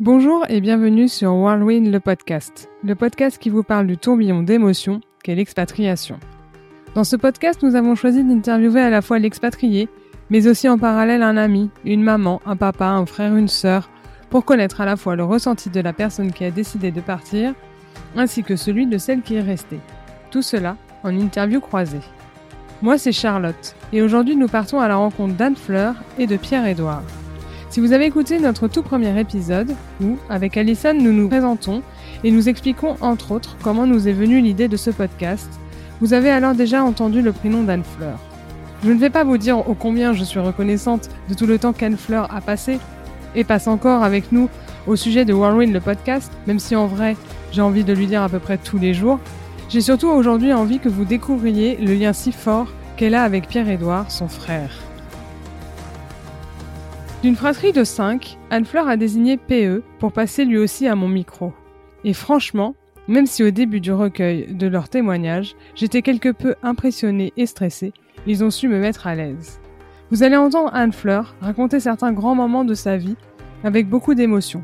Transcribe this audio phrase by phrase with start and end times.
[0.00, 5.00] Bonjour et bienvenue sur Whirlwind le podcast, le podcast qui vous parle du tourbillon d'émotions
[5.22, 6.18] qu'est l'expatriation.
[6.96, 9.88] Dans ce podcast, nous avons choisi d'interviewer à la fois l'expatrié,
[10.30, 13.88] mais aussi en parallèle un ami, une maman, un papa, un frère, une sœur,
[14.30, 17.54] pour connaître à la fois le ressenti de la personne qui a décidé de partir,
[18.16, 19.80] ainsi que celui de celle qui est restée.
[20.32, 22.00] Tout cela en interview croisée.
[22.82, 27.04] Moi, c'est Charlotte, et aujourd'hui nous partons à la rencontre d'Anne Fleur et de Pierre-Édouard.
[27.74, 31.82] Si vous avez écouté notre tout premier épisode, où, avec Alison, nous nous présentons
[32.22, 35.48] et nous expliquons entre autres comment nous est venue l'idée de ce podcast,
[36.00, 38.20] vous avez alors déjà entendu le prénom d'Anne Fleur.
[38.84, 41.72] Je ne vais pas vous dire ô combien je suis reconnaissante de tout le temps
[41.72, 42.78] qu'Anne Fleur a passé
[43.34, 44.48] et passe encore avec nous
[44.86, 47.16] au sujet de Whirlwind le podcast, même si en vrai
[47.50, 49.18] j'ai envie de lui dire à peu près tous les jours.
[49.68, 54.12] J'ai surtout aujourd'hui envie que vous découvriez le lien si fort qu'elle a avec Pierre-Édouard,
[54.12, 54.83] son frère.
[57.24, 61.54] D'une fratrie de 5, Anne-Fleur a désigné PE pour passer lui aussi à mon micro.
[62.04, 62.74] Et franchement,
[63.08, 67.94] même si au début du recueil de leurs témoignages, j'étais quelque peu impressionnée et stressée,
[68.26, 69.58] ils ont su me mettre à l'aise.
[70.10, 73.16] Vous allez entendre Anne-Fleur raconter certains grands moments de sa vie
[73.62, 74.62] avec beaucoup d'émotion.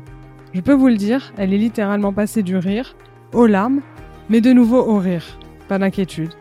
[0.53, 2.95] Je peux vous le dire, elle est littéralement passée du rire
[3.33, 3.81] aux larmes,
[4.29, 5.39] mais de nouveau au rire.
[5.67, 6.35] Pas d'inquiétude.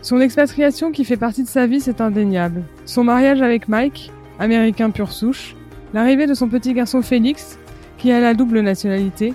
[0.00, 2.64] Son expatriation qui fait partie de sa vie, c'est indéniable.
[2.86, 4.10] Son mariage avec Mike,
[4.42, 5.54] américain pur souche,
[5.94, 7.58] l'arrivée de son petit garçon Félix,
[7.96, 9.34] qui a la double nationalité,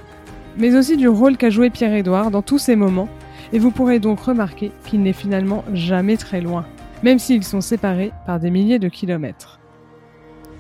[0.58, 3.08] mais aussi du rôle qu'a joué Pierre-Édouard dans tous ces moments,
[3.54, 6.66] et vous pourrez donc remarquer qu'il n'est finalement jamais très loin,
[7.04, 9.60] même s'ils sont séparés par des milliers de kilomètres.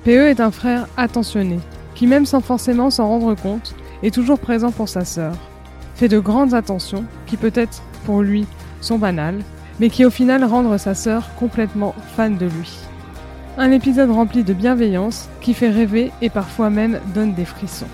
[0.05, 1.59] PE est un frère attentionné,
[1.93, 5.33] qui même sans forcément s'en rendre compte, est toujours présent pour sa sœur,
[5.95, 8.45] fait de grandes attentions, qui peut-être pour lui
[8.79, 9.41] sont banales,
[9.81, 12.86] mais qui au final rendent sa sœur complètement fan de lui.
[13.59, 17.87] Un épisode rempli de bienveillance qui fait rêver et parfois même donne des frissons.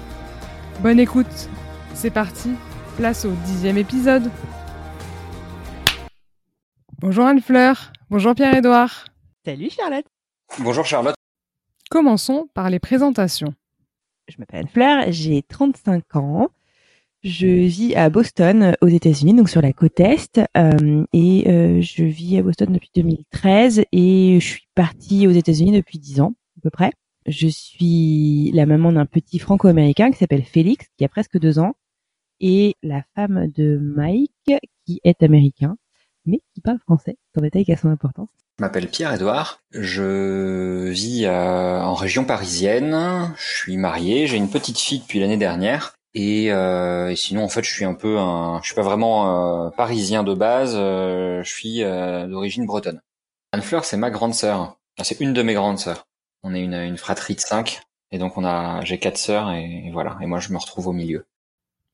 [0.81, 1.47] Bonne écoute,
[1.93, 2.51] c'est parti,
[2.97, 4.29] place au dixième épisode.
[6.99, 9.05] Bonjour Anne-Fleur, bonjour Pierre-Édouard.
[9.45, 10.05] Salut Charlotte.
[10.59, 11.15] Bonjour Charlotte.
[11.89, 13.53] Commençons par les présentations.
[14.27, 16.49] Je m'appelle Anne-Fleur, j'ai 35 ans.
[17.23, 22.03] Je vis à Boston, aux États-Unis, donc sur la côte est, euh, et euh, je
[22.03, 26.61] vis à Boston depuis 2013 et je suis partie aux États-Unis depuis 10 ans à
[26.61, 26.91] peu près.
[27.25, 31.75] Je suis la maman d'un petit franco-américain qui s'appelle Félix, qui a presque deux ans,
[32.41, 34.51] et la femme de Mike,
[34.85, 35.77] qui est américain,
[36.25, 37.15] mais qui parle français.
[37.37, 38.27] Un détail qui a son importance.
[38.59, 44.77] Je m'appelle Pierre-Edouard, je vis euh, en région parisienne, je suis marié, j'ai une petite
[44.77, 48.59] fille depuis l'année dernière et, euh, et, sinon, en fait, je suis un peu un,
[48.61, 50.75] je suis pas vraiment euh, parisien de base.
[50.75, 53.01] Euh, je suis euh, d'origine bretonne.
[53.51, 54.77] Anne Fleur, c'est ma grande sœur.
[55.01, 56.07] c'est une de mes grandes sœurs.
[56.43, 57.81] On est une, une fratrie de cinq,
[58.11, 60.17] et donc on a, j'ai quatre sœurs, et, voilà.
[60.21, 61.25] Et moi, je me retrouve au milieu.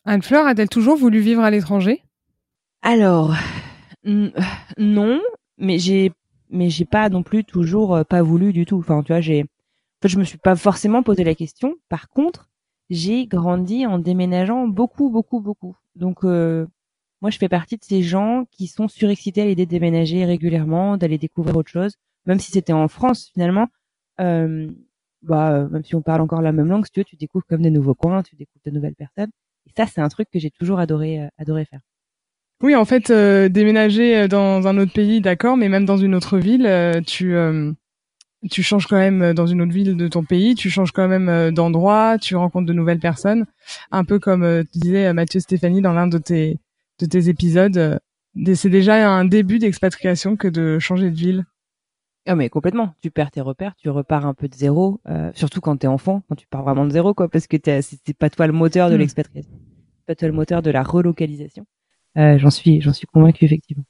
[0.05, 2.03] Anne Fleur a-t-elle toujours voulu vivre à l'étranger?
[2.81, 3.35] Alors,
[4.03, 5.21] non,
[5.57, 6.11] mais j'ai,
[6.49, 8.79] mais j'ai pas non plus toujours euh, pas voulu du tout.
[8.79, 11.75] Enfin, tu vois, j'ai, en fait, je me suis pas forcément posé la question.
[11.89, 12.48] Par contre
[12.89, 15.75] j'ai grandi en déménageant beaucoup, beaucoup, beaucoup.
[15.95, 16.65] Donc, euh,
[17.21, 20.97] moi, je fais partie de ces gens qui sont surexcités à l'idée de déménager régulièrement,
[20.97, 21.95] d'aller découvrir autre chose,
[22.25, 23.67] même si c'était en France finalement.
[24.21, 24.69] Euh,
[25.21, 27.61] bah, même si on parle encore la même langue, si tu veux, tu découvres comme
[27.61, 29.31] des nouveaux coins, tu découvres de nouvelles personnes.
[29.67, 31.81] Et ça, c'est un truc que j'ai toujours adoré, euh, adoré faire.
[32.61, 36.37] Oui, en fait, euh, déménager dans un autre pays, d'accord, mais même dans une autre
[36.37, 37.33] ville, euh, tu
[38.49, 41.07] tu changes quand même euh, dans une autre ville de ton pays, tu changes quand
[41.07, 43.45] même euh, d'endroit, tu rencontres de nouvelles personnes,
[43.91, 46.57] un peu comme euh, disait Mathieu Stéphanie dans l'un de tes
[46.99, 47.99] de tes épisodes.
[48.55, 51.45] C'est déjà un début d'expatriation que de changer de ville.
[52.27, 52.93] Ah mais complètement.
[53.01, 55.01] Tu perds tes repères, tu repars un peu de zéro,
[55.33, 58.29] surtout quand t'es enfant, quand tu pars vraiment de zéro, quoi, parce que c'est pas
[58.29, 58.99] toi le moteur de hmm.
[58.99, 59.51] l'expatriation,
[60.05, 61.65] pas toi le moteur de la relocalisation.
[62.15, 63.85] j'en suis, j'en suis convaincu effectivement.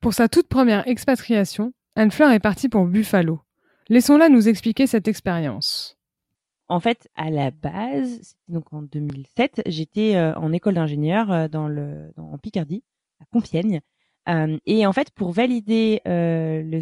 [0.00, 3.40] Pour sa toute première expatriation, Anne Fleur est partie pour Buffalo,
[3.88, 5.98] Laissons-la nous expliquer cette expérience.
[6.68, 11.68] En fait, à la base, donc en 2007, j'étais euh, en école d'ingénieur euh, dans
[11.68, 12.82] le en Picardie,
[13.20, 13.80] à Compiègne.
[14.28, 16.80] Euh, et en fait, pour valider le,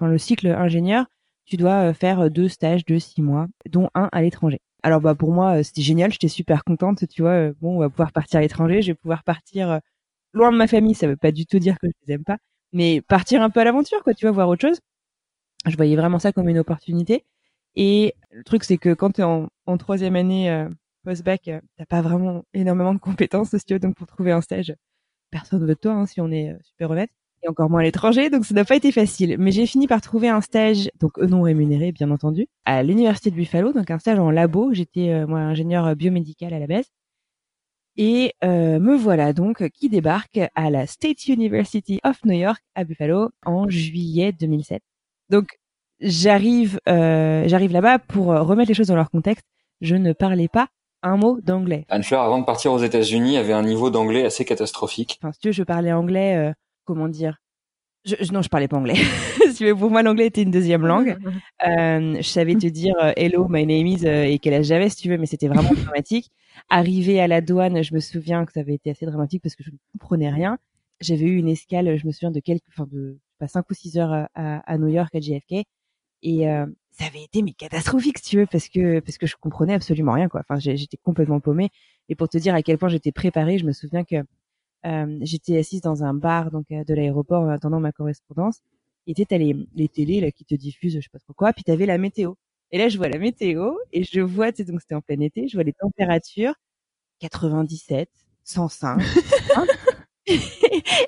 [0.00, 1.06] le cycle ingénieur,
[1.46, 4.60] tu dois faire deux stages de six mois, dont un à l'étranger.
[4.82, 7.52] Alors bah pour moi, c'était génial, j'étais super contente, tu vois.
[7.60, 9.80] bon, on va pouvoir partir à l'étranger, je vais pouvoir partir
[10.34, 10.94] loin de ma famille.
[10.94, 12.38] Ça veut pas du tout dire que je les aime pas,
[12.72, 14.14] mais partir un peu à l'aventure, quoi.
[14.14, 14.80] Tu vas voir autre chose
[15.66, 17.24] je voyais vraiment ça comme une opportunité.
[17.76, 20.68] Et le truc, c'est que quand tu es en, troisième année euh,
[21.04, 24.40] post-bac, euh, t'as pas vraiment énormément de compétences, si tu veux, donc pour trouver un
[24.40, 24.74] stage,
[25.30, 27.10] personne ne veut de toi, hein, si on est euh, super honnête.
[27.42, 29.36] et encore moins à l'étranger, donc ça n'a pas été facile.
[29.38, 33.36] Mais j'ai fini par trouver un stage, donc non rémunéré bien entendu, à l'université de
[33.36, 34.72] Buffalo, donc un stage en labo.
[34.72, 36.86] J'étais euh, moi ingénieur biomédical à la base.
[37.96, 42.84] Et euh, me voilà donc qui débarque à la State University of New York à
[42.84, 44.82] Buffalo en juillet 2007.
[45.30, 45.58] Donc
[46.00, 49.46] j'arrive euh, j'arrive là-bas pour remettre les choses dans leur contexte.
[49.80, 50.68] Je ne parlais pas
[51.02, 51.86] un mot d'anglais.
[51.88, 55.18] Anne Fleur, avant de partir aux États-Unis, avait un niveau d'anglais assez catastrophique.
[55.22, 56.52] Enfin, si tu veux, je parlais anglais, euh,
[56.84, 57.38] comment dire?
[58.04, 58.94] Je, non, je parlais pas anglais.
[59.48, 61.18] si tu veux, pour moi, l'anglais était une deuxième langue.
[61.66, 64.88] Euh, je savais te dire euh, hello, my name is euh, et quel âge j'avais,
[64.88, 66.30] si tu veux, mais c'était vraiment dramatique.
[66.70, 69.64] Arrivé à la douane, je me souviens que ça avait été assez dramatique parce que
[69.64, 70.58] je ne comprenais rien.
[71.00, 73.98] J'avais eu une escale, je me souviens de quelques, enfin de pas cinq ou six
[73.98, 75.66] heures à, à New York à JFK
[76.22, 79.36] et euh, ça avait été mais catastrophique si tu veux parce que parce que je
[79.36, 80.40] comprenais absolument rien quoi.
[80.40, 81.70] Enfin j'étais complètement paumée
[82.08, 84.16] et pour te dire à quel point j'étais préparée, je me souviens que
[84.86, 88.60] euh, j'étais assise dans un bar donc euh, de l'aéroport en attendant ma correspondance.
[89.06, 91.52] Et tu t'as les, les télés là qui te diffusent je sais pas trop quoi,
[91.52, 92.34] puis t'avais la météo.
[92.72, 95.20] Et là je vois la météo et je vois tu sais, donc c'était en plein
[95.20, 96.54] été, je vois les températures
[97.20, 98.08] 97,
[98.44, 99.00] 105.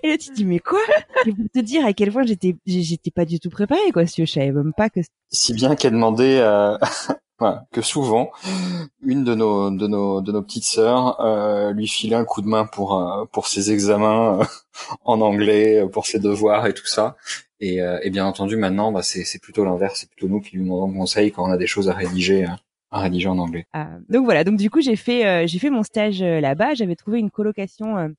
[0.03, 0.81] et là, tu te dis, mais quoi?
[1.27, 4.25] Et pour te dire à quel point j'étais, j'étais pas du tout préparée, quoi, si
[4.25, 5.01] je savais même pas que...
[5.31, 6.77] Si bien qu'elle demandait, euh,
[7.73, 8.31] que souvent,
[9.03, 12.49] une de nos, de nos, de nos petites sœurs, euh, lui filait un coup de
[12.49, 14.45] main pour, euh, pour ses examens euh,
[15.05, 17.17] en anglais, pour ses devoirs et tout ça.
[17.63, 19.99] Et, et bien entendu, maintenant, bah, c'est, c'est plutôt l'inverse.
[20.01, 22.47] C'est plutôt nous qui lui demandons conseil quand on a des choses à rédiger
[22.93, 23.67] à rédiger en anglais.
[23.75, 27.19] Ah, donc voilà, donc du coup j'ai fait j'ai fait mon stage là-bas, j'avais trouvé
[27.19, 28.15] une colocation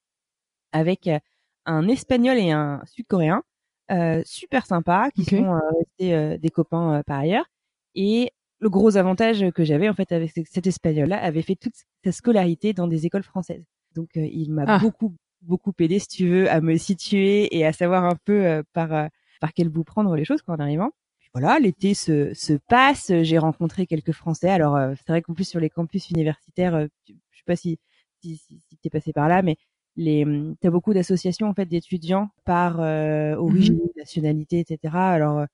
[0.72, 1.20] avec euh,
[1.66, 3.44] un espagnol et un sud-coréen
[3.92, 7.46] euh, super sympas qui sont euh, restés des copains par ailleurs
[7.94, 11.74] et le gros avantage que j'avais en fait avec cet espagnol là avait fait toute
[12.04, 13.64] sa scolarité dans des écoles françaises
[13.96, 14.80] donc il m'a ah.
[14.80, 19.10] beaucoup beaucoup aidé si tu veux à me situer et à savoir un peu par
[19.40, 20.92] par quel bout prendre les choses quoi en arrivant
[21.34, 23.10] voilà, l'été se, se passe.
[23.22, 24.50] J'ai rencontré quelques Français.
[24.50, 27.80] Alors, c'est vrai qu'en plus sur les campus universitaires, je sais pas si
[28.22, 29.58] si, si, si t'es passé par là, mais
[29.96, 34.96] les hum, t'as beaucoup d'associations en fait d'étudiants par euh, origine, mmh nationalité, etc.
[34.96, 35.46] Alors euh,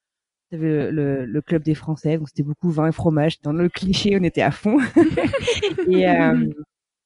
[0.49, 3.41] t'avais le, le, club des Français, donc c'était beaucoup vin et fromage.
[3.41, 4.79] Dans le cliché, on était à fond.
[5.87, 6.49] et, euh,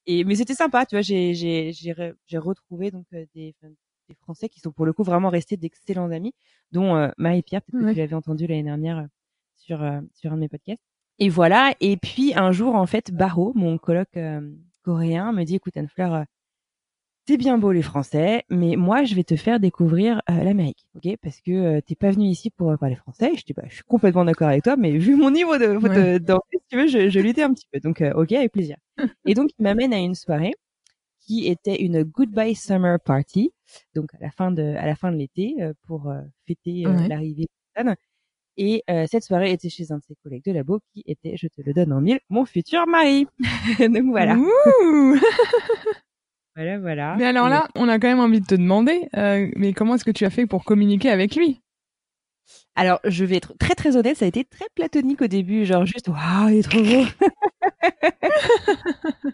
[0.06, 1.02] et mais c'était sympa, tu vois.
[1.02, 3.54] J'ai j'ai j'ai retrouvé donc euh, des
[4.08, 6.34] des Français qui sont pour le coup vraiment restés d'excellents amis,
[6.72, 9.06] dont euh, et Pierre, peut-être que tu l'avais entendu l'année dernière
[9.56, 9.78] sur
[10.14, 10.82] sur un de mes podcasts.
[11.18, 11.74] Et voilà.
[11.80, 14.08] Et puis un jour en fait, Baro, mon coloc
[14.82, 16.24] coréen, me dit écoute Anne Fleur
[17.32, 21.16] c'est bien beau les Français, mais moi je vais te faire découvrir euh, l'Amérique, ok?
[21.22, 23.30] Parce que euh, t'es pas venu ici pour parler français.
[23.34, 25.78] Je dis bah je suis complètement d'accord avec toi, mais vu mon niveau de,
[26.18, 27.80] de si tu veux, je, je luttais un petit peu.
[27.80, 28.76] Donc euh, ok, avec plaisir.
[29.26, 30.52] Et donc il m'amène à une soirée
[31.20, 33.50] qui était une Goodbye Summer Party,
[33.94, 35.56] donc à la fin de à la fin de l'été
[35.86, 36.12] pour
[36.46, 37.46] fêter l'arrivée
[37.78, 37.94] de
[38.58, 41.62] et cette soirée était chez un de ses collègues de labo qui était, je te
[41.62, 43.26] le donne en mille, mon futur mari.
[43.78, 44.36] donc voilà.
[46.54, 47.16] Voilà, voilà.
[47.16, 50.04] Mais alors là, on a quand même envie de te demander, euh, mais comment est-ce
[50.04, 51.60] que tu as fait pour communiquer avec lui?
[52.74, 55.84] Alors, je vais être très très honnête, ça a été très platonique au début, genre
[55.84, 57.04] juste waouh, il est trop beau.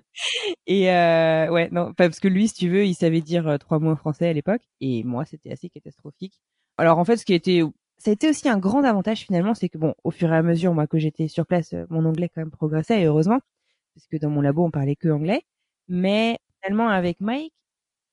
[0.66, 3.78] et euh, ouais, non, parce que lui, si tu veux, il savait dire euh, trois
[3.78, 6.40] mots en français à l'époque, et moi, c'était assez catastrophique.
[6.78, 7.62] Alors en fait, ce qui a été,
[7.98, 10.42] ça a été aussi un grand avantage finalement, c'est que bon, au fur et à
[10.42, 13.40] mesure, moi, que j'étais sur place, euh, mon anglais quand même progressait, et heureusement,
[13.94, 15.42] parce que dans mon labo, on parlait que anglais.
[15.88, 17.52] Mais finalement avec Mike,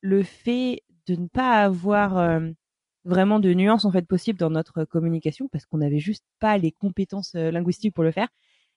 [0.02, 2.42] le fait de ne pas avoir
[3.06, 6.72] vraiment de nuances en fait possibles dans notre communication parce qu'on n'avait juste pas les
[6.72, 8.28] compétences linguistiques pour le faire,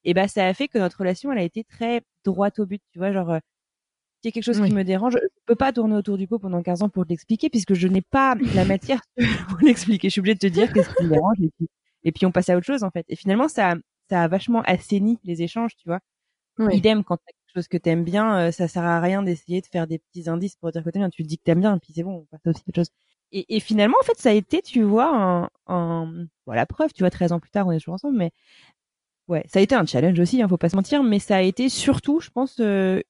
[0.04, 2.82] et ben ça a fait que notre relation elle a été très droite au but,
[2.92, 3.38] tu vois, genre
[4.22, 6.38] s'il y a quelque chose qui me dérange, je peux pas tourner autour du pot
[6.40, 9.00] pendant 15 ans pour l'expliquer puisque je n'ai pas la matière
[9.48, 10.08] pour l'expliquer.
[10.08, 11.68] Je suis obligée de te dire qu'est-ce qui me dérange et puis,
[12.04, 13.06] et puis on passe à autre chose en fait.
[13.08, 13.76] Et finalement ça
[14.10, 16.00] ça a vachement assaini les échanges, tu vois.
[16.72, 17.18] Idem quand
[17.54, 20.56] chose que t'aimes bien, euh, ça sert à rien d'essayer de faire des petits indices
[20.56, 21.10] pour dire que t'aimes bien.
[21.10, 22.90] Tu dis que t'aimes bien, et puis c'est bon, on passe aussi à autre chose.
[23.32, 26.26] Et, et, finalement, en fait, ça a été, tu vois, un, un...
[26.46, 28.32] La preuve, tu vois, 13 ans plus tard, on est toujours ensemble, mais
[29.28, 31.42] ouais, ça a été un challenge aussi, hein, faut pas se mentir, mais ça a
[31.42, 33.00] été surtout, je pense, euh,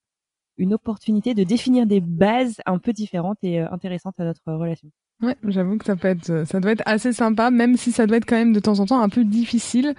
[0.57, 4.89] une opportunité de définir des bases un peu différentes et euh, intéressantes à notre relation.
[5.21, 8.17] Ouais, j'avoue que ça peut être, ça doit être assez sympa, même si ça doit
[8.17, 9.95] être quand même de temps en temps un peu difficile.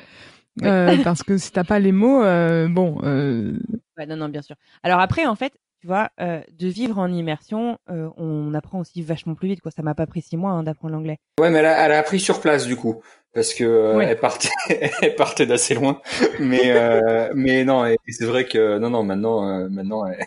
[0.64, 2.98] Euh, parce que si t'as pas les mots, euh, bon.
[3.02, 3.58] Euh...
[3.98, 4.56] Ouais, non, non, bien sûr.
[4.82, 9.02] Alors après, en fait, tu vois, euh, de vivre en immersion, euh, on apprend aussi
[9.02, 9.60] vachement plus vite.
[9.60, 11.18] Quoi, ça m'a pas pris six mois hein, d'apprendre l'anglais.
[11.40, 13.02] Ouais, mais elle a, elle a, appris sur place du coup,
[13.34, 14.50] parce que elle partait,
[15.02, 16.00] elle partait d'assez loin.
[16.38, 16.74] Mais
[17.34, 20.26] mais non, c'est vrai que non, non, maintenant, maintenant, elle,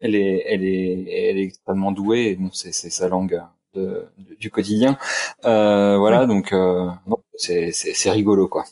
[0.00, 2.36] elle, est, elle est, elle est extrêmement douée.
[2.38, 3.40] Bon, c'est, c'est sa langue,
[3.74, 4.06] de,
[4.38, 4.98] du quotidien.
[5.44, 6.90] Euh, voilà, donc euh,
[7.36, 8.64] c'est rigolo quoi.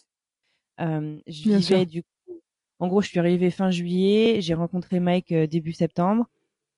[0.81, 2.09] Euh, je vivais du coup.
[2.79, 4.41] En gros, je suis arrivée fin juillet.
[4.41, 6.27] J'ai rencontré Mike début septembre.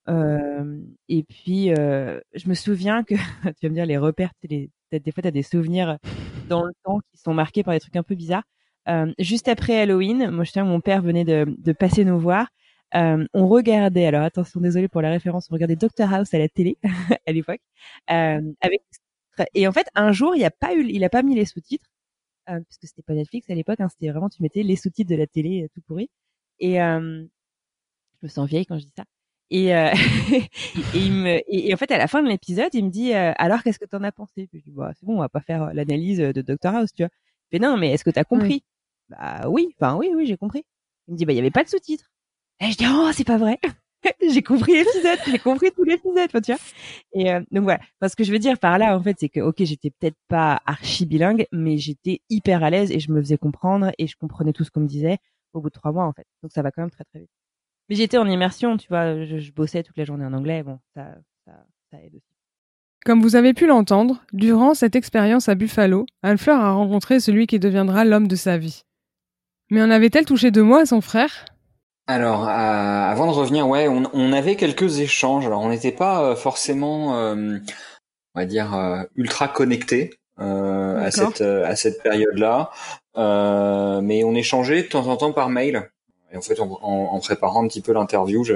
[0.09, 3.15] Euh, et puis, euh, je me souviens que
[3.61, 4.33] tu vas me dire les repères.
[4.43, 5.99] Les, des fois, tu as des souvenirs
[6.49, 8.45] dans le temps qui sont marqués par des trucs un peu bizarres.
[8.89, 12.49] Euh, juste après Halloween, moi je sais mon père venait de, de passer nous voir.
[12.95, 16.49] Euh, on regardait, alors attention, désolé pour la référence, on regardait Doctor House à la
[16.49, 16.79] télé
[17.27, 17.61] à l'époque,
[18.11, 18.83] euh, avec
[19.55, 21.87] et en fait un jour il a pas eu, il a pas mis les sous-titres
[22.49, 25.17] euh, puisque c'était pas Netflix à l'époque, hein, c'était vraiment tu mettais les sous-titres de
[25.17, 26.11] la télé euh, tout pourri.
[26.59, 27.25] Et euh,
[28.21, 29.05] je me sens vieille quand je dis ça.
[29.51, 29.91] Et, euh,
[30.95, 33.33] et, il me, et, en fait, à la fin de l'épisode, il me dit euh,
[33.37, 34.47] alors qu'est-ce que t'en as pensé?
[34.47, 37.03] Puis je dis bah c'est bon, on va pas faire l'analyse de Doctor House, tu
[37.03, 37.11] vois.
[37.53, 38.65] Mais non, mais est-ce que t'as compris?
[39.09, 40.65] Bah oui, enfin oui, oui, j'ai compris.
[41.09, 42.11] Il me dit bah il y avait pas de sous-titres.
[42.61, 43.59] Et je dis oh c'est pas vrai.
[44.29, 46.61] j'ai compris l'épisode, j'ai compris tout l'épisode, tu vois.
[47.13, 47.81] Et euh, donc voilà.
[48.01, 50.61] Parce que je veux dire par là, en fait, c'est que ok, j'étais peut-être pas
[50.67, 54.53] archi bilingue, mais j'étais hyper à l'aise et je me faisais comprendre et je comprenais
[54.53, 55.19] tout ce qu'on me disait
[55.53, 56.27] au bout de trois mois, en fait.
[56.43, 57.31] Donc ça va quand même très très vite.
[57.89, 59.25] Mais j'étais en immersion, tu vois.
[59.25, 60.63] Je, bossais toute la journée en anglais.
[60.63, 61.53] Bon, ça, ça,
[61.91, 62.33] ça aide aussi.
[63.05, 67.59] Comme vous avez pu l'entendre, durant cette expérience à Buffalo, Anne-Fleur a rencontré celui qui
[67.59, 68.85] deviendra l'homme de sa vie.
[69.71, 71.47] Mais en avait-elle touché deux mots à son frère?
[72.09, 75.47] Alors, euh, avant de revenir, ouais, on, on, avait quelques échanges.
[75.47, 77.59] Alors, on n'était pas euh, forcément, euh,
[78.35, 82.71] on va dire, euh, ultra connectés à cette à cette période-là,
[84.01, 85.89] mais on échangeait de temps en temps par mail.
[86.33, 88.55] Et en fait, en, en préparant un petit peu l'interview, je,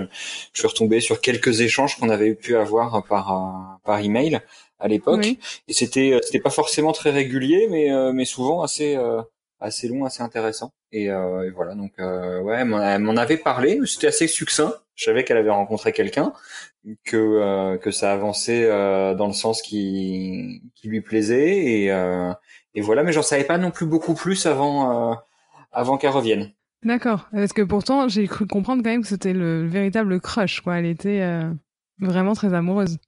[0.53, 4.41] je, suis retombé sur quelques échanges qu'on avait pu avoir par par email
[4.81, 5.21] à l'époque.
[5.23, 5.39] Oui.
[5.69, 8.99] Et c'était c'était pas forcément très régulier, mais mais souvent assez
[9.61, 10.73] assez long, assez intéressant.
[10.93, 13.81] Et, euh, et voilà, donc euh, ouais, elle m'en avait parlé.
[13.87, 14.73] C'était assez succinct.
[14.95, 16.33] Je savais qu'elle avait rencontré quelqu'un,
[17.05, 22.33] que euh, que ça avançait euh, dans le sens qui qui lui plaisait et euh,
[22.75, 23.03] et voilà.
[23.03, 25.15] Mais j'en savais pas non plus beaucoup plus avant euh,
[25.73, 26.53] avant qu'elle revienne.
[26.83, 27.29] D'accord.
[27.33, 30.79] Parce que pourtant, j'ai cru comprendre quand même que c'était le véritable crush, quoi.
[30.79, 31.21] Elle était
[31.99, 32.99] vraiment très amoureuse.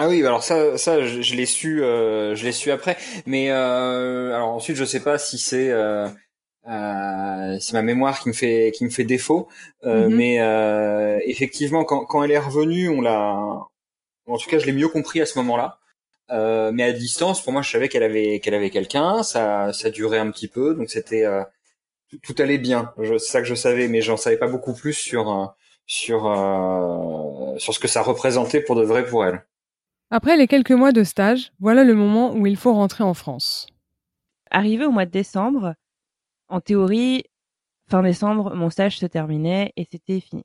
[0.00, 2.96] Ah oui, alors ça, ça, je, je l'ai su, euh, je l'ai su après.
[3.26, 6.08] Mais euh, alors ensuite, je sais pas si c'est euh,
[6.68, 9.48] euh, c'est ma mémoire qui me fait qui me fait défaut.
[9.84, 10.16] Euh, mm -hmm.
[10.16, 13.34] Mais euh, effectivement, quand, quand elle est revenue, on l'a,
[14.26, 15.78] en tout cas, je l'ai mieux compris à ce moment-là.
[16.30, 19.22] Euh, mais à distance, pour moi, je savais qu'elle avait qu'elle avait quelqu'un.
[19.24, 21.42] Ça, ça durait un petit peu, donc c'était euh,
[22.10, 22.92] tout, tout, allait bien.
[22.98, 25.24] C'est ça que je savais, mais j'en savais pas beaucoup plus sur
[25.86, 26.20] sur
[27.58, 29.40] sur ce que ça représentait pour de vrai pour elle.
[30.10, 33.66] Après les quelques mois de stage, voilà le moment où il faut rentrer en France.
[34.50, 35.74] Arrivé au mois de décembre,
[36.48, 37.24] en théorie,
[37.90, 40.44] fin décembre, mon stage se terminait et c'était fini.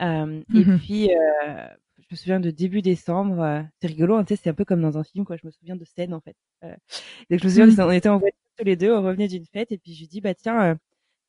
[0.00, 1.66] Euh, mmh et puis, euh,
[1.98, 4.98] je me souviens de début décembre, euh, c'est rigolo, hein, c'est un peu comme dans
[4.98, 5.36] un film, quoi.
[5.36, 6.36] Je me souviens de scènes en fait.
[6.62, 7.88] Donc je me souviens, mmh.
[7.88, 10.08] on était en voiture tous les deux, on revenait d'une fête et puis je lui
[10.08, 10.78] dis, bah tiens,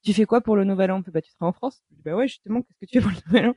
[0.03, 1.01] tu fais quoi pour le Nouvel An?
[1.07, 1.81] Bah tu seras en France?
[1.89, 3.55] Je dis, bah ouais, justement, qu'est-ce que tu fais pour le Nouvel An?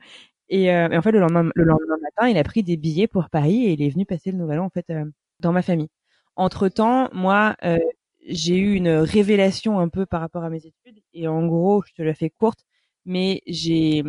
[0.51, 3.07] Et, euh, et, en fait, le lendemain, le lendemain matin, il a pris des billets
[3.07, 5.05] pour Paris et il est venu passer le nouvel an en fait euh,
[5.39, 5.87] dans ma famille.
[6.35, 7.79] Entre temps, moi, euh,
[8.27, 11.93] j'ai eu une révélation un peu par rapport à mes études et en gros, je
[11.93, 12.65] te la fais courte,
[13.05, 14.03] mais j'ai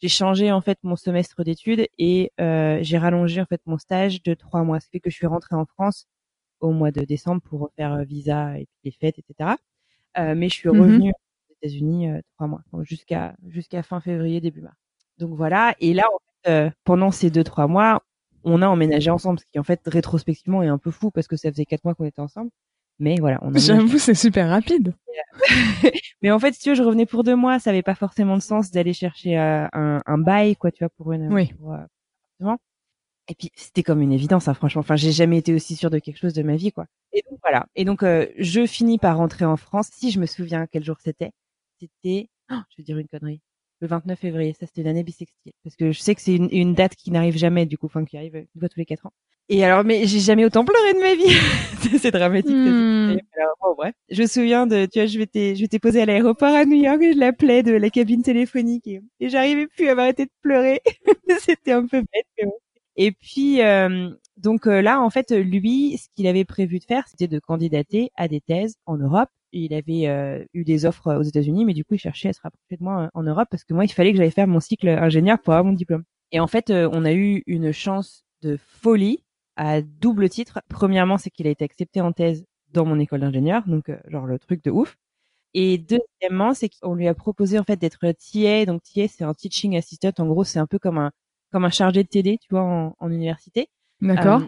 [0.00, 4.22] j'ai changé en fait mon semestre d'études et euh, j'ai rallongé en fait mon stage
[4.22, 4.80] de trois mois.
[4.80, 6.08] Ce qui fait que je suis rentrée en France
[6.60, 9.56] au mois de décembre pour faire visa et puis les fêtes, etc.
[10.18, 11.12] Euh, mais je suis revenue mmh
[11.50, 14.81] aux États-Unis trois mois, jusqu'à jusqu'à fin février, début mars.
[15.18, 15.74] Donc voilà.
[15.80, 18.02] Et là, en fait, euh, pendant ces deux trois mois,
[18.44, 21.36] on a emménagé ensemble, ce qui en fait rétrospectivement est un peu fou parce que
[21.36, 22.50] ça faisait quatre mois qu'on était ensemble.
[22.98, 24.94] Mais voilà, on J'avoue, c'est super rapide.
[26.22, 28.36] mais en fait, si tu veux, je revenais pour deux mois, ça avait pas forcément
[28.36, 31.32] de sens d'aller chercher euh, un, un bail, quoi, tu vois, pour une.
[31.32, 31.52] Oui.
[31.54, 32.56] Pour, euh,
[33.28, 34.80] et puis c'était comme une évidence, hein, franchement.
[34.80, 36.86] Enfin, j'ai jamais été aussi sûre de quelque chose de ma vie, quoi.
[37.12, 37.66] Et donc voilà.
[37.76, 39.88] Et donc euh, je finis par rentrer en France.
[39.92, 41.30] Si je me souviens quel jour c'était,
[41.80, 43.40] c'était, oh, je vais dire une connerie
[43.82, 44.54] le 29 février.
[44.58, 45.52] Ça, c'était l'année bissextile.
[45.62, 48.04] Parce que je sais que c'est une, une, date qui n'arrive jamais, du coup, enfin,
[48.04, 49.12] qui arrive une fois tous les quatre ans.
[49.48, 51.98] Et alors, mais j'ai jamais autant pleuré de ma vie.
[51.98, 52.50] c'est dramatique.
[52.52, 53.18] Mmh.
[53.36, 53.94] Alors, bon, bref.
[54.08, 56.80] Je me souviens de, tu vois, je m'étais, je m'étais posée à l'aéroport à New
[56.80, 60.30] York et je l'appelais de la cabine téléphonique et, et j'arrivais plus à m'arrêter de
[60.42, 60.80] pleurer.
[61.40, 62.54] c'était un peu bête, mais bon.
[62.96, 64.10] Et puis, euh,
[64.42, 68.10] donc euh, là, en fait, lui, ce qu'il avait prévu de faire, c'était de candidater
[68.16, 71.84] à des thèses en Europe il avait euh, eu des offres aux États-Unis, mais du
[71.84, 73.92] coup, il cherchait à se rapprocher de moi euh, en Europe parce que moi, il
[73.92, 76.04] fallait que j'aille faire mon cycle ingénieur pour avoir mon diplôme.
[76.32, 79.22] Et en fait, euh, on a eu une chance de folie
[79.56, 80.60] à double titre.
[80.68, 84.38] Premièrement, c'est qu'il a été accepté en thèse dans mon école d'ingénieur, donc genre le
[84.38, 84.96] truc de ouf.
[85.54, 88.66] Et deuxièmement, c'est qu'on lui a proposé en fait d'être TA.
[88.66, 90.10] Donc TA, c'est un teaching assistant.
[90.18, 91.12] En gros, c'est un peu comme un
[91.52, 93.68] comme un chargé de TD, tu vois, en, en université.
[94.02, 94.42] D'accord.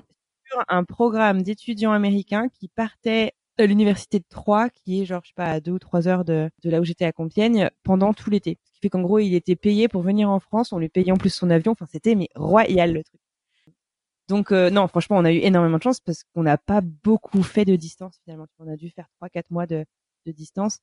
[0.44, 5.28] sur un programme d'étudiants américains qui partaient à l'université de Troyes, qui est genre, je
[5.28, 8.12] sais pas, à deux ou trois heures de, de là où j'étais à Compiègne, pendant
[8.12, 8.58] tout l'été.
[8.64, 11.12] Ce qui fait qu'en gros, il était payé pour venir en France, on lui payait
[11.12, 13.20] en plus son avion, enfin c'était mais royal le truc.
[14.28, 17.42] Donc euh, non, franchement, on a eu énormément de chance parce qu'on n'a pas beaucoup
[17.42, 18.46] fait de distance finalement.
[18.58, 19.84] On a dû faire trois, quatre mois de,
[20.26, 20.78] de distance.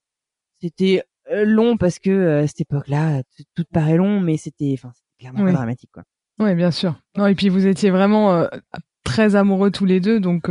[0.61, 3.23] C'était euh, long parce que euh, à cette époque-là,
[3.55, 6.03] tout, paraît long, mais c'était, enfin, clairement dramatique quoi.
[6.41, 6.95] Oui, bien sûr.
[7.17, 8.47] Non, et puis vous étiez vraiment
[9.03, 10.49] très amoureux tous les deux, donc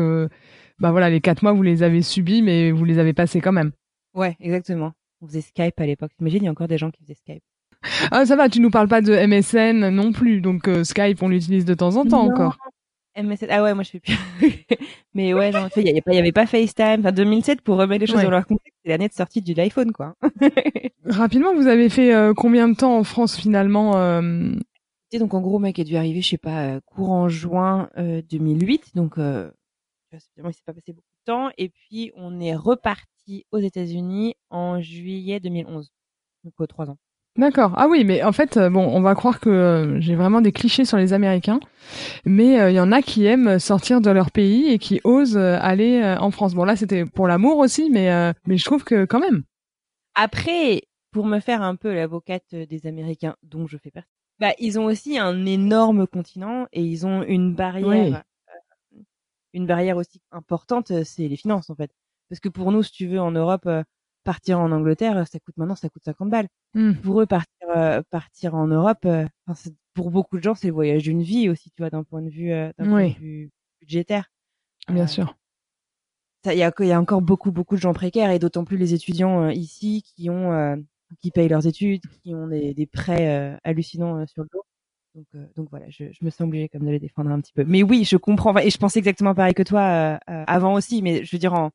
[0.79, 3.53] bah voilà, les quatre mois vous les avez subis, mais vous les avez passés quand
[3.53, 3.73] même.
[4.15, 4.93] Ouais, exactement.
[5.21, 6.13] On faisait Skype à l'époque.
[6.21, 7.43] Imagine, il y a encore des gens qui faisaient Skype.
[8.11, 11.65] Ah ça va, tu nous parles pas de MSN non plus, donc Skype on l'utilise
[11.65, 12.57] de temps en temps encore.
[13.17, 13.47] MSN.
[13.51, 14.17] Ah ouais, moi je fais plus.
[15.15, 17.01] mais ouais, non, il y, avait pas, y avait pas FaceTime.
[17.01, 19.93] Enfin, 2007 pour remettre les choses dans leur contexte, c'est l'année de sortie de l'iPhone,
[19.93, 20.15] quoi.
[21.05, 24.53] Rapidement, vous avez fait euh, combien de temps en France finalement euh...
[25.19, 28.93] Donc en gros, mec est dû arriver, je sais pas, euh, courant juin 2008.
[28.97, 29.51] Euh, donc euh,
[30.13, 31.51] il s'est pas passé beaucoup de temps.
[31.59, 35.91] Et puis on est reparti aux États-Unis en juillet 2011.
[36.45, 36.99] Donc trois ans.
[37.37, 37.73] D'accord.
[37.77, 40.51] Ah oui, mais en fait, euh, bon, on va croire que euh, j'ai vraiment des
[40.51, 41.61] clichés sur les Américains,
[42.25, 45.37] mais il euh, y en a qui aiment sortir de leur pays et qui osent
[45.37, 46.55] aller en France.
[46.55, 49.45] Bon, là, c'était pour l'amour aussi, mais mais je trouve que quand même.
[50.15, 54.79] Après, pour me faire un peu l'avocate des Américains, dont je fais partie, bah, ils
[54.79, 58.25] ont aussi un énorme continent et ils ont une barrière,
[59.53, 61.91] une barrière aussi importante, c'est les finances en fait.
[62.29, 63.69] Parce que pour nous, si tu veux, en Europe
[64.25, 66.49] partir en Angleterre, ça coûte maintenant, ça coûte 50 balles.
[66.75, 66.95] Mmh.
[66.95, 69.27] Pour eux, partir, euh, partir en Europe, euh,
[69.95, 72.29] pour beaucoup de gens, c'est le voyage d'une vie aussi, tu vois, d'un point de
[72.29, 74.31] vue, euh, d'un point de vue budgétaire.
[74.89, 75.37] Bien sûr.
[76.47, 78.95] Il y a, y a encore beaucoup, beaucoup de gens précaires et d'autant plus les
[78.95, 80.83] étudiants ici qui ont,
[81.21, 84.63] qui payent leurs études, qui ont des, des prêts hallucinants sur le dos.
[85.15, 85.27] Donc,
[85.57, 87.65] donc voilà, je, je, me sens obligée comme de les défendre un petit peu.
[87.65, 88.57] Mais oui, je comprends.
[88.59, 91.03] Et je pensais exactement pareil que toi avant aussi.
[91.03, 91.71] Mais je veux dire, en,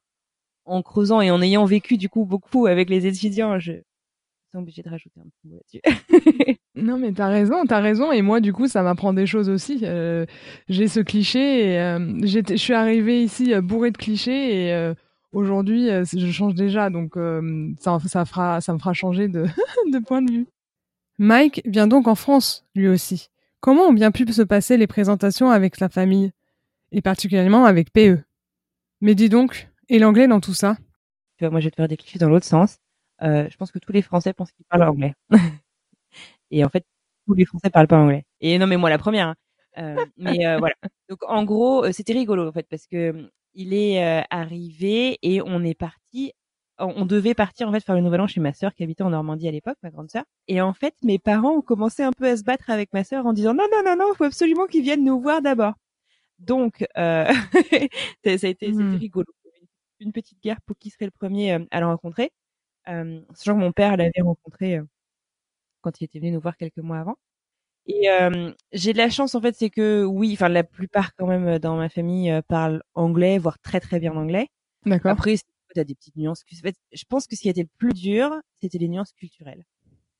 [0.65, 3.81] en creusant et en ayant vécu du coup beaucoup avec les étudiants, je suis
[4.57, 6.59] obligée de rajouter un petit mot là-dessus.
[6.75, 9.81] non mais t'as raison, t'as raison et moi du coup ça m'apprend des choses aussi.
[9.83, 10.25] Euh,
[10.67, 14.93] j'ai ce cliché et euh, je suis arrivée ici euh, bourrée de clichés et euh,
[15.35, 17.15] aujourd'hui je change déjà donc
[17.79, 19.45] ça, ça fera ça me fera changer de,
[19.91, 20.47] de point de vue.
[21.19, 23.29] Mike vient donc en France lui aussi.
[23.65, 26.31] Comment ont bien pu se passer les présentations avec sa famille?
[26.91, 28.19] Et particulièrement avec PE
[29.01, 30.77] Mais dis donc, et l'anglais dans tout ça?
[31.37, 32.77] Tu vois, moi, je vais te faire des clichés dans l'autre sens.
[33.23, 35.13] Euh, je pense que tous les Français pensent qu'ils parlent anglais.
[36.51, 36.85] et en fait,
[37.27, 38.25] tous les Français parlent pas anglais.
[38.41, 39.29] Et non, mais moi, la première.
[39.29, 39.35] Hein.
[39.77, 40.75] Euh, mais euh, voilà.
[41.09, 45.17] Donc, en gros, euh, c'était rigolo, en fait, parce que euh, il est euh, arrivé
[45.21, 46.33] et on est parti.
[46.77, 49.09] On devait partir en fait faire le nouvel an chez ma sœur qui habitait en
[49.09, 50.25] Normandie à l'époque, ma grande sœur.
[50.49, 53.25] Et en fait, mes parents ont commencé un peu à se battre avec ma sœur
[53.25, 55.73] en disant non non non non, il faut absolument qu'ils viennent nous voir d'abord.
[56.39, 57.31] Donc, euh,
[58.25, 58.95] ça a été, mmh.
[58.97, 59.25] rigolo
[59.99, 62.31] une petite guerre pour qui serait le premier euh, à le rencontrer.
[62.87, 64.83] Euh, sachant que mon père l'avait rencontré euh,
[65.81, 67.17] quand il était venu nous voir quelques mois avant.
[67.87, 71.27] Et euh, j'ai de la chance en fait, c'est que oui, enfin la plupart quand
[71.27, 74.47] même dans ma famille parlent anglais, voire très très bien anglais.
[74.85, 75.11] D'accord.
[75.11, 76.43] Après, tu as des petites nuances.
[76.51, 79.13] En fait, je pense que ce qui a été le plus dur, c'était les nuances
[79.13, 79.65] culturelles.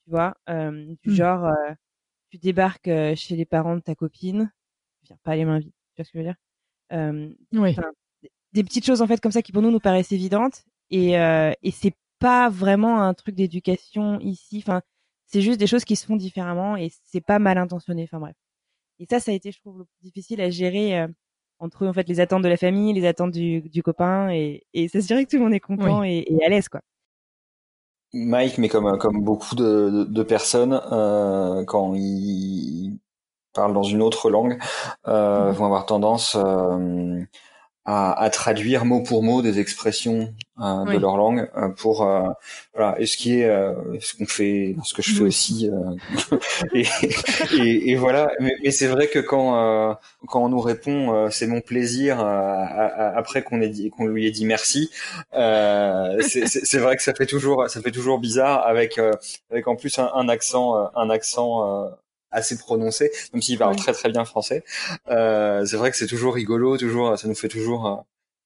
[0.04, 1.16] Tu vois, euh, du mmh.
[1.16, 1.52] genre,
[2.30, 4.52] tu débarques chez les parents de ta copine,
[5.02, 5.74] tu viens pas les mains vides.
[5.96, 6.36] Tu vois ce que je veux dire?
[6.94, 7.76] Euh, Oui
[8.56, 11.52] des petites choses en fait comme ça qui pour nous nous paraissent évidentes et euh,
[11.62, 14.82] et c'est pas vraiment un truc d'éducation ici enfin
[15.26, 18.36] c'est juste des choses qui se font différemment et c'est pas mal intentionné enfin bref.
[19.00, 21.08] Et ça ça a été je trouve le plus difficile à gérer euh,
[21.60, 24.88] entre en fait les attentes de la famille les attentes du, du copain et et
[24.88, 26.82] ça se dirait que tout le monde est content et, et, à l'aise quoi.
[28.14, 32.98] Mike mais comme comme beaucoup de, de, personnes euh, quand ils
[33.54, 34.58] parlent dans une autre langue
[35.08, 35.56] euh, mmh.
[35.56, 37.22] vont avoir tendance euh,
[37.86, 42.30] à, à, traduire mot pour mot des expressions euh, de leur langue euh, pour euh,
[42.74, 43.00] voilà.
[43.00, 45.70] Et ce qui est euh, ce qu'on fait ce que je fais aussi
[46.74, 46.86] et,
[47.58, 48.32] et, et, voilà.
[48.40, 53.62] Mais, mais c'est vrai que quand quand on nous répond c'est mon plaisir après qu'on
[53.62, 54.90] ait dit qu'on lui ait dit merci
[55.32, 59.00] c'est vrai que ça fait toujours ça fait toujours bizarre avec
[59.52, 61.92] avec en plus un, un accent un accent
[62.36, 64.64] assez prononcé, même s'il parle très très bien français.
[65.10, 67.96] Euh, c'est vrai que c'est toujours rigolo, toujours, ça nous fait toujours, euh,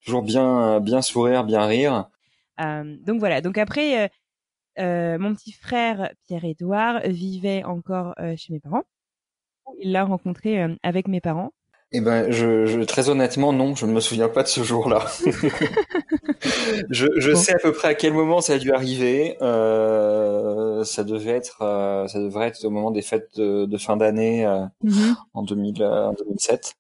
[0.06, 2.10] toujours bien, bien sourire, bien rire.
[2.62, 3.42] Euh, donc voilà.
[3.42, 4.08] Donc après, euh,
[4.80, 8.84] euh mon petit frère Pierre-Édouard vivait encore euh, chez mes parents.
[9.80, 11.52] Il l'a rencontré avec mes parents.
[11.92, 15.08] Eh ben, je, je, très honnêtement, non, je ne me souviens pas de ce jour-là.
[16.92, 19.38] je, je sais à peu près à quel moment ça a dû arriver.
[19.42, 23.98] Euh, ça devait être, euh, ça devrait être au moment des fêtes de, de fin
[23.98, 25.16] d'année euh, mm-hmm.
[25.34, 25.74] en, 2000,
[26.20, 26.76] 2007.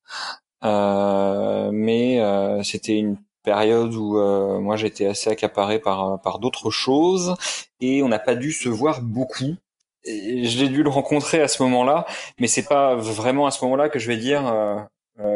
[1.73, 4.13] mais c'était une période où
[4.61, 7.33] moi j'étais assez accaparé par par d'autres choses
[7.81, 9.55] et on n'a pas dû se voir beaucoup.
[10.03, 12.05] Et je l'ai dû le rencontrer à ce moment-là,
[12.39, 14.43] mais c'est pas vraiment à ce moment-là que je vais dire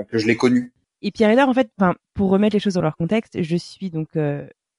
[0.09, 0.71] que je l'ai connu.
[1.01, 1.69] Et Pierre Edard, en fait,
[2.13, 4.09] pour remettre les choses dans leur contexte, je suis donc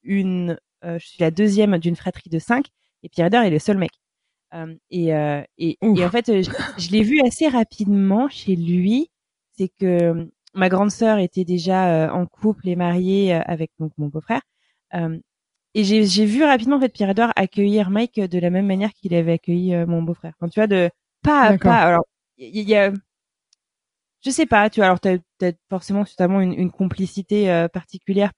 [0.02, 2.66] une, je suis la deuxième d'une fratrie de cinq,
[3.02, 3.90] et Pierre Edard est le seul mec.
[4.54, 9.10] Euh, et, euh, et, et, en fait, je, je l'ai vu assez rapidement chez lui.
[9.56, 14.08] C'est que euh, ma grande sœur était déjà en couple et mariée avec donc mon
[14.08, 14.42] beau-frère.
[15.74, 19.14] et j'ai vu rapidement en fait Pierre Edouard accueillir Mike de la même manière qu'il
[19.14, 20.34] avait accueilli mon beau-frère.
[20.38, 20.90] Quand tu vois de
[21.22, 21.78] pas à pas.
[21.78, 22.04] Alors
[22.38, 22.92] il y, a
[24.24, 28.32] je sais pas, tu vois, alors t'as as forcément totalement une, une complicité particulière,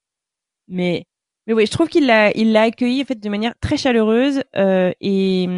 [0.68, 1.06] mais
[1.46, 4.42] mais oui, je trouve qu'il l'a il l'a accueilli en fait de manière très chaleureuse
[4.56, 5.48] euh, et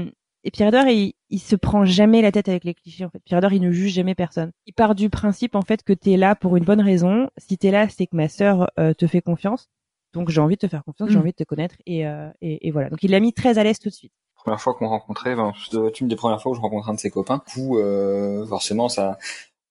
[0.45, 3.05] et Pierre Edouard, il, il se prend jamais la tête avec les clichés.
[3.05, 4.53] En fait, Pierre Edouard, il ne juge jamais personne.
[4.67, 7.29] Il part du principe en fait que t'es là pour une bonne raison.
[7.37, 9.69] Si t'es là, c'est que ma sœur euh, te fait confiance.
[10.15, 11.21] Donc j'ai envie de te faire confiance, j'ai mm.
[11.21, 12.89] envie de te connaître et, euh, et, et, voilà.
[12.89, 14.13] Donc il l'a mis très à l'aise tout de suite.
[14.37, 15.53] Première fois qu'on rencontrait, enfin,
[16.01, 17.43] une des premières fois où je rencontre un de ses copains.
[17.49, 19.19] Du coup, euh, forcément, ça,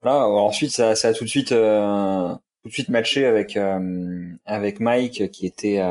[0.01, 0.27] voilà.
[0.27, 2.33] Ensuite, ça, ça a tout de suite, euh,
[2.63, 5.81] tout de suite matché avec euh, avec Mike, qui était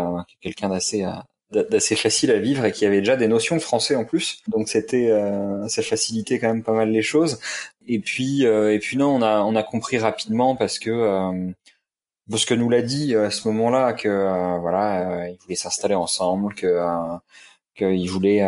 [0.41, 1.05] quelqu'un d'assez
[1.51, 4.43] d'assez facile à vivre et qui avait déjà des notions de français en plus.
[4.49, 7.41] Donc c'était euh, ça facilitait quand même pas mal les choses.
[7.87, 11.53] Et puis euh, et puis non, on a on a compris rapidement parce que euh,
[12.31, 16.55] parce que nous l'a dit à ce moment-là que euh, voilà, il voulait s'installer ensemble,
[16.55, 16.77] que
[17.77, 18.43] qu'il voulait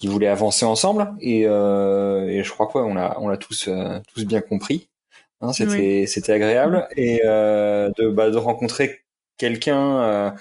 [0.00, 3.68] qu'il voulait avancer ensemble et, et je crois quoi, on l'a on l'a tous
[4.12, 4.88] tous bien compris.
[5.42, 9.00] Hein, c'était c'était agréable et de bah, de rencontrer
[9.36, 10.34] quelqu'un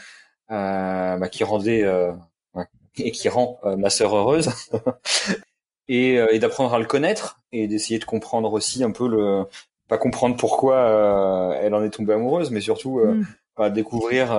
[0.51, 2.11] euh, bah, qui rendait euh,
[2.97, 4.49] et qui rend euh, ma sœur heureuse.
[5.87, 9.43] et, et d'apprendre à le connaître et d'essayer de comprendre aussi un peu le
[9.87, 13.25] pas comprendre pourquoi elle en est tombée amoureuse mais surtout mm.
[13.57, 14.31] bah, découvrir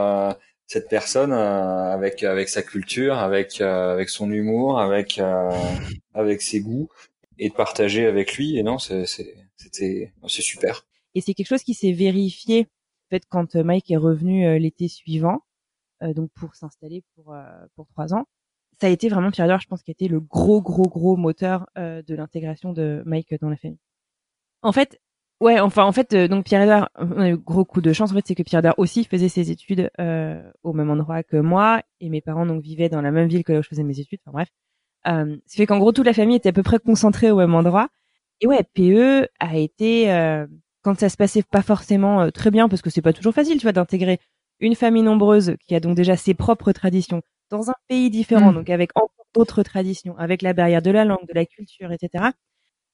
[0.72, 5.20] cette personne avec avec sa culture avec avec son humour avec
[6.14, 6.88] avec ses goûts
[7.38, 11.64] et de partager avec lui et non c'est c'était c'est super et c'est quelque chose
[11.64, 12.68] qui s'est vérifié
[13.06, 15.42] en fait quand Mike est revenu l'été suivant
[16.02, 17.42] euh, donc pour s'installer pour euh,
[17.74, 18.26] pour trois ans.
[18.80, 21.66] Ça a été vraiment Pierre je pense, qui a été le gros gros gros moteur
[21.76, 23.78] euh, de l'intégration de Mike dans la famille.
[24.62, 25.00] En fait,
[25.40, 28.10] Ouais, enfin en fait, donc Pierre Edouard, on a eu gros coup de chance.
[28.12, 31.38] En fait, c'est que Pierre Edouard aussi faisait ses études euh, au même endroit que
[31.38, 33.82] moi, et mes parents donc vivaient dans la même ville que là où je faisais
[33.82, 34.20] mes études.
[34.26, 34.48] Enfin bref,
[35.08, 37.54] euh, ça fait qu'en gros toute la famille était à peu près concentrée au même
[37.54, 37.88] endroit.
[38.42, 40.46] Et ouais, PE a été euh,
[40.82, 43.62] quand ça se passait pas forcément très bien, parce que c'est pas toujours facile, tu
[43.62, 44.20] vois, d'intégrer
[44.60, 48.54] une famille nombreuse qui a donc déjà ses propres traditions dans un pays différent, mm.
[48.56, 52.30] donc avec encore d'autres traditions, avec la barrière de la langue, de la culture, etc.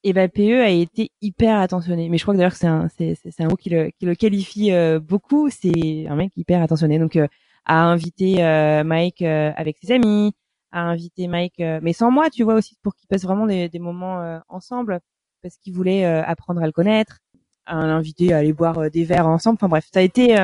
[0.07, 2.09] Et ben PE a été hyper attentionné.
[2.09, 4.14] Mais je crois que d'ailleurs c'est un c'est c'est un mot qui le qui le
[4.14, 5.51] qualifie euh, beaucoup.
[5.51, 7.01] C'est un mec hyper attentionné.
[7.01, 7.27] Donc euh,
[7.64, 10.33] a invité euh, Mike avec ses amis,
[10.71, 13.81] a invité Mike, mais sans moi, tu vois aussi pour qu'il passe vraiment des, des
[13.81, 15.01] moments ensemble
[15.42, 17.19] parce qu'il voulait apprendre à le connaître,
[17.66, 19.57] a invité à aller boire des verres ensemble.
[19.57, 20.37] Enfin bref, ça a été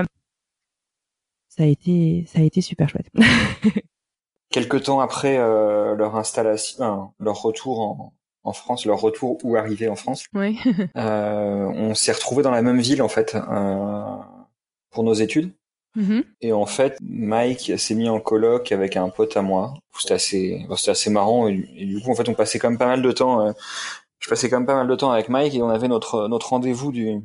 [1.49, 3.07] ça a été ça a été super chouette.
[4.51, 8.13] Quelque temps après euh, leur installation, leur retour en,
[8.45, 10.59] en France, leur retour ou arrivée en France, oui.
[10.97, 14.17] euh, on s'est retrouvé dans la même ville en fait euh,
[14.91, 15.53] pour nos études.
[15.97, 16.25] Mm-hmm.
[16.41, 19.75] Et en fait, Mike s'est mis en coloc avec un pote à moi.
[19.99, 21.49] C'était assez, c'était assez marrant.
[21.49, 23.47] Et, du coup, en fait, on passait quand même pas mal de temps.
[23.47, 23.53] Euh,
[24.19, 26.51] je passais quand même pas mal de temps avec Mike et on avait notre notre
[26.51, 27.21] rendez-vous du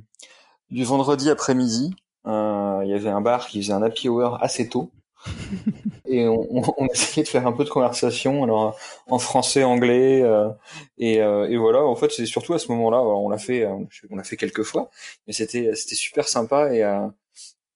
[0.70, 1.96] du vendredi après-midi
[2.28, 4.92] euh, il y avait un bar qui faisait un happy hour assez tôt.
[6.08, 10.50] et on, on, essayait de faire un peu de conversation alors en français anglais euh,
[10.98, 11.84] et, euh, et, voilà.
[11.84, 14.90] En fait c'est surtout à ce moment-là on l'a fait on l'a fait quelques fois
[15.28, 16.82] mais c'était c'était super sympa et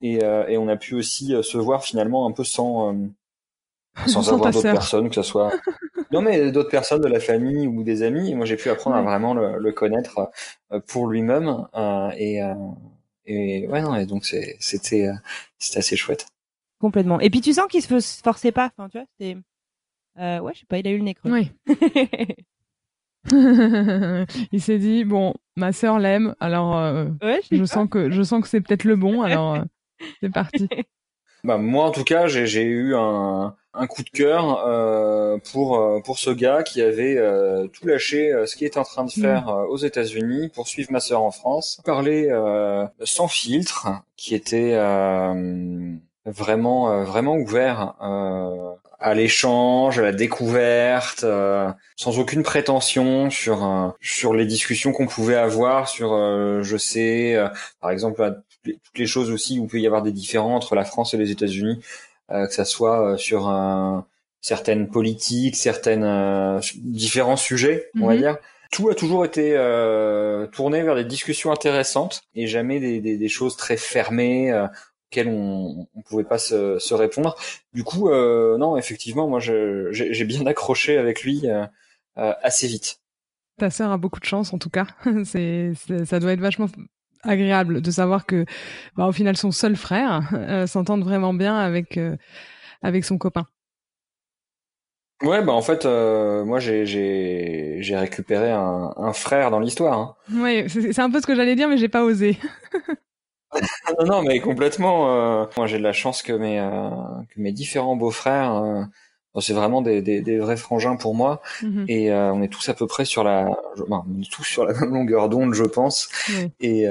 [0.02, 2.96] et, et on a pu aussi se voir finalement un peu sans
[4.08, 5.52] sans, avoir d'autres personnes que ce soit
[6.12, 8.32] non mais d'autres personnes de la famille ou des amis.
[8.32, 10.32] Et moi j'ai pu apprendre à vraiment le, le connaître
[10.88, 11.68] pour lui-même
[12.18, 12.42] et
[13.26, 15.14] et ouais, non, et donc c'était euh,
[15.58, 16.28] c'était assez chouette.
[16.82, 17.20] Complètement.
[17.20, 18.72] Et puis tu sens qu'il se forçait pas.
[18.76, 19.38] Enfin, tu vois, c'est
[20.20, 21.32] euh, ouais, je sais pas, il a eu le nez creux.
[21.32, 21.52] Oui.
[24.52, 27.06] il s'est dit bon, ma sœur l'aime, alors euh,
[27.52, 29.64] je, sens que je sens que c'est peut-être le bon, alors euh,
[30.24, 30.68] c'est parti.
[31.44, 36.02] Bah moi en tout cas, j'ai eu un un coup de cœur euh, pour euh,
[36.02, 39.22] pour ce gars qui avait euh, tout lâché ce qu'il était en train de mm.
[39.22, 42.30] faire aux États-Unis pour suivre ma sœur en France, parler
[43.04, 44.76] sans filtre, qui était
[46.26, 47.96] vraiment vraiment ouvert
[49.00, 51.26] à l'échange, à la découverte,
[51.96, 56.12] sans aucune prétention sur sur les discussions qu'on pouvait avoir sur,
[56.62, 57.38] je sais,
[57.80, 60.86] par exemple, toutes les choses aussi où il peut y avoir des différends entre la
[60.86, 61.82] France et les États-Unis,
[62.30, 64.06] que ça soit sur un
[64.42, 68.20] certaines politiques, certaines euh, différents sujets, on va mhm.
[68.20, 68.38] dire.
[68.72, 73.30] Tout a toujours été euh, tourné vers des discussions intéressantes et jamais des, des, des
[73.30, 74.66] choses très fermées euh,
[75.12, 77.36] auxquelles on ne pouvait pas se, se, répondre.
[77.74, 81.66] Du coup, euh, non, effectivement, moi, j'ai bien accroché avec lui euh,
[82.16, 83.00] assez vite.
[83.58, 84.88] Ta sœur a beaucoup de chance, en tout cas.
[85.26, 85.74] c'est
[86.06, 86.68] ça doit être vachement
[87.24, 88.46] agréable de savoir que,
[88.96, 90.30] bah, au final, son seul frère
[90.68, 92.00] s'entende vraiment bien avec
[92.82, 93.46] avec son copain.
[95.22, 100.00] Ouais, bah en fait, euh, moi j'ai récupéré un, un frère dans l'histoire.
[100.00, 100.16] Hein.
[100.32, 102.40] Oui, c'est un peu ce que j'allais dire, mais j'ai pas osé.
[104.00, 105.42] non, non, mais complètement.
[105.42, 106.90] Euh, moi, j'ai de la chance que mes euh,
[107.30, 108.84] que mes différents beaux-frères, euh,
[109.42, 111.86] c'est vraiment des, des, des, vrais frangins pour moi, mhm.
[111.88, 113.50] et on est tous à peu près sur la,
[113.90, 116.10] on est tous sur la même longueur d'onde, je pense.
[116.60, 116.86] Et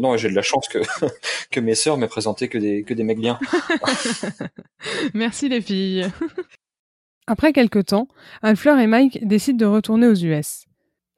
[0.00, 0.78] non, j'ai de la chance que
[1.50, 3.38] que mes sœurs m'aient présenté que des que des mecs bien.
[5.14, 6.10] Merci les filles.
[7.26, 8.08] Après quelque temps,
[8.40, 10.64] Anne-Fleur et Mike décident de retourner aux US.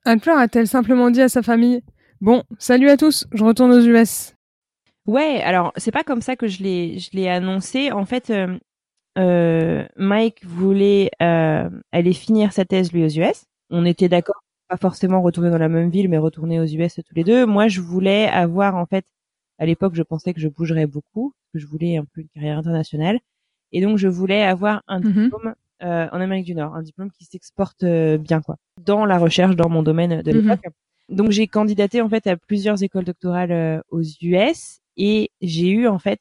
[0.05, 1.83] Anne-Fleur a-t-elle simplement dit à sa famille
[2.21, 4.35] Bon, salut à tous, je retourne aux US
[5.11, 7.91] Ouais, alors c'est pas comme ça que je l'ai je l'ai annoncé.
[7.91, 8.57] En fait, euh,
[9.19, 13.45] euh, Mike voulait euh, aller finir sa thèse lui aux US.
[13.71, 17.15] On était d'accord, pas forcément retourner dans la même ville, mais retourner aux US tous
[17.17, 17.45] les deux.
[17.45, 19.05] Moi, je voulais avoir en fait,
[19.59, 22.59] à l'époque, je pensais que je bougerais beaucoup, que je voulais un peu une carrière
[22.59, 23.19] internationale,
[23.73, 25.25] et donc je voulais avoir un mhm.
[25.25, 29.57] diplôme euh, en Amérique du Nord, un diplôme qui s'exporte bien quoi, dans la recherche,
[29.57, 30.41] dans mon domaine de mhm.
[30.41, 30.73] l'époque.
[31.11, 35.87] Donc j'ai candidaté en fait à plusieurs écoles doctorales euh, aux US et j'ai eu
[35.87, 36.21] en fait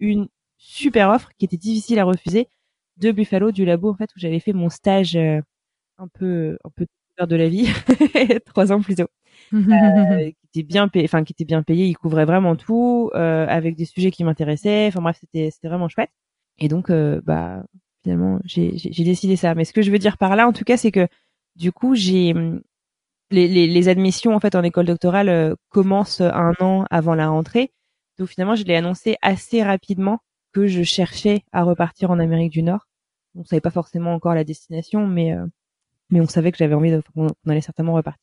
[0.00, 2.48] une super offre qui était difficile à refuser
[2.96, 6.86] de Buffalo du labo en fait où j'avais fait mon stage un peu un peu
[7.26, 7.66] de la vie
[8.46, 9.08] trois ans plus tôt
[9.52, 13.44] euh, qui était bien payé enfin qui était bien payé il couvrait vraiment tout euh,
[13.48, 16.10] avec des sujets qui m'intéressaient enfin bref c'était c'était vraiment chouette
[16.58, 17.64] et donc bah
[18.02, 18.70] finalement j'ai
[19.04, 19.54] décidé ça.
[19.54, 21.08] Mais ce que je veux dire par là, en tout cas, c'est que
[21.56, 22.34] du coup, j'ai
[23.30, 27.28] les, les, les, admissions en fait en école doctorale euh, commencent un an avant la
[27.28, 27.72] rentrée.
[28.18, 30.20] Donc finalement, je l'ai annoncé assez rapidement
[30.52, 32.86] que je cherchais à repartir en Amérique du Nord.
[33.34, 35.46] On savait pas forcément encore la destination, mais euh,
[36.10, 38.22] mais on savait que j'avais envie qu'on allait certainement repartir.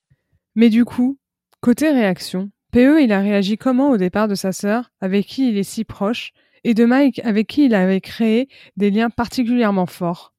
[0.56, 1.18] Mais du coup,
[1.62, 5.58] côté réaction, PE, il a réagi comment au départ de sa sœur, avec qui il
[5.58, 10.34] est si proche, et de Mike avec qui il avait créé des liens particulièrement forts?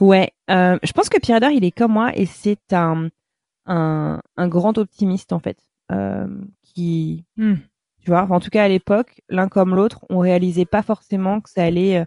[0.00, 3.08] Ouais, euh, je pense que Pierre Eder, il est comme moi et c'est un,
[3.66, 5.56] un, un, grand optimiste en fait,
[5.92, 6.26] euh,
[6.62, 7.54] qui, hmm.
[8.04, 11.50] Tu vois, en tout cas à l'époque, l'un comme l'autre, on réalisait pas forcément que
[11.50, 12.04] ça allait euh,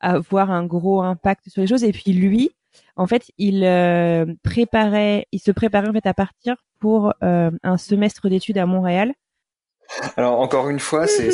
[0.00, 1.84] avoir un gros impact sur les choses.
[1.84, 2.52] Et puis lui,
[2.96, 7.76] en fait, il euh, préparait, il se préparait en fait à partir pour euh, un
[7.76, 9.12] semestre d'études à Montréal.
[10.16, 11.30] Alors encore une fois, c'est,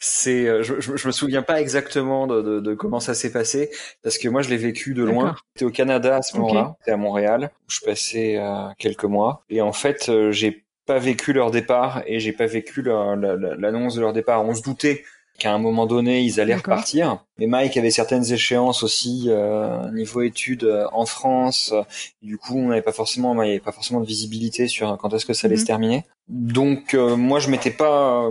[0.00, 3.70] c'est, euh, je, je, me souviens pas exactement de, de, de comment ça s'est passé
[4.02, 5.34] parce que moi je l'ai vécu de loin.
[5.54, 9.44] J'étais au Canada à ce moment-là, j'étais à Montréal, où je passais euh, quelques mois.
[9.48, 14.00] Et en fait euh, j'ai pas vécu leur départ et j'ai pas vécu l'annonce de
[14.00, 14.44] leur départ.
[14.44, 15.04] On se doutait
[15.38, 17.24] qu'à un moment donné, ils allaient repartir.
[17.38, 21.74] Mais Mike avait certaines échéances aussi euh, niveau études euh, en France.
[22.22, 25.12] du coup, on n'avait pas forcément, il n'y avait pas forcément de visibilité sur quand
[25.12, 25.66] est-ce que ça allait se mhm.
[25.66, 26.04] terminer.
[26.28, 28.30] Donc euh, moi, je m'étais pas,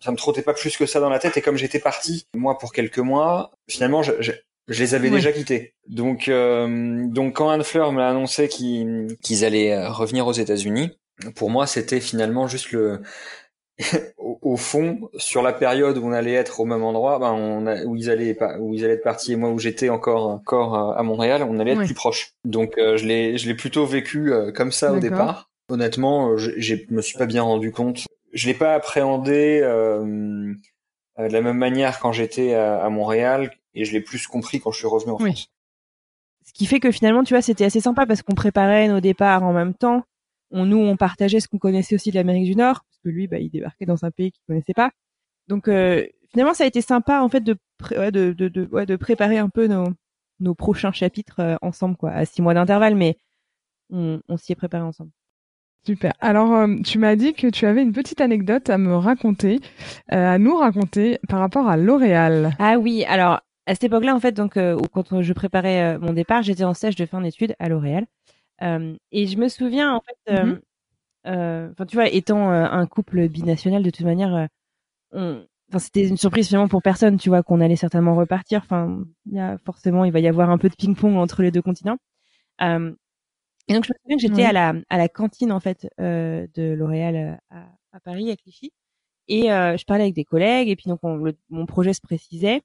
[0.00, 1.36] ça me trottait pas plus que ça dans la tête.
[1.36, 4.32] Et comme j'étais parti, moi pour quelques mois, finalement, je, je,
[4.68, 5.74] les avais déjà quittés.
[5.88, 10.92] Donc, donc quand Anne Fleur m'a annoncé qu'ils qu'ils allaient revenir aux États-Unis,
[11.34, 13.02] pour moi, c'était finalement juste le
[14.18, 17.82] au, fond, sur la période où on allait être au même endroit, ben on a,
[17.84, 21.02] où ils allaient où ils allaient être partis et moi où j'étais encore encore à
[21.02, 22.34] Montréal, on allait être plus proche.
[22.44, 25.50] Donc euh, je l'ai je l'ai plutôt vécu euh, comme ça au départ.
[25.68, 28.06] Honnêtement, euh, je, me suis pas bien rendu compte.
[28.32, 30.56] Je l'ai pas appréhendé de
[31.16, 34.78] la même manière quand j'étais à, à, Montréal et je l'ai plus compris quand je
[34.78, 35.48] suis revenu en France.
[36.44, 39.42] Ce qui fait que finalement, tu vois, c'était assez sympa parce qu'on préparait nos départs
[39.42, 40.04] en même temps.
[40.56, 43.38] On, nous, on partageait ce qu'on connaissait aussi de l'Amérique du Nord que lui, bah,
[43.38, 44.90] il débarquait dans un pays qu'il connaissait pas.
[45.48, 47.56] Donc euh, finalement, ça a été sympa en fait de
[47.90, 49.88] de, de, de, ouais, de préparer un peu nos,
[50.40, 53.18] nos prochains chapitres euh, ensemble, quoi, à six mois d'intervalle, mais
[53.90, 55.10] on, on s'y est préparé ensemble.
[55.84, 56.12] Super.
[56.20, 59.60] Alors, euh, tu m'as dit que tu avais une petite anecdote à me raconter,
[60.08, 62.56] à nous raconter par rapport à L'Oréal.
[62.58, 63.04] Ah oui.
[63.06, 66.96] Alors, à cette époque-là, en fait, donc, quand je préparais mon départ, j'étais en stage
[66.96, 68.06] de fin d'études à L'Oréal.
[68.60, 70.60] Et je me souviens, en fait, mm-hmm.
[71.26, 74.48] Euh, enfin, tu vois, étant euh, un couple binational, de toute manière,
[75.12, 75.46] on...
[75.68, 78.60] enfin c'était une surprise finalement pour personne, tu vois, qu'on allait certainement repartir.
[78.62, 81.50] Enfin, il y a forcément, il va y avoir un peu de ping-pong entre les
[81.50, 81.98] deux continents.
[82.62, 82.94] Euh,
[83.68, 86.46] et donc je me souviens que j'étais à la à la cantine en fait euh,
[86.54, 88.72] de L'Oréal à, à, Paris à Clichy
[89.28, 92.62] et euh, je parlais avec des collègues et puis donc on, mon projet se précisait.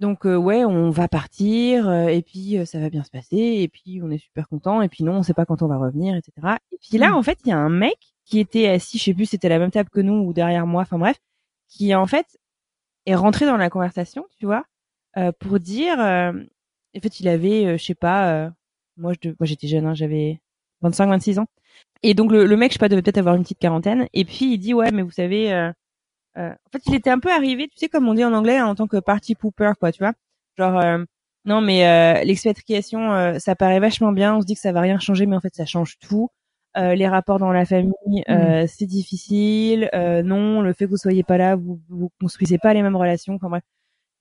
[0.00, 4.00] Donc euh, ouais, on va partir et puis ça va bien se passer et puis
[4.02, 6.56] on est super content et puis non, on sait pas quand on va revenir, etc.
[6.72, 7.14] Et puis là, mmh.
[7.14, 7.96] en fait, il y a un mec
[8.28, 10.82] qui était assis, je sais plus, c'était la même table que nous ou derrière moi,
[10.82, 11.16] enfin bref,
[11.68, 12.38] qui en fait
[13.06, 14.64] est rentré dans la conversation, tu vois,
[15.16, 16.32] euh, pour dire, euh,
[16.96, 18.50] en fait, il avait, euh, je sais pas,
[18.96, 20.40] moi, je, moi j'étais jeune, hein, j'avais
[20.82, 21.46] 25, 26 ans,
[22.02, 24.24] et donc le, le mec, je sais pas, devait peut-être avoir une petite quarantaine, et
[24.24, 25.72] puis il dit, ouais, mais vous savez,
[26.38, 28.74] en fait, il était un peu arrivé, tu sais, comme on dit en anglais, en
[28.74, 30.12] tant que party pooper, quoi, tu vois,
[30.56, 30.82] genre,
[31.44, 35.26] non, mais l'expatriation, ça paraît vachement bien, on se dit que ça va rien changer,
[35.26, 36.30] mais en fait, ça change tout.
[36.76, 38.66] Euh, les rapports dans la famille, euh, mm.
[38.68, 39.88] c'est difficile.
[39.94, 42.96] Euh, non, le fait que vous soyez pas là, vous vous construisez pas les mêmes
[42.96, 43.34] relations.
[43.34, 43.62] Enfin bref.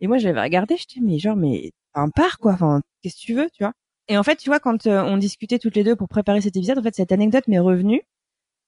[0.01, 2.53] Et moi, j'avais regardé, j'étais mais genre mais un part quoi.
[2.53, 3.73] Enfin, qu'est-ce que tu veux, tu vois
[4.07, 6.79] Et en fait, tu vois, quand on discutait toutes les deux pour préparer cet épisode,
[6.79, 8.01] en fait, cette anecdote m'est revenue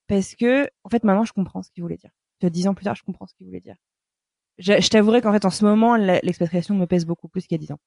[0.07, 2.11] parce que en fait, maintenant, je comprends ce qu'il voulait dire.
[2.47, 3.75] Dix ans plus tard, je comprends ce qu'il voulait dire.
[4.57, 7.59] Je, je t'avouerai qu'en fait, en ce moment, l'expatriation me pèse beaucoup plus qu'il y
[7.59, 7.79] a dix ans.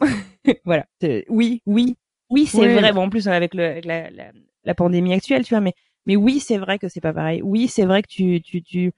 [0.64, 0.86] voilà.
[1.28, 1.96] Oui, oui,
[2.30, 2.92] oui, c'est vrai.
[2.92, 4.32] Bon, en plus, avec, le, avec la, la,
[4.64, 5.60] la pandémie actuelle, tu vois.
[5.60, 5.74] Mais
[6.06, 7.42] mais oui, c'est vrai que c'est pas pareil.
[7.42, 8.92] Oui, c'est vrai que tu tu tu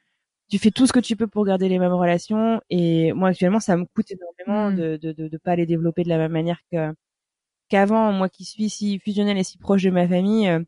[0.50, 2.60] tu fais tout ce que tu peux pour garder les mêmes relations.
[2.70, 4.76] Et moi actuellement, ça me coûte énormément mm.
[4.76, 6.92] de, de de de pas les développer de la même manière que
[7.68, 8.12] qu'avant.
[8.12, 10.60] Moi qui suis si fusionnelle et si proche de ma famille, euh,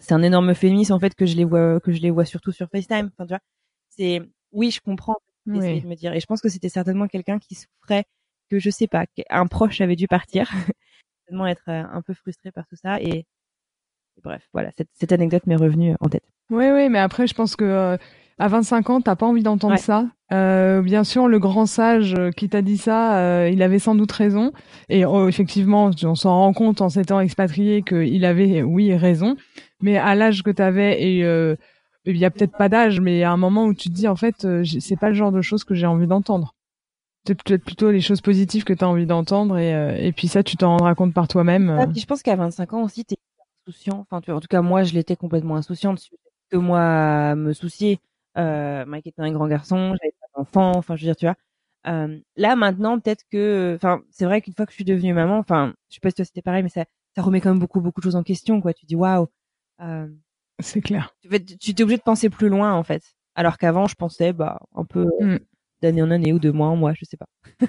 [0.00, 2.52] c'est un énorme féminisme en fait que je les vois que je les vois surtout
[2.52, 3.10] sur FaceTime.
[3.14, 3.40] Enfin, tu vois,
[3.98, 5.16] c'est oui, je comprends.
[5.46, 5.80] Oui.
[5.80, 6.12] De me dire.
[6.12, 8.04] Et je pense que c'était certainement quelqu'un qui souffrait
[8.50, 10.50] que je sais pas, un proche avait dû partir,
[11.26, 13.26] certainement être euh, un peu frustré par tout ça et
[14.22, 16.24] bref, voilà, cette, cette anecdote m'est revenue en tête.
[16.50, 17.96] Oui, oui, mais après, je pense que euh,
[18.38, 20.06] à 25 ans, t'as pas envie d'entendre ça.
[20.32, 23.96] Euh, bien sûr, le grand sage euh, qui t'a dit ça, euh, il avait sans
[23.96, 24.52] doute raison.
[24.88, 29.36] Et oh, effectivement, on s'en rend compte en s'étant expatrié qu'il avait, oui, raison.
[29.80, 31.56] Mais à l'âge que t'avais, et
[32.08, 33.94] il y a peut-être pas d'âge, mais il y a un moment où tu te
[33.94, 34.46] dis, en fait,
[34.80, 36.54] c'est pas le genre de choses que j'ai envie d'entendre.
[37.26, 40.42] C'est peut-être plutôt les choses positives que tu as envie d'entendre et, et puis ça,
[40.42, 41.92] tu t'en rendras compte par toi-même.
[41.94, 43.16] je pense qu'à 25 ans aussi, t'es
[43.90, 46.00] Enfin, tu en tout cas, moi, je l'étais complètement insouciante.
[46.50, 48.00] Que moi, me soucier.
[48.36, 50.72] Euh, Mike était un grand garçon, j'avais pas d'enfant.
[50.76, 51.36] Enfin, je veux dire, tu vois.
[51.86, 55.38] Euh, là, maintenant, peut-être que, enfin, c'est vrai qu'une fois que je suis devenue maman,
[55.38, 57.80] enfin, je sais pas si toi c'était pareil, mais ça, ça remet quand même beaucoup,
[57.80, 58.72] beaucoup de choses en question, quoi.
[58.74, 59.28] Tu dis, waouh.
[60.58, 61.14] Euh, c'est clair.
[61.60, 63.02] Tu t'es obligé de penser plus loin, en fait.
[63.34, 65.38] Alors qu'avant, je pensais, bah, un peu mmh.
[65.82, 67.28] d'année en année ou de mois en mois, je sais pas.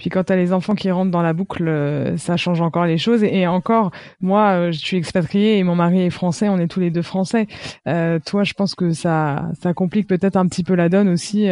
[0.00, 2.86] Puis quand tu as les enfants qui rentrent dans la boucle, euh, ça change encore
[2.86, 3.22] les choses.
[3.22, 6.80] Et, encore, moi, euh, je suis expatriée et mon mari est français, on est tous
[6.80, 7.46] les deux français.
[7.86, 11.48] Euh, toi, je pense que ça, ça complique peut-être un petit peu la donne aussi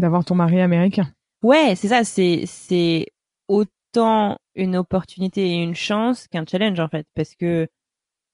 [0.00, 1.12] d'avoir ton mari américain.
[1.44, 2.02] Ouais, c'est ça.
[2.02, 3.06] C'est, c'est
[3.46, 7.68] autant une opportunité et une chance qu'un challenge en fait, parce que,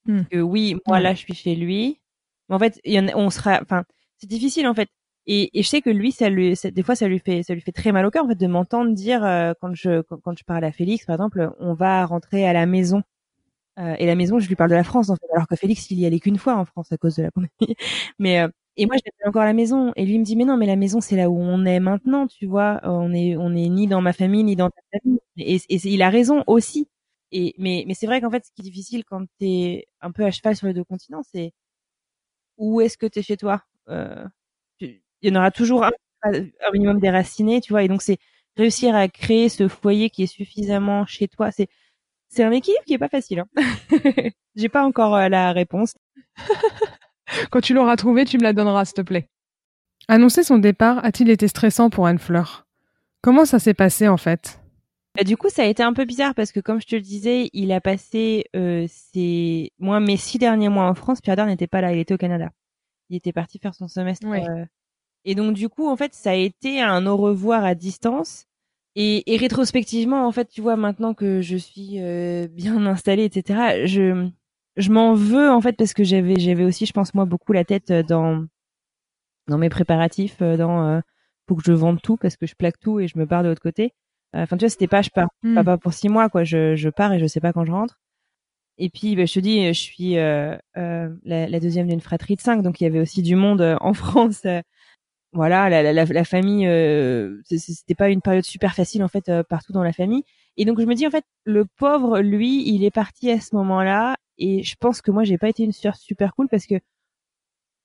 [0.06, 0.24] hmm.
[0.30, 2.00] que oui, moi là, je suis chez lui.
[2.48, 3.84] Mais en fait, il y en on sera, enfin,
[4.18, 4.88] c'est difficile en fait.
[5.26, 7.60] Et, et, je sais que lui, ça lui, des fois, ça lui fait, ça lui
[7.60, 10.44] fait très mal au cœur en fait de m'entendre dire euh, quand je quand, je
[10.44, 13.02] parle à Félix, par exemple, on va rentrer à la maison.
[13.78, 15.90] Euh, et la maison, je lui parle de la France en fait, alors que Félix,
[15.90, 17.50] il y allait qu'une fois en France à cause de la pandémie.
[18.18, 19.92] mais euh, et moi, j'appelle encore la maison.
[19.96, 21.80] Et lui il me dit mais non, mais la maison, c'est là où on est
[21.80, 22.80] maintenant, tu vois.
[22.84, 25.20] On est on est ni dans ma famille ni dans ta famille.
[25.38, 26.88] Et, et il a raison aussi.
[27.32, 30.24] Et mais mais c'est vrai qu'en fait, ce qui est difficile quand t'es un peu
[30.24, 31.52] à cheval sur les deux continents, c'est
[32.56, 33.62] où est-ce que t'es chez toi?
[33.88, 34.24] Euh,
[34.80, 35.90] il y en aura toujours un,
[36.22, 37.82] un minimum déraciné, tu vois.
[37.82, 38.18] Et donc c'est
[38.56, 41.50] réussir à créer ce foyer qui est suffisamment chez toi.
[41.50, 41.68] C'est
[42.28, 43.40] c'est un équilibre qui est pas facile.
[43.40, 43.62] Hein.
[44.56, 45.94] J'ai pas encore euh, la réponse.
[47.50, 49.28] Quand tu l'auras trouvé, tu me la donneras, s'il te plaît.
[50.08, 52.66] Annoncer son départ a-t-il été stressant pour Anne Fleur
[53.22, 54.60] Comment ça s'est passé en fait?
[55.16, 57.02] Bah, du coup, ça a été un peu bizarre parce que, comme je te le
[57.02, 59.72] disais, il a passé euh, ses...
[59.78, 61.20] moi mes six derniers mois en France.
[61.20, 62.50] Pierre Dard n'était pas là, il était au Canada.
[63.08, 64.64] Il était parti faire son semestre euh,
[65.24, 68.46] et donc du coup, en fait, ça a été un au revoir à distance.
[68.94, 73.86] Et, et rétrospectivement, en fait, tu vois, maintenant que je suis euh, bien installée, etc.,
[73.86, 74.30] je
[74.76, 77.64] je m'en veux en fait parce que j'avais j'avais aussi, je pense moi, beaucoup la
[77.64, 78.46] tête dans
[79.48, 81.00] dans mes préparatifs, euh, dans euh,
[81.48, 83.48] faut que je vende tout parce que je plaque tout et je me pars de
[83.48, 83.94] l'autre côté.
[84.42, 85.62] Enfin, tu vois, c'était pas je pars hmm.
[85.62, 86.44] pas, pour six mois quoi.
[86.44, 87.98] Je je pars et je sais pas quand je rentre.
[88.78, 92.36] Et puis, bah, je te dis, je suis euh, euh, la, la, deuxième d'une fratrie
[92.36, 94.46] de cinq, donc il y avait aussi du monde en France
[95.36, 99.42] voilà, la, la, la famille, euh, c'était pas une période super facile en fait euh,
[99.42, 100.24] partout dans la famille.
[100.56, 103.54] Et donc je me dis en fait, le pauvre, lui, il est parti à ce
[103.56, 106.76] moment-là, et je pense que moi j'ai pas été une sœur super cool parce que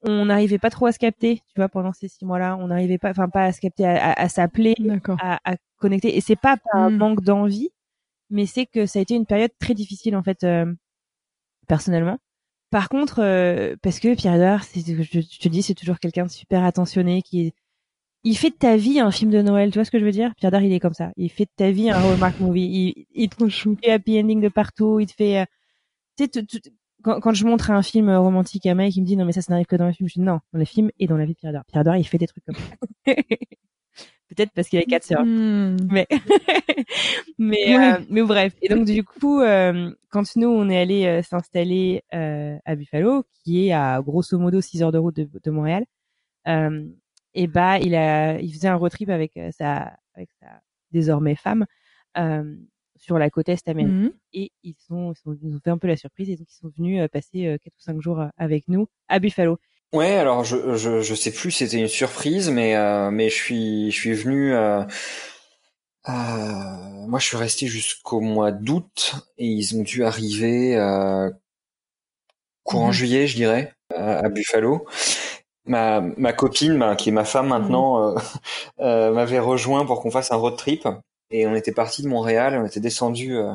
[0.04, 2.58] on n'arrivait pas trop à se capter, tu vois, pendant ces six mois-là.
[2.58, 4.76] On n'arrivait pas, enfin, pas à se capter, à, à, s'appeler,
[5.20, 6.16] à, à, connecter.
[6.18, 6.98] Et c'est pas un hmm.
[6.98, 7.70] manque d'envie,
[8.30, 10.72] mais c'est que ça a été une période très difficile, en fait, euh,
[11.68, 12.18] personnellement.
[12.72, 16.32] Par contre, euh, parce que Pierre Edouard, je, je te dis, c'est toujours quelqu'un de
[16.32, 17.54] super attentionné, qui est,
[18.24, 20.12] il fait de ta vie un film de Noël, tu vois ce que je veux
[20.12, 20.34] dire?
[20.36, 21.12] Pierre Edouard, il est comme ça.
[21.18, 22.62] Il fait de ta vie un Hallmark movie.
[22.64, 25.00] Il, il te fait happy ending de partout.
[25.00, 25.46] Il te fait, euh,
[26.18, 26.62] tu sais,
[27.04, 29.42] quand, quand, je montre un film romantique à mec, il me dit non mais ça,
[29.42, 30.10] ça n'arrive que dans les films.
[30.10, 31.64] Je dis non, dans les films et dans la vie de Pierre Dor.
[31.66, 33.14] Pierre Dor, il fait des trucs comme ça.
[34.36, 35.26] Peut-être parce qu'il a quatre sœurs.
[35.26, 35.76] Hmm.
[35.92, 36.08] Mais
[37.38, 38.54] mais euh, mais bref.
[38.62, 43.68] Et donc du coup, euh, quand nous on est allé euh, s'installer à Buffalo, qui
[43.68, 45.86] est à grosso modo 6 heures de route de, de Montréal,
[47.34, 50.48] et bah il a il faisait un road trip avec sa avec sa
[50.92, 51.66] désormais femme
[53.02, 54.06] sur la côte est américaine.
[54.06, 56.56] Mmh et ils sont, ils nous ont fait un peu la surprise et donc ils
[56.56, 59.58] sont venus euh, passer euh, quatre ou cinq jours euh, avec nous à Buffalo.
[59.92, 62.76] Ouais, alors je je, je sais plus, c'était une surprise, mais
[63.12, 64.54] mais je suis je suis venu.
[64.54, 64.86] Euh,
[66.08, 70.78] moi, je suis resté jusqu'au mois d'août et ils ont dû arriver
[72.64, 74.86] courant mmh juillet, je dirais, à, Buffalo.
[75.66, 78.16] Ma ma copine, bah, qui est ma femme mmh maintenant,
[78.80, 80.88] m'avait rejoint pour qu'on fasse un road trip
[81.32, 83.54] et on était parti de Montréal, on était descendu, euh,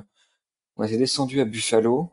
[0.77, 2.11] on était descendu à Buffalo.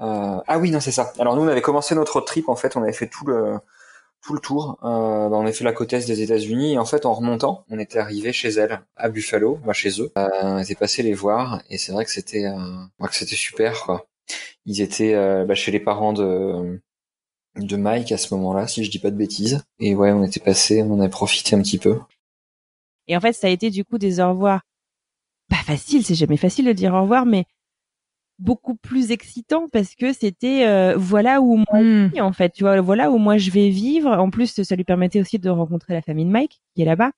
[0.00, 1.12] Euh, ah oui, non, c'est ça.
[1.18, 2.48] Alors nous, on avait commencé notre trip.
[2.48, 3.58] En fait, on avait fait tout le
[4.24, 4.78] tout le tour.
[4.82, 6.74] Euh, bah, on a fait la côte est des États-Unis.
[6.74, 10.12] Et en fait, en remontant, on était arrivé chez elle, à Buffalo, bah, chez eux.
[10.18, 13.82] Euh, on était passé les voir, et c'est vrai que c'était, euh, que c'était super.
[13.82, 14.06] Quoi.
[14.66, 16.80] Ils étaient euh, bah, chez les parents de
[17.56, 19.62] de Mike à ce moment-là, si je dis pas de bêtises.
[19.78, 22.00] Et ouais, on était passé, on a profité un petit peu.
[23.06, 24.62] Et en fait, ça a été du coup des au revoir
[25.54, 27.44] pas facile, c'est jamais facile de dire au revoir, mais
[28.40, 32.10] beaucoup plus excitant parce que c'était euh, voilà où moi mmh.
[32.18, 34.10] en fait tu vois voilà où moi je vais vivre.
[34.10, 37.12] En plus ça lui permettait aussi de rencontrer la famille de Mike qui est là-bas.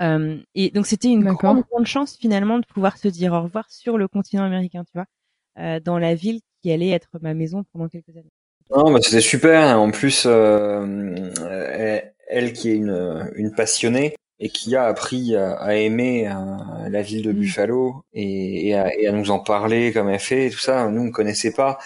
[0.00, 3.70] Euh, et donc c'était une grande, grande chance finalement de pouvoir se dire au revoir
[3.70, 5.06] sur le continent américain tu vois
[5.58, 8.32] euh, dans la ville qui allait être ma maison pendant quelques années.
[8.74, 9.78] Non bah c'était super.
[9.78, 11.30] En plus euh,
[12.28, 17.22] elle, qui est une, une passionnée et qui a appris à, aimer euh, la ville
[17.22, 17.36] de mm.
[17.36, 20.88] Buffalo et, et, à, et, à, nous en parler comme elle fait et tout ça.
[20.88, 21.78] Nous, on connaissait pas.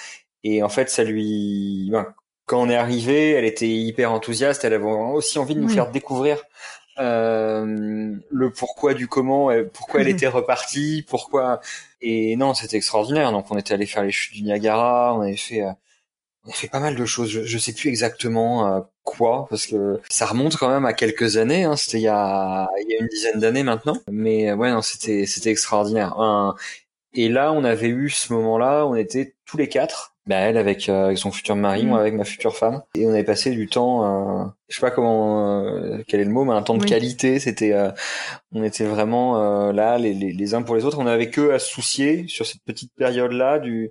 [0.43, 1.89] Et en fait, ça lui...
[1.93, 2.07] Ben,
[2.47, 4.65] quand on est arrivé, elle était hyper enthousiaste.
[4.65, 6.43] Elle avait aussi envie de nous faire découvrir
[6.99, 7.65] euh,
[8.29, 10.17] le pourquoi du comment, pourquoi elle mm.
[10.17, 11.61] était repartie, pourquoi.
[12.01, 13.31] Et non, c'était extraordinaire.
[13.31, 15.63] Donc, on était allé faire les chutes du Niagara, on avait fait...
[15.63, 15.71] Euh,
[16.47, 17.29] on a fait pas mal de choses.
[17.29, 18.81] Je, je sais plus exactement euh,
[19.11, 21.65] quoi, parce que ça remonte quand même à quelques années.
[21.65, 21.77] Hein.
[21.77, 23.97] C'était il y a, il y a une dizaine d'années maintenant.
[24.11, 26.15] Mais euh, ouais, non, c'était c'était extraordinaire.
[27.13, 28.87] et là, on avait eu ce moment-là.
[28.87, 30.15] On était tous les quatre.
[30.27, 32.01] Bah, elle avec, euh, avec son futur mari, moi mmh.
[32.03, 34.05] avec ma future femme, et on avait passé du temps.
[34.05, 35.65] Euh, je sais pas comment,
[36.07, 37.41] quel est le mot, mais un temps de qualité.
[37.41, 37.75] C'était,
[38.53, 40.99] on était vraiment là, les, les, les uns pour les autres.
[41.01, 43.91] On avait que à se soucier sur cette petite période-là du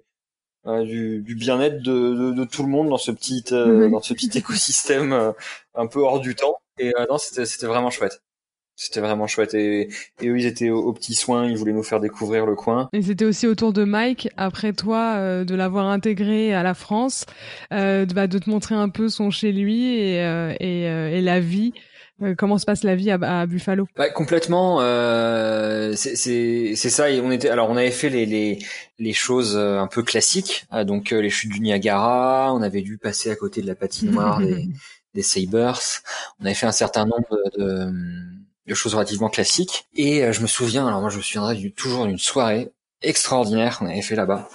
[0.83, 4.13] du, du bien-être de, de, de, tout le monde dans ce petit euh, dans ce
[4.13, 5.31] petit écosystème euh,
[5.75, 6.57] un peu hors du temps.
[6.77, 8.21] Et euh, non c'était c'était vraiment chouette.
[8.75, 9.53] C'était vraiment chouette.
[9.53, 9.89] Et,
[10.21, 12.87] et eux ils étaient aux, petits soins ils voulaient nous faire découvrir le coin.
[12.93, 17.25] Et c'était aussi autour de Mike après toi de l'avoir intégré à la France
[17.71, 20.15] de, bah, de te montrer un peu son chez lui et,
[20.61, 21.73] et, et la vie.
[21.75, 21.88] euh,
[22.37, 23.87] comment se passe la vie à, Buffalo?
[23.95, 27.09] Bah, Complètement, euh, c'est ça.
[27.09, 28.59] Et on était, alors on avait fait les, les,
[28.97, 32.53] les choses euh, un peu classiques, euh, donc les chutes du Niagara.
[32.53, 34.67] On avait dû passer à côté de la patinoire des,
[35.13, 35.79] des Sabers.
[36.39, 37.91] On avait fait un certain nombre de,
[38.67, 39.87] de choses relativement classiques.
[39.95, 42.69] Et je me souviens, alors moi je me souviendrai toujours d'une soirée
[43.01, 44.49] extraordinaire qu'on avait fait là-bas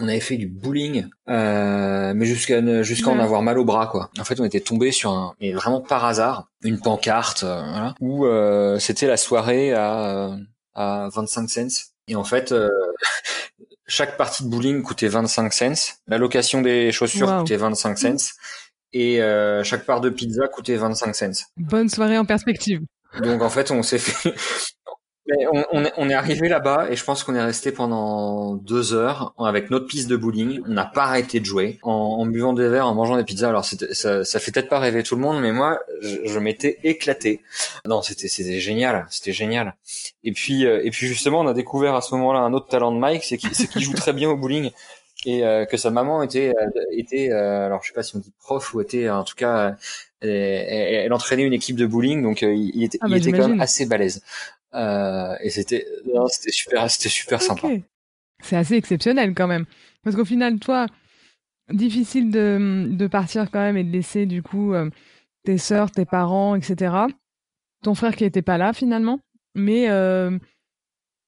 [0.00, 4.10] on avait fait du bowling, euh, mais jusqu'à jusqu'à en avoir mal au bras quoi.
[4.18, 7.94] En fait, on était tombé sur un, mais vraiment par hasard, une pancarte euh, voilà,
[8.00, 10.36] où euh, c'était la soirée à euh,
[10.74, 11.92] à 25 cents.
[12.08, 12.52] Et en fait,
[13.86, 15.94] chaque partie de bowling coûtait 25 cents.
[16.08, 18.32] La location des chaussures coûtait 25 cents.
[18.92, 19.20] Et
[19.62, 21.44] chaque part de pizza coûtait 25 cents.
[21.56, 22.80] Bonne soirée en perspective.
[23.22, 24.34] Donc en fait, on s'est fait,
[25.72, 29.70] on, on, est arrivé là-bas et je pense qu'on est resté pendant deux heures avec
[29.70, 30.60] notre piste de bowling.
[30.66, 33.48] On n'a pas arrêté de jouer en, buvant des verres, en mangeant des pizzas.
[33.48, 37.40] Alors ça, ça fait peut-être pas rêver tout le monde, mais moi, je, m'étais éclaté.
[37.86, 39.76] Non, c'était c'était génial, c'était génial.
[40.24, 42.92] Et puis euh, et puis justement, on a découvert à ce moment-là un autre talent
[42.92, 44.70] de Mike, c'est qu'il joue très bien au bowling
[45.26, 48.32] et euh, que sa maman était euh, était alors je sais pas si on dit
[48.40, 49.74] prof ou était en tout cas
[50.20, 53.60] elle, entraînait une équipe de bowling donc il, était, ah il bah, était quand même
[53.60, 54.22] assez balèze
[54.74, 55.86] euh, et c'était,
[56.30, 57.68] c'était super, c'était super sympa.
[58.42, 59.64] C'est assez exceptionnel quand même,
[60.02, 60.86] parce qu'au final, toi,
[61.72, 64.90] difficile de, de partir quand même et de laisser du coup euh,
[65.44, 67.06] tes sœurs, tes parents, etc.
[67.82, 69.20] Ton frère qui était pas là finalement,
[69.54, 70.38] mais euh,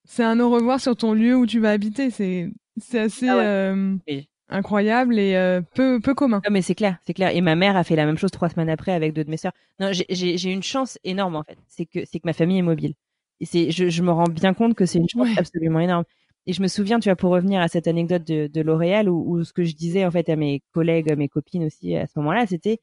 [0.05, 2.11] c'est un au revoir sur ton lieu où tu vas habiter.
[2.11, 3.45] C'est c'est assez Ah ouais.
[3.45, 4.29] euh, Oui.
[4.49, 6.41] incroyable et euh, peu peu commun.
[6.45, 7.35] Ah, mais c'est clair, c'est clair.
[7.35, 9.37] Et ma mère a fait la même chose trois semaines après avec deux de mes
[9.37, 9.53] sœurs.
[9.81, 11.59] Non, j'ai- j'ai j'ai une chance énorme en fait.
[11.69, 12.95] C'est que c'est que ma famille est mobile.
[13.41, 15.37] Et c'est, je, je me rends bien compte que c'est une chance Ouais.
[15.37, 16.05] absolument énorme.
[16.47, 19.25] Et je me souviens, tu vois, pour revenir à cette anecdote de, de L'Oréal, où,
[19.39, 22.07] où ce que je disais en fait à mes collègues, à mes copines aussi à
[22.07, 22.81] ce moment-là, c'était,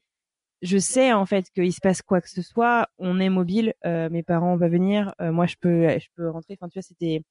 [0.62, 4.10] je sais en fait qu'il se passe quoi que ce soit, on est mobile, euh,
[4.10, 6.54] mes parents vont venir, euh, moi je peux, je peux rentrer.
[6.54, 7.22] Enfin, tu vois, c'était,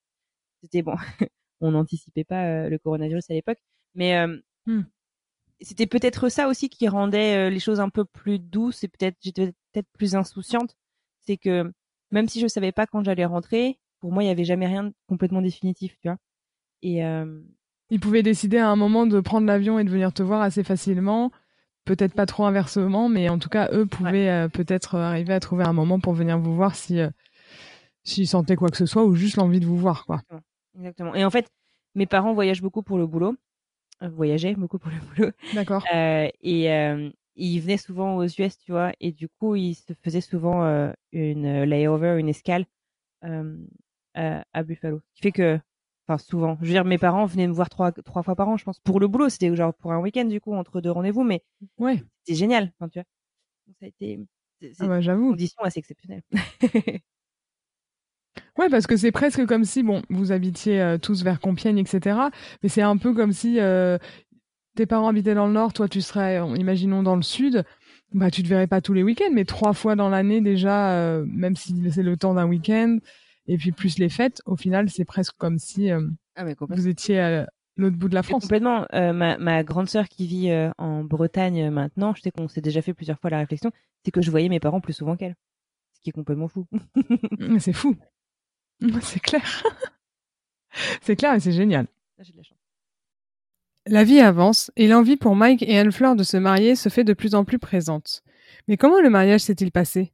[0.62, 0.96] c'était bon.
[1.60, 3.58] on n'anticipait pas euh, le coronavirus à l'époque,
[3.94, 4.84] mais euh, Hmm.
[5.60, 9.16] c'était peut-être ça aussi qui rendait euh, les choses un peu plus douces et peut-être
[9.20, 10.76] j'étais peut-être plus insouciante.
[11.20, 11.72] C'est que
[12.14, 14.84] même si je savais pas quand j'allais rentrer, pour moi il y avait jamais rien
[14.84, 16.16] de complètement définitif, tu vois.
[16.80, 17.40] Et euh,
[17.90, 20.62] Ils pouvaient décider à un moment de prendre l'avion et de venir te voir assez
[20.62, 21.32] facilement.
[21.84, 25.64] Peut-être pas trop inversement, mais en tout cas, eux pouvaient euh, peut-être arriver à trouver
[25.64, 27.10] un moment pour venir vous voir si euh,
[28.04, 30.22] s'ils sentaient quoi que ce soit ou juste l'envie de vous voir, quoi.
[30.78, 31.14] exactement.
[31.14, 31.50] Et en fait,
[31.94, 33.34] mes parents voyagent beaucoup pour le boulot,
[34.02, 35.30] euh, voyageaient beaucoup pour le boulot.
[35.54, 35.84] D'accord.
[35.92, 36.68] Euh, et
[37.38, 40.64] euh, ils venaient souvent aux US, tu vois, et du coup, ils se faisaient souvent
[40.64, 42.66] euh, une layover, une escale
[43.24, 43.56] euh,
[44.14, 45.00] à, à Buffalo.
[45.14, 45.60] Ce qui fait que,
[46.08, 48.56] enfin, souvent, je veux dire, mes parents venaient me voir trois, trois fois par an,
[48.56, 49.28] je pense, pour le boulot.
[49.28, 51.42] C'était genre pour un week-end, du coup, entre deux rendez-vous, mais
[51.78, 52.02] Ouais.
[52.24, 53.04] c'était génial, enfin, tu vois.
[53.66, 54.20] Donc, ça a été
[54.80, 56.22] Ah bah, une condition assez exceptionnelle.
[58.58, 62.30] Ouais, parce que c'est presque comme si, bon, vous habitiez euh, tous vers Compiègne, etc.
[62.62, 63.98] Mais c'est un peu comme si euh,
[64.74, 67.64] tes parents habitaient dans le nord, toi tu serais, euh, imaginons, dans le sud.
[68.12, 71.24] Bah, tu te verrais pas tous les week-ends, mais trois fois dans l'année déjà, euh,
[71.26, 72.98] même si c'est le temps d'un week-end,
[73.46, 76.00] et puis plus les fêtes, au final, c'est presque comme si euh,
[76.36, 78.42] ah, mais vous étiez à l'autre bout de la France.
[78.42, 78.86] Complètement.
[78.92, 82.48] Euh, ma, ma grande sœur qui vit euh, en Bretagne euh, maintenant, je sais qu'on
[82.48, 83.70] s'est déjà fait plusieurs fois la réflexion,
[84.04, 85.36] c'est que je voyais mes parents plus souvent qu'elle.
[85.94, 86.66] Ce qui est complètement fou.
[87.58, 87.96] C'est fou.
[89.00, 89.62] C'est clair.
[91.00, 91.86] c'est clair et c'est génial.
[92.18, 92.58] Là, J'ai de la chance.
[93.86, 97.12] La vie avance et l'envie pour Mike et Anne-Fleur de se marier se fait de
[97.12, 98.22] plus en plus présente.
[98.66, 100.12] Mais comment le mariage s'est-il passé?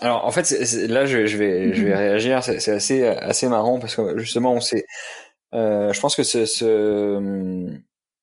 [0.00, 0.50] Alors en fait,
[0.88, 2.42] là je, je vais je vais réagir.
[2.44, 4.84] C'est assez assez marrant parce que justement on s'est.
[5.54, 7.68] euh, je pense que ce, ce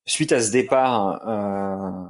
[0.06, 2.08] suite à ce départ euh,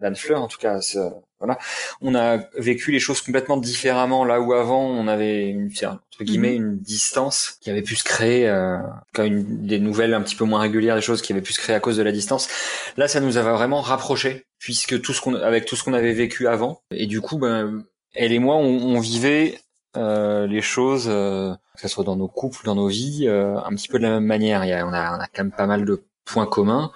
[0.00, 0.98] d'Anne Fleur, en tout cas, ce-
[1.42, 1.58] voilà,
[2.00, 4.24] on a vécu les choses complètement différemment.
[4.24, 8.48] Là où avant on avait une entre guillemets une distance qui avait pu se créer,
[8.48, 8.78] euh,
[9.14, 11.60] quand une des nouvelles un petit peu moins régulières, des choses qui avaient pu se
[11.60, 12.48] créer à cause de la distance.
[12.96, 16.12] Là, ça nous avait vraiment rapprochés puisque tout ce qu'on avec tout ce qu'on avait
[16.12, 17.84] vécu avant et du coup, ben
[18.14, 19.58] elle et moi, on, on vivait
[19.96, 23.74] euh, les choses, euh, que ce soit dans nos couples, dans nos vies, euh, un
[23.74, 24.64] petit peu de la même manière.
[24.64, 26.92] Il y a, on, a, on a quand même pas mal de points communs,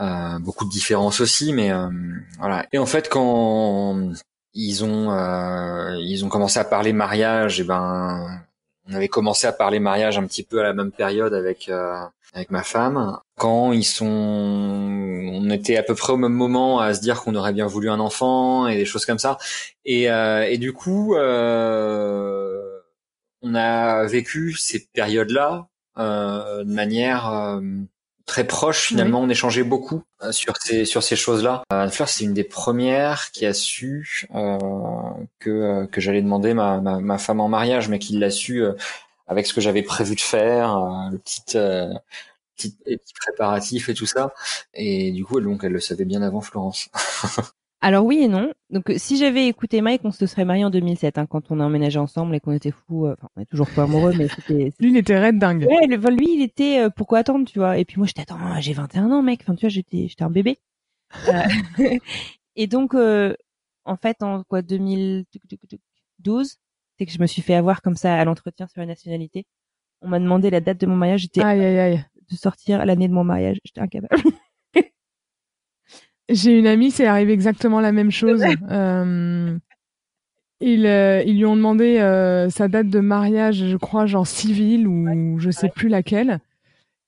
[0.00, 1.88] euh, beaucoup de différences aussi, mais euh,
[2.38, 2.66] voilà.
[2.72, 4.10] Et en fait, quand
[4.54, 8.42] ils ont euh, ils ont commencé à parler mariage, et ben
[8.88, 12.00] on avait commencé à parler mariage un petit peu à la même période avec euh,
[12.34, 13.18] avec ma femme.
[13.36, 17.34] Quand ils sont, on était à peu près au même moment à se dire qu'on
[17.34, 19.38] aurait bien voulu un enfant et des choses comme ça.
[19.84, 21.14] Et, euh, et du coup,
[23.42, 25.68] on a vécu ces périodes-là
[25.98, 27.60] euh, de manière
[28.26, 28.86] très proche.
[28.88, 31.62] Finalement, on échangeait beaucoup euh, sur ces sur ces choses-là.
[31.72, 34.58] Euh, Anne-Fleur, c'est une des premières qui a su euh,
[35.38, 38.62] que euh, que j'allais demander ma, ma ma femme en mariage, mais qui l'a su
[38.62, 38.72] euh,
[39.26, 41.92] avec ce que j'avais prévu de faire, euh, le petit euh,
[42.56, 44.32] petit les petits préparatifs et tout ça.
[44.74, 46.88] Et du coup, donc elle le savait bien avant Florence.
[47.84, 48.52] Alors oui et non.
[48.70, 51.58] Donc euh, si j'avais écouté Mike, on se serait marié en 2007, hein, quand on
[51.60, 53.06] a emménagé ensemble et qu'on était fous.
[53.06, 54.72] euh, Enfin, on est toujours pas amoureux, mais c'était.
[54.80, 55.66] Lui, il était raide dingue.
[55.68, 57.78] Ouais, le, lui, il était euh, pourquoi attendre, tu vois?
[57.78, 59.40] Et puis moi, j'étais attends, j'ai 21 ans, mec.
[59.42, 60.58] Enfin, tu vois, j'étais, j'étais un bébé.
[61.28, 61.42] Euh,
[62.56, 63.34] et donc, euh,
[63.84, 66.56] en fait, en quoi 2012,
[66.98, 69.44] c'est que je me suis fait avoir comme ça à l'entretien sur la nationalité.
[70.02, 71.22] On m'a demandé la date de mon mariage.
[71.22, 72.04] J'étais Aïe, aïe, aïe.
[72.30, 73.58] de sortir l'année de mon mariage.
[73.64, 74.22] J'étais incapable.
[76.32, 78.42] J'ai une amie, c'est arrivé exactement la même chose.
[78.70, 79.58] Euh,
[80.60, 84.86] ils, euh, ils lui ont demandé euh, sa date de mariage, je crois, genre civil
[84.86, 86.38] ou je sais plus laquelle.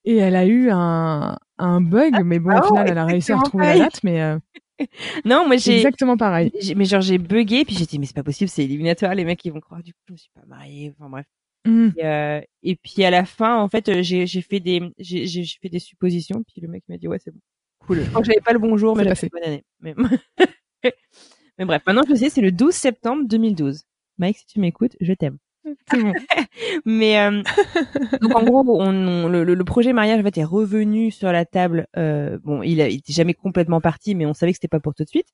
[0.05, 3.05] Et elle a eu un, un bug, mais bon, ah au final, ouais, elle a
[3.05, 4.39] réussi à retrouver la date, mais euh,
[5.25, 6.53] non, moi j'ai, exactement pareil.
[6.77, 9.45] mais genre j'ai bugué puis j'ai dit mais c'est pas possible, c'est éliminatoire, les mecs
[9.45, 10.93] ils vont croire du coup je me suis pas mariée.
[10.99, 11.27] Enfin bref.
[11.67, 11.89] Mm.
[11.97, 15.69] Et, euh, et puis à la fin, en fait, euh, j'ai fait des j'ai fait
[15.69, 16.43] des suppositions.
[16.47, 17.41] Puis le mec m'a dit ouais c'est bon,
[17.87, 18.03] cool.
[18.03, 19.65] Je crois que j'avais pas le bonjour, mais j'avais bonne année.
[19.81, 19.95] Mais...
[21.59, 23.83] mais bref, maintenant je sais, c'est le 12 septembre 2012.
[24.19, 25.39] Mike, si tu m'écoutes, je t'aime.
[25.65, 26.13] Bon.
[26.85, 27.43] Mais euh,
[28.21, 31.87] donc en gros, on, le, le, projet mariage en fait est revenu sur la table.
[31.97, 34.81] Euh, bon, il, a, il était jamais complètement parti, mais on savait que c'était pas
[34.81, 35.29] pour tout de suite.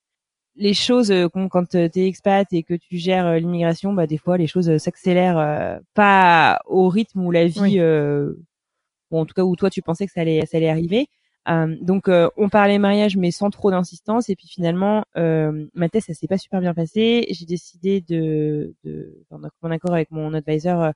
[0.57, 4.19] Les choses, euh, quand, tu es expat et que tu gères euh, l'immigration, bah des
[4.19, 9.57] fois les choses s'accélèrent pas au rythme où la vie, ou en tout cas où
[9.57, 11.09] toi tu pensais que ça allait, ça allait arriver.
[11.49, 14.29] Euh, donc euh, on parlait mariage mais sans trop d'insistance.
[14.29, 17.27] Et puis finalement euh, ma thèse ça s'est pas super bien passé.
[17.31, 20.93] J'ai décidé de, de en accord avec mon advisor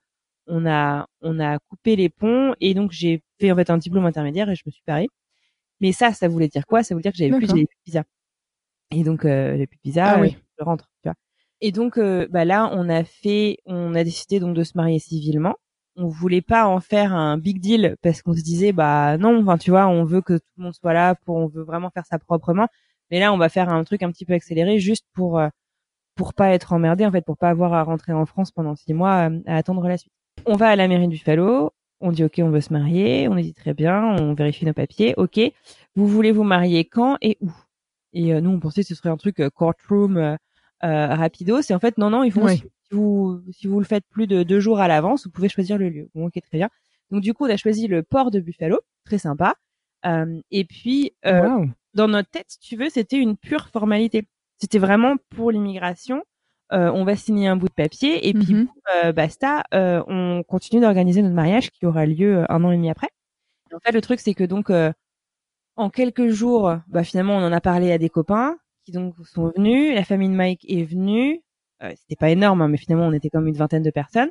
[0.46, 2.54] on a on a coupé les ponts.
[2.60, 5.08] Et donc j'ai fait en fait un diplôme intermédiaire et je me suis parée
[5.80, 6.82] mais ça ça voulait dire quoi?
[6.82, 8.04] Ça voulait dire que j'avais plus, plus de visa.
[8.90, 10.36] Et donc euh, j'ai plus de visa ah, oui.
[10.58, 11.14] je rentre tu vois.
[11.60, 15.56] Et donc bah là on a fait on a décidé donc de se marier civilement
[15.96, 19.58] on voulait pas en faire un big deal parce qu'on se disait bah non enfin
[19.58, 22.06] tu vois on veut que tout le monde soit là pour on veut vraiment faire
[22.06, 22.68] ça proprement.
[23.10, 25.48] Mais là on va faire un truc un petit peu accéléré juste pour euh,
[26.16, 28.94] pour pas être emmerdé en fait pour pas avoir à rentrer en France pendant six
[28.94, 30.12] mois euh, à attendre la suite.
[30.46, 33.36] On va à la mairie du Buffalo on dit ok on veut se marier on
[33.36, 35.40] dit très bien on vérifie nos papiers ok.
[35.96, 37.52] Vous voulez vous marier quand et où?
[38.12, 40.36] Et euh, nous on pensait que ce serait un truc courtroom euh,
[40.82, 42.48] rapido c'est en fait non non ils vont
[42.88, 45.78] si vous, si vous le faites plus de deux jours à l'avance, vous pouvez choisir
[45.78, 46.08] le lieu.
[46.14, 46.68] Bon, ok, très bien.
[47.10, 49.54] Donc du coup, on a choisi le port de Buffalo, très sympa.
[50.06, 51.64] Euh, et puis, euh,
[51.94, 54.26] dans notre tête, si tu veux, c'était une pure formalité.
[54.58, 56.22] C'était vraiment pour l'immigration.
[56.72, 58.68] Euh, on va signer un bout de papier et puis mm-hmm.
[59.04, 59.64] euh, basta.
[59.74, 63.08] Euh, on continue d'organiser notre mariage qui aura lieu un an et demi après.
[63.72, 64.72] en fait, le truc, c'est que donc
[65.76, 69.52] en quelques jours, bah, finalement, on en a parlé à des copains qui donc sont
[69.56, 69.94] venus.
[69.94, 71.42] La famille de Mike est venue.
[71.82, 74.30] Euh, c'était pas énorme, hein, mais finalement on était comme une vingtaine de personnes.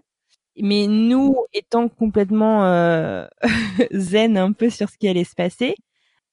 [0.57, 3.27] Mais nous, étant complètement euh,
[3.91, 5.75] zen un peu sur ce qui allait se passer,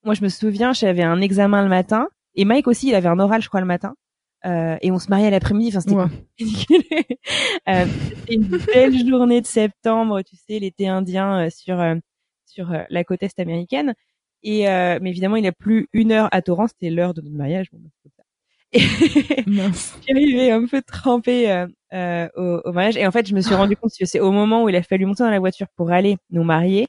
[0.05, 3.19] moi je me souviens, j'avais un examen le matin, et Mike aussi, il avait un
[3.19, 3.95] oral, je crois, le matin.
[4.47, 5.77] Euh, et on se mariait l'après-midi.
[5.77, 6.09] Enfin,
[6.39, 7.19] c'était
[7.69, 7.87] euh,
[8.31, 11.79] une belle journée de septembre, tu sais, l'été indien euh, sur
[12.47, 13.95] sur la côte est américaine.
[14.43, 17.71] Et mais évidemment, il a plus une heure à Torrance, c'était l'heure de notre mariage.
[17.73, 17.79] Bon,
[18.17, 18.20] bah,
[20.09, 22.97] j'arrivais un peu trempée euh, euh, au, au, mariage.
[22.97, 24.83] Et en fait, je me suis rendu compte que c'est au moment où il a
[24.83, 26.87] fallu monter dans la voiture pour aller nous marier.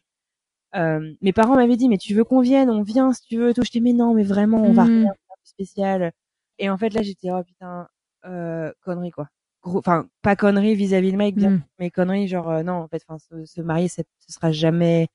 [0.76, 3.54] Euh, mes parents m'avaient dit, mais tu veux qu'on vienne, on vient si tu veux.
[3.54, 3.64] Tout.
[3.64, 6.12] Je dis, mais non, mais vraiment, on va rien faire de spécial.
[6.60, 7.88] Et en fait, là, j'étais, oh putain,
[8.26, 9.28] euh, connerie quoi.
[9.64, 11.64] Enfin, pas connerie vis-à-vis de Mike, bien, mm.
[11.80, 15.08] mais connerie genre euh, non, en fait, enfin, se, se, marier, ce sera jamais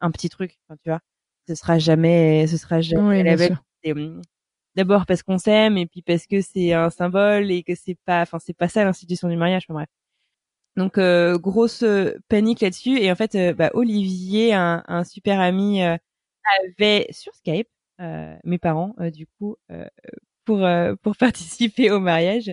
[0.00, 1.00] un petit truc, tu vois.
[1.48, 3.22] Ce sera jamais, ce sera jamais.
[3.22, 3.22] Oui,
[4.76, 8.22] d'abord parce qu'on s'aime et puis parce que c'est un symbole et que c'est pas
[8.22, 9.88] enfin c'est pas ça l'institution du mariage enfin bref
[10.76, 15.40] donc euh, grosse euh, panique là-dessus et en fait euh, bah, Olivier un, un, super
[15.40, 17.68] ami avait sur Skype
[18.44, 19.56] mes parents du coup
[20.44, 20.66] pour
[21.02, 22.52] pour participer au mariage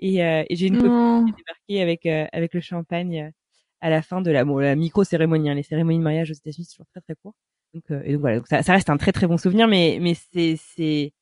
[0.00, 3.32] et, et j'ai une copine qui est débarquée avec avec le champagne
[3.80, 5.54] à la fin de la bon la micro cérémonie hein.
[5.54, 7.34] les cérémonies de mariage aux États-Unis c'est toujours très très court
[7.72, 10.12] donc et donc voilà donc ça, ça reste un très très bon souvenir mais mais
[10.14, 11.14] c'est c'est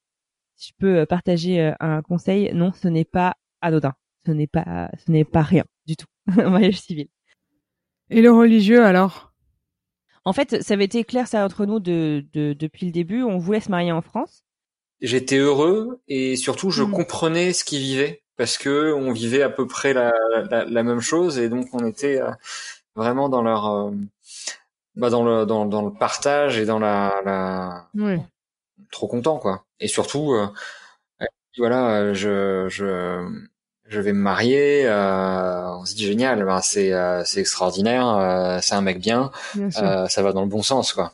[0.60, 3.94] je peux euh, partager euh, un conseil, non, ce n'est pas anodin.
[4.26, 6.06] Ce n'est pas, ce n'est pas rien du tout.
[6.38, 7.08] un mariage civil.
[8.10, 9.32] Et le religieux alors?
[10.24, 13.22] En fait, ça avait été clair ça entre nous de, de, depuis le début.
[13.22, 14.44] On voulait se marier en France.
[15.00, 16.90] J'étais heureux et surtout je hmm.
[16.90, 20.12] comprenais ce qu'ils vivaient parce que on vivait à peu près la,
[20.50, 22.30] la, la même chose et donc on était euh,
[22.94, 23.92] vraiment dans leur
[24.96, 27.88] bah dans le dans, dans le partage et dans la, la...
[27.94, 28.18] Oui.
[28.90, 30.46] Trop content quoi et surtout, euh,
[31.58, 33.26] voilà, je, je,
[33.86, 34.86] je vais me marier.
[34.86, 39.30] Euh, on se dit génial, ben c'est euh, c'est extraordinaire, euh, c'est un mec bien,
[39.56, 41.12] euh, ça va dans le bon sens, quoi.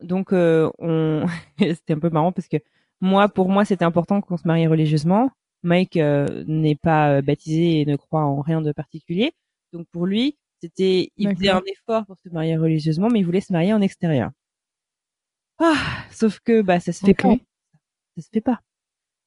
[0.00, 1.26] donc, on,
[1.58, 2.58] c'était un peu marrant parce que
[3.00, 5.30] moi, pour moi, c'était important qu'on se marie religieusement.
[5.62, 9.32] Mike n'est pas baptisé et ne croit en rien de particulier.
[9.72, 13.40] Donc pour lui, c'était, il faisait un effort pour se marier religieusement, mais il voulait
[13.40, 14.30] se marier en extérieur.
[15.58, 17.34] Ah, sauf que bah ça se fait pas.
[18.16, 18.60] Ça se fait pas.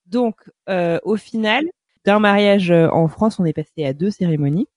[0.06, 0.36] Donc
[0.70, 1.66] euh, au final,
[2.06, 4.68] d'un mariage euh, en France, on est passé à deux cérémonies.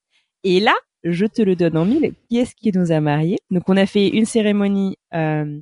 [0.42, 0.74] Et là,
[1.04, 2.14] je te le donne en mille.
[2.28, 3.38] Qui est-ce qui nous a mariés?
[3.50, 5.60] Donc on a fait une cérémonie euh,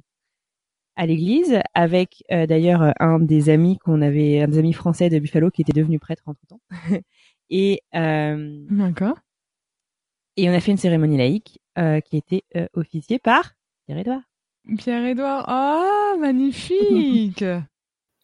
[0.96, 5.18] à l'église avec euh, d'ailleurs un des amis qu'on avait, un des amis français de
[5.18, 6.60] Buffalo qui était devenu prêtre entre temps.
[7.50, 9.18] et d'accord.
[10.36, 13.54] Et on a fait une cérémonie laïque qui était officiée par
[13.86, 14.22] Pierre-Édouard.
[14.78, 17.44] Pierre-Édouard, ah, magnifique.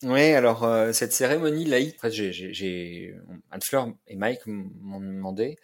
[0.04, 3.14] Oui, alors euh, cette cérémonie laïque, en fait, j'ai,
[3.50, 5.56] Anne-Fleur et Mike m'ont demandé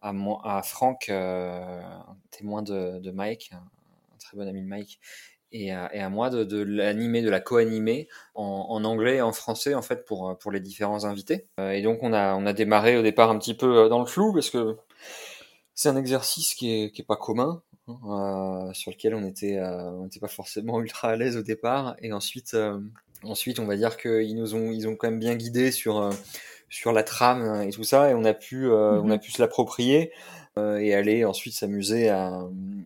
[0.00, 0.12] à,
[0.44, 5.00] à Franck, euh, un témoin de, de Mike, un, très bon ami de Mike,
[5.50, 8.06] et à, et à moi de, de l'animer, de la co-animer
[8.36, 11.48] en, en, anglais et en français en fait pour pour les différents invités.
[11.58, 14.06] Euh, et donc on a on a démarré au départ un petit peu dans le
[14.06, 14.76] flou parce que
[15.74, 17.62] c'est un exercice qui est, qui est pas commun,
[18.04, 21.96] euh, sur lequel on était, euh, on n'était pas forcément ultra à l'aise au départ.
[22.00, 22.78] Et ensuite, euh,
[23.22, 26.10] ensuite, on va dire qu'ils nous ont, ils ont quand même bien guidé sur,
[26.68, 30.12] sur la trame et tout ça, et on a pu, on a pu se l'approprier
[30.56, 32.42] et aller ensuite s'amuser à,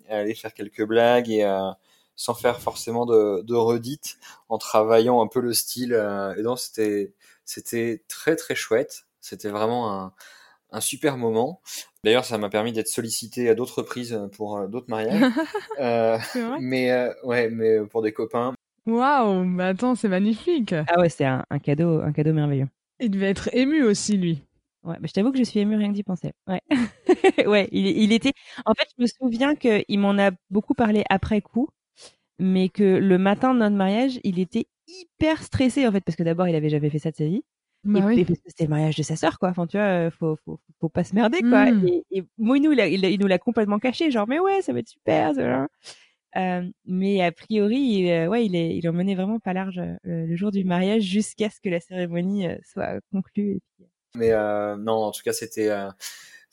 [0.08, 1.78] à, aller faire quelques blagues et à,
[2.16, 5.92] sans faire forcément de, de redites, en travaillant un peu le style.
[6.36, 7.12] et donc c'était,
[7.44, 9.06] c'était très très chouette.
[9.20, 10.12] C'était vraiment un,
[10.74, 11.60] un super moment.
[12.02, 15.22] D'ailleurs, ça m'a permis d'être sollicité à d'autres reprises pour euh, d'autres mariages.
[15.80, 16.18] euh,
[16.60, 18.54] mais euh, ouais, mais pour des copains.
[18.86, 20.72] Waouh, mais attends, c'est magnifique.
[20.72, 22.68] Ah ouais, c'est un, un, cadeau, un cadeau merveilleux.
[23.00, 24.42] Il devait être ému aussi, lui.
[24.82, 26.32] Ouais, mais je t'avoue que je suis ému rien que d'y penser.
[26.46, 26.60] Ouais,
[27.46, 28.32] ouais, il, il, était.
[28.66, 31.70] En fait, je me souviens qu'il m'en a beaucoup parlé après coup,
[32.38, 36.22] mais que le matin de notre mariage, il était hyper stressé en fait parce que
[36.22, 37.42] d'abord, il avait jamais fait ça de sa vie.
[37.84, 38.24] Bah et, oui.
[38.24, 39.50] parce que c'était le mariage de sa sœur, quoi.
[39.50, 41.70] Enfin, tu vois, euh, faut, faut, faut pas se merder, quoi.
[41.70, 41.88] Mmh.
[41.88, 44.78] Et, et Mouinou, il, il, il, nous l'a complètement caché, genre, mais ouais, ça va
[44.80, 45.32] être super,
[46.36, 49.96] Euh, mais a priori, il, euh, ouais, il est, il emmenait vraiment pas large euh,
[50.02, 53.52] le jour du mariage jusqu'à ce que la cérémonie soit conclue.
[53.52, 53.86] Et puis...
[54.16, 54.30] Mais
[54.78, 55.70] non, en tout cas, c'était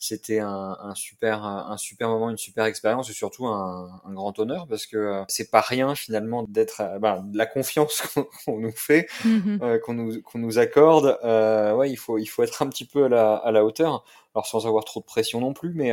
[0.02, 4.36] c'était un, un, super un super moment, une super expérience et surtout un, un grand
[4.40, 8.02] honneur parce que euh, c'est pas rien finalement d'être euh, bah, la confiance
[8.44, 11.18] qu'on nous fait, euh, qu'on nous qu'on nous accorde.
[11.22, 14.04] Euh, ouais, il faut il faut être un petit peu à la à la hauteur.
[14.34, 15.92] Alors sans avoir trop de pression non plus, mais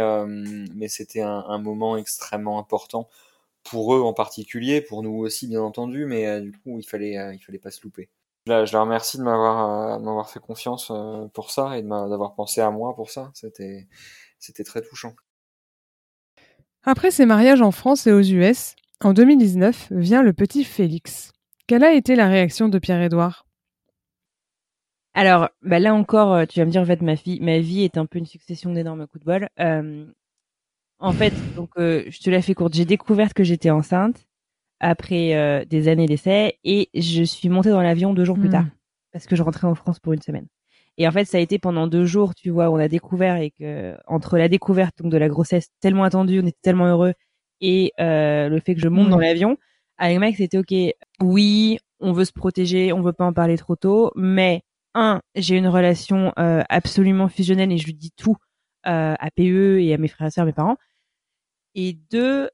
[0.73, 3.09] mais c'était un, un, moment extrêmement important
[3.63, 7.39] pour eux en particulier, pour nous aussi bien entendu, mais du coup il fallait il
[7.39, 8.09] fallait pas se louper
[8.47, 12.61] je la remercie de m'avoir euh, m'avoir fait confiance euh, pour ça et d'avoir pensé
[12.61, 13.31] à moi pour ça.
[13.33, 13.87] C'était
[14.39, 15.13] c'était très touchant.
[16.83, 21.31] Après ses mariages en France et aux US, en 2019 vient le petit Félix.
[21.67, 23.45] Quelle a été la réaction de Pierre-Édouard?
[25.13, 27.83] Alors, bah là encore, euh, tu vas me dire en fait ma vie, ma vie
[27.83, 29.49] est un peu une succession d'énormes coups de bol.
[29.59, 30.05] Euh,
[30.99, 32.73] en fait, donc je te la fais courte.
[32.73, 34.28] J'ai découvert que j'étais enceinte
[34.79, 38.63] après euh, des années d'essai et je suis montée dans l'avion deux jours plus tard
[38.63, 38.71] hmm.
[39.11, 40.47] parce que je rentrais en France pour une semaine.
[40.97, 43.51] Et en fait, ça a été pendant deux jours, tu vois, on a découvert et
[43.51, 47.13] que entre la découverte donc de la grossesse tellement attendue, on était tellement heureux
[47.61, 49.57] et euh, le fait que je monte dans l'avion,
[49.97, 50.73] avec Mike, c'était ok.
[51.21, 54.61] Oui, on veut se protéger, on veut pas en parler trop tôt, mais
[54.95, 58.37] un, j'ai une relation euh, absolument fusionnelle et je lui dis tout
[58.87, 60.77] euh, à PE et à mes frères et sœurs, mes parents.
[61.75, 62.49] Et deux,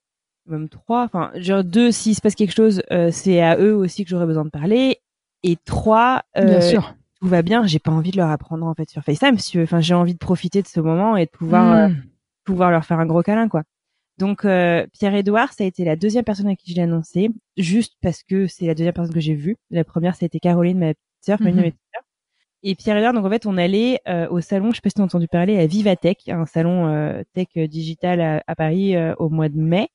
[0.48, 4.04] même trois, enfin, genre deux, s'il se passe quelque chose, euh, c'est à eux aussi
[4.04, 5.00] que j'aurais besoin de parler.
[5.44, 6.96] Et trois, euh, bien sûr.
[7.20, 9.80] tout va bien, j'ai pas envie de leur apprendre en fait sur FaceTime, si enfin,
[9.80, 12.04] j'ai envie de profiter de ce moment et de pouvoir, euh, hmm.
[12.44, 13.64] pouvoir leur faire un gros câlin, quoi.
[14.18, 18.24] Donc, Pierre-Édouard, ça a été la deuxième personne à qui je l'ai annoncé, juste parce
[18.24, 19.58] que c'est la deuxième personne que j'ai vue.
[19.72, 21.74] La première, ça a été Caroline, ma petite sœur, une de mes
[22.64, 25.04] Et Pierre-Édouard, donc en fait, on allait au salon, je sais pas si tu as
[25.04, 29.90] entendu parler, à Vivatech, un salon tech digital à, à Paris au mois de mai.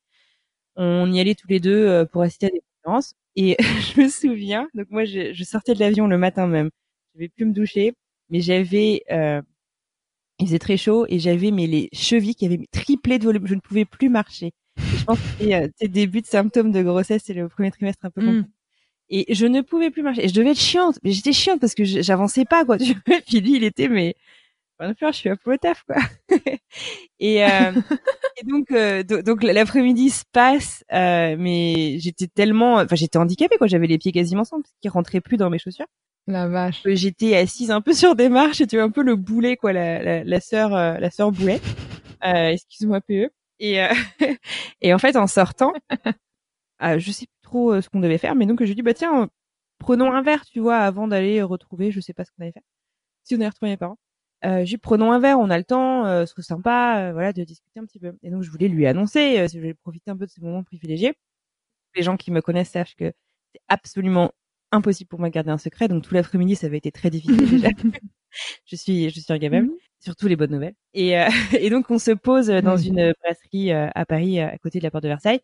[0.76, 3.14] On y allait tous les deux euh, pour assister à des conférences.
[3.36, 3.56] Et
[3.94, 6.70] je me souviens, donc moi, je, je sortais de l'avion le matin même.
[7.14, 7.94] Je vais plus me doucher,
[8.30, 9.42] mais j'avais, euh,
[10.38, 13.46] il faisait très chaud et j'avais mais les chevilles qui avaient triplé de volume.
[13.46, 14.52] Je ne pouvais plus marcher.
[14.76, 18.10] je pense que c'était euh, début de symptômes de grossesse, c'est le premier trimestre un
[18.10, 18.46] peu mmh.
[19.12, 20.24] Et je ne pouvais plus marcher.
[20.24, 22.78] Et je devais être chiante, mais j'étais chiante parce que j'avançais pas quoi.
[22.78, 24.14] Tu vois Puis lui, il était mais
[24.80, 25.96] je suis à au taf quoi.
[27.20, 27.72] et, euh,
[28.40, 33.66] et donc euh, donc l'après-midi se passe, euh, mais j'étais tellement, enfin j'étais handicapée quoi,
[33.66, 35.86] j'avais les pieds quasiment sans parce qu'ils rentraient plus dans mes chaussures.
[36.26, 36.82] La vache.
[36.84, 39.72] J'étais assise un peu sur des marches, et tu vois un peu le boulet quoi,
[39.72, 41.60] la la, la sœur euh, la sœur boulet.
[42.22, 43.30] Euh, excuse-moi PE.
[43.60, 43.88] Et euh,
[44.82, 45.72] et en fait en sortant,
[46.82, 49.30] je sais plus trop ce qu'on devait faire, mais donc je dis bah tiens
[49.78, 52.62] prenons un verre tu vois avant d'aller retrouver, je sais pas ce qu'on avait fait.
[53.24, 53.96] Si on allait retrouver mes parents
[54.44, 57.32] euh, j'ai prenons un verre, on a le temps, euh, ce serait sympa, euh, voilà,
[57.32, 58.12] de discuter un petit peu.
[58.22, 60.62] Et donc je voulais lui annoncer, euh, je voulais profiter un peu de ce moment
[60.62, 61.14] privilégié.
[61.94, 63.12] Les gens qui me connaissent savent que
[63.52, 64.32] c'est absolument
[64.72, 67.50] impossible pour moi de garder un secret, donc tout l'après-midi ça avait été très difficile
[67.50, 67.68] déjà.
[68.66, 69.76] je suis, je suis incapable, mmh.
[70.00, 70.76] surtout les bonnes nouvelles.
[70.94, 71.14] Et,
[71.58, 75.04] et donc on se pose dans une brasserie à Paris, à côté de la porte
[75.04, 75.40] de Versailles,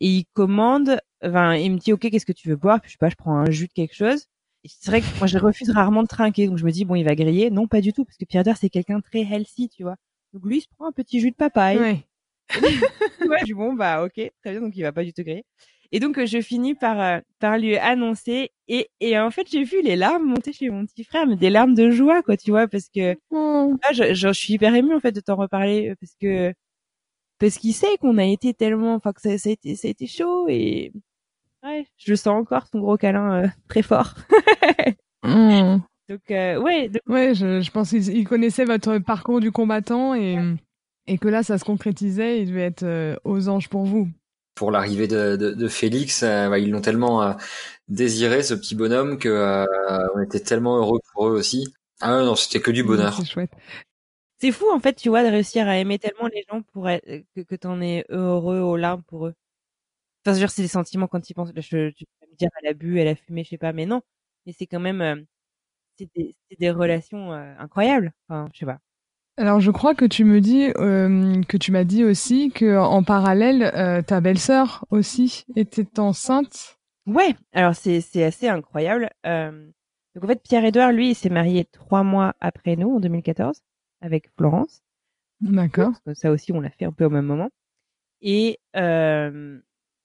[0.00, 2.94] et il commande, enfin il me dit ok qu'est-ce que tu veux boire, puis je
[2.94, 4.26] sais pas, je prends un jus de quelque chose
[4.64, 7.04] c'est vrai que moi je refuse rarement de trinquer, donc je me dis bon il
[7.04, 7.50] va griller.
[7.50, 9.96] Non pas du tout, parce que Pierre Dor c'est quelqu'un de très healthy, tu vois.
[10.32, 11.78] Donc lui il se prend un petit jus de papaye.
[11.78, 12.04] Ouais.
[12.60, 15.44] ouais, je dis bon bah ok très bien, donc il va pas du tout griller.
[15.92, 19.64] Et donc euh, je finis par euh, par lui annoncer et et en fait j'ai
[19.64, 22.50] vu les larmes monter chez mon petit frère, mais des larmes de joie quoi, tu
[22.50, 23.74] vois, parce que oh.
[23.92, 26.52] je, je, suis hyper émue en fait de t'en reparler parce que
[27.38, 29.90] parce qu'il sait qu'on a été tellement, enfin que ça, ça a été ça a
[29.90, 30.92] été chaud et
[31.62, 34.14] Ouais, je sens encore son gros câlin euh, très fort.
[35.22, 35.80] Mmh.
[36.08, 36.90] Donc euh, ouais.
[37.06, 40.38] Ouais, je, je pense qu'il connaissait votre parcours du combattant et.
[41.06, 44.08] Et que là, ça se concrétisait, il devait être aux anges pour vous.
[44.54, 47.36] Pour l'arrivée de, de, de, Félix, bah, ils l'ont tellement
[47.88, 49.66] désiré, ce petit bonhomme, que
[50.14, 51.66] on était tellement heureux pour eux aussi.
[52.00, 53.14] Ah non, c'était que du bonheur.
[53.14, 53.52] C'est chouette.
[54.40, 57.06] C'est fou en fait, tu vois, de réussir à aimer tellement les gens pour être,
[57.36, 59.34] que, que t'en es heureux aux larmes pour eux.
[60.24, 61.50] Enfin, je c'est des sentiments quand tu penses.
[61.54, 63.86] Je, tu peux me dire, elle a bu, elle a fumé, je sais pas, mais
[63.86, 64.02] non.
[64.46, 65.16] Mais c'est quand même, euh,
[65.98, 68.12] c'est des, des, relations euh, incroyables.
[68.28, 68.78] Enfin, je sais pas.
[69.36, 73.02] Alors, je crois que tu me dis, euh, que tu m'as dit aussi que en
[73.02, 76.78] parallèle, ta belle-sœur aussi était enceinte.
[77.06, 77.34] Ouais.
[77.52, 79.08] Alors c'est c'est assez incroyable.
[79.24, 83.62] donc en fait, Pierre-Édouard, lui, il s'est marié trois mois après nous, en 2014,
[84.02, 84.82] avec Florence.
[85.40, 85.92] D'accord.
[86.14, 87.50] Ça aussi, on l'a fait un peu au même moment.
[88.20, 89.58] Et euh,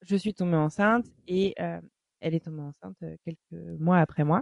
[0.05, 1.79] je suis tombée enceinte et euh,
[2.21, 4.41] elle est tombée enceinte euh, quelques mois après moi.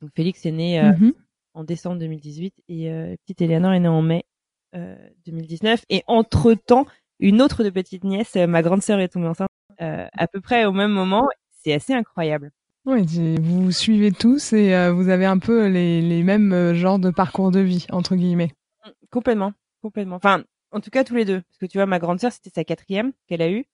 [0.00, 1.12] Donc Félix est né euh, mmh
[1.56, 4.24] en décembre 2018 et petite Eleanor est née en mai
[4.72, 5.84] 2019.
[5.88, 6.84] Et entre temps,
[7.20, 9.46] une autre de petite nièce, ma grande sœur est tombée enceinte
[9.78, 11.28] à peu près au même moment.
[11.52, 12.50] C'est assez incroyable.
[12.86, 13.06] Oui,
[13.40, 17.60] vous suivez tous et vous avez un peu les, les mêmes genres de parcours de
[17.60, 18.50] vie entre guillemets.
[18.84, 20.16] Mmh, complètement, complètement.
[20.16, 20.42] Enfin,
[20.72, 22.64] en tout cas tous les deux, parce que tu vois, ma grande sœur c'était sa
[22.64, 23.64] quatrième qu'elle a eue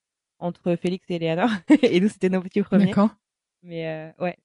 [0.41, 1.51] entre Félix et Eleanor.
[1.82, 2.86] et nous, c'était nos petits premiers.
[2.86, 3.11] D'accord.
[3.62, 4.36] Mais euh, ouais.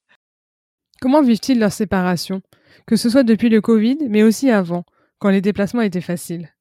[1.02, 2.42] Comment vivent-ils leur séparation?
[2.86, 4.86] Que ce soit depuis le Covid, mais aussi avant,
[5.20, 6.54] quand les déplacements étaient faciles?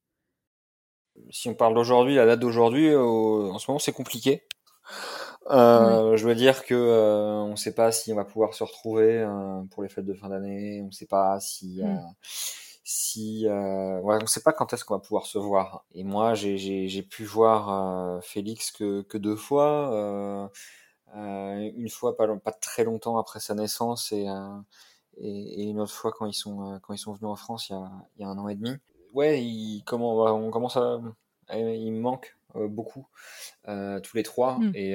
[1.29, 4.43] Si on parle d'aujourd'hui, la date d'aujourd'hui, en ce moment, c'est compliqué.
[5.51, 8.63] Euh, Je veux dire que euh, on ne sait pas si on va pouvoir se
[8.63, 10.81] retrouver euh, pour les fêtes de fin d'année.
[10.81, 11.99] On ne sait pas si mm
[12.87, 15.85] si euh, ouais, on sait pas quand est-ce qu'on va pouvoir se voir.
[15.93, 20.47] Et moi, j'ai pu voir euh, Félix que, que deux fois, euh,
[21.15, 24.59] euh, une fois pas, pas très longtemps après sa naissance et, euh,
[25.17, 27.73] et, et, une autre fois quand ils sont quand ils sont venus en France il
[27.73, 28.77] y a, il y a un an et demi.
[29.13, 31.01] Ouais, il, comment on commence à
[31.53, 33.07] il me manque beaucoup
[34.03, 34.71] tous les trois mmh.
[34.75, 34.91] et,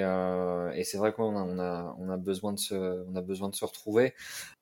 [0.78, 3.48] et c'est vrai qu'on a, on a on a besoin de se on a besoin
[3.48, 4.14] de se retrouver.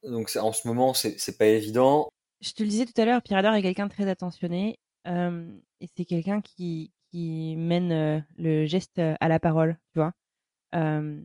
[0.02, 2.10] Donc en ce moment c'est c'est pas évident
[2.40, 5.48] je te le disais tout à l'heure, Pierre Ador est quelqu'un de très attentionné euh,
[5.80, 10.12] et c'est quelqu'un qui, qui mène euh, le geste à la parole, tu vois.
[10.74, 11.20] Euh,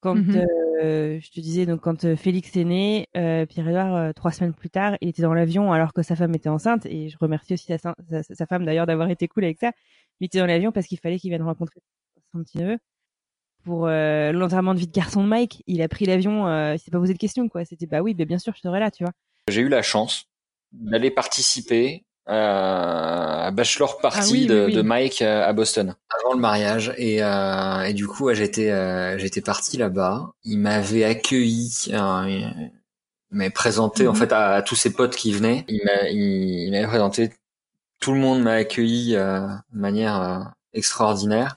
[0.00, 0.44] quand mmh
[0.80, 5.22] je te disais donc quand Félix est né, Pierre-Edouard trois semaines plus tard, il était
[5.22, 8.64] dans l'avion alors que sa femme était enceinte et je remercie aussi sa, sa, femme
[8.64, 9.72] d'ailleurs d'avoir été cool avec ça.
[10.20, 11.80] Il était dans l'avion parce qu'il fallait qu'il vienne rencontrer
[12.30, 12.78] son petit neveu
[13.64, 15.64] pour l'enterrement de vie de garçon de Mike.
[15.66, 17.64] Il a pris l'avion, il s'est pas posé de questions quoi.
[17.64, 19.12] C'était bah oui, bah, bien sûr, je serai là, tu vois.
[19.48, 20.28] J'ai eu la chance
[20.72, 25.94] d'aller participer à bachelor ah party de, Mike euh, à Boston.
[26.20, 30.30] Avant le mariage et, euh, et du coup j'étais euh, j'étais parti là-bas.
[30.44, 31.88] Il m'avait accueilli
[33.30, 34.18] il m'avait présenté en mhm.
[34.18, 35.64] fait à, tous ses potes qui venaient.
[35.68, 37.32] Il m'a il, m'avait présenté.
[38.00, 41.56] Tout le monde m'a accueilli de manière extraordinaire.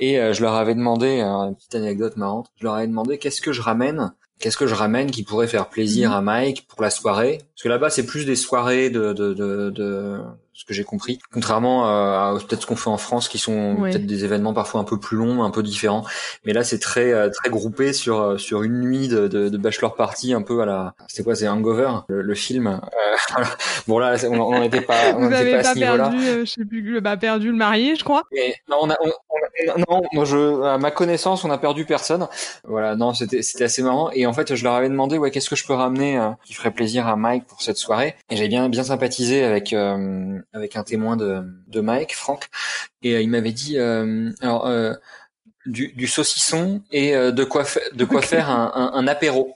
[0.00, 2.50] Et je leur avais demandé une petite anecdote marrante.
[2.56, 5.68] Je leur avais demandé qu'est-ce que je ramène qu'est-ce que je ramène qui pourrait faire
[5.68, 6.16] plaisir mhm.
[6.16, 7.38] à Mike pour la soirée?
[7.54, 10.20] Parce que là-bas, c'est plus des soirées de, de, de, de
[10.58, 11.20] ce que j'ai compris.
[11.32, 14.84] Contrairement à, peut-être ce qu'on fait en France, qui sont peut-être des événements parfois un
[14.84, 16.04] peu plus longs, un peu différents.
[16.44, 19.56] Mais là, c'est très euh, très groupé sur euh, sur une nuit de, de, de
[19.56, 20.94] bachelor party, un peu à la.
[21.06, 22.66] C'était quoi C'est Hangover, le, le film.
[22.66, 23.44] Euh,
[23.86, 25.14] bon là, on n'en était pas.
[25.14, 28.24] On Vous n'avez pas, pas perdu, je sais plus, bah, perdu le marié, je crois.
[28.68, 28.96] non, on a,
[29.88, 32.26] non, moi je, à ma connaissance, on a perdu personne.
[32.64, 34.10] Voilà, non, c'était c'était assez marrant.
[34.12, 36.72] Et en fait, je leur avais demandé, ouais, qu'est-ce que je peux ramener qui ferait
[36.72, 38.16] plaisir à Mike pour cette soirée.
[38.28, 39.72] Et j'ai bien bien sympathisé avec
[40.52, 42.48] avec un témoin de, de Mike, Franck,
[43.02, 44.94] et euh, il m'avait dit euh, alors euh,
[45.66, 49.54] du, du, saucisson et de quoi de quoi faire un, un, un, apéro.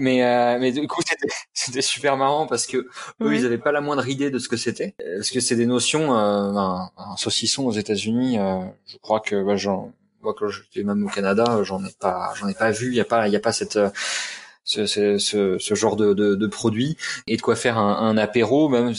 [0.00, 0.18] Mais
[0.58, 1.02] mais du coup
[1.52, 2.88] c'était super marrant parce que
[3.20, 4.94] eux ils avaient pas la moindre idée de ce que c'était.
[5.16, 8.38] Parce que c'est des notions un, un, saucisson aux États-Unis
[8.86, 12.48] je crois que bah, j'en moi quand j'étais même au Canada j'en ai pas j'en
[12.48, 12.88] ai pas vu.
[12.88, 13.78] Il y a pas il y a pas cette
[14.68, 14.86] ce,
[15.18, 16.96] ce, ce, genre de, de, de, produit
[17.26, 18.68] et de quoi faire un, un apéro.
[18.68, 18.92] Même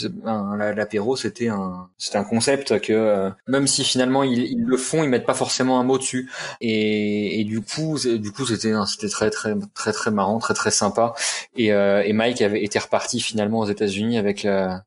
[0.76, 5.04] l'apéro, c'était un c'était un concept que euh, même si finalement ils, ils, le font,
[5.04, 6.30] ils mettent pas forcément un mot dessus.
[6.60, 10.72] Et, et du coup, du coup, c'était c'était très très très très marrant, très très
[10.72, 11.14] sympa.
[11.56, 14.78] Et, euh, et Mike avait été reparti finalement aux États-Unis avec la, euh,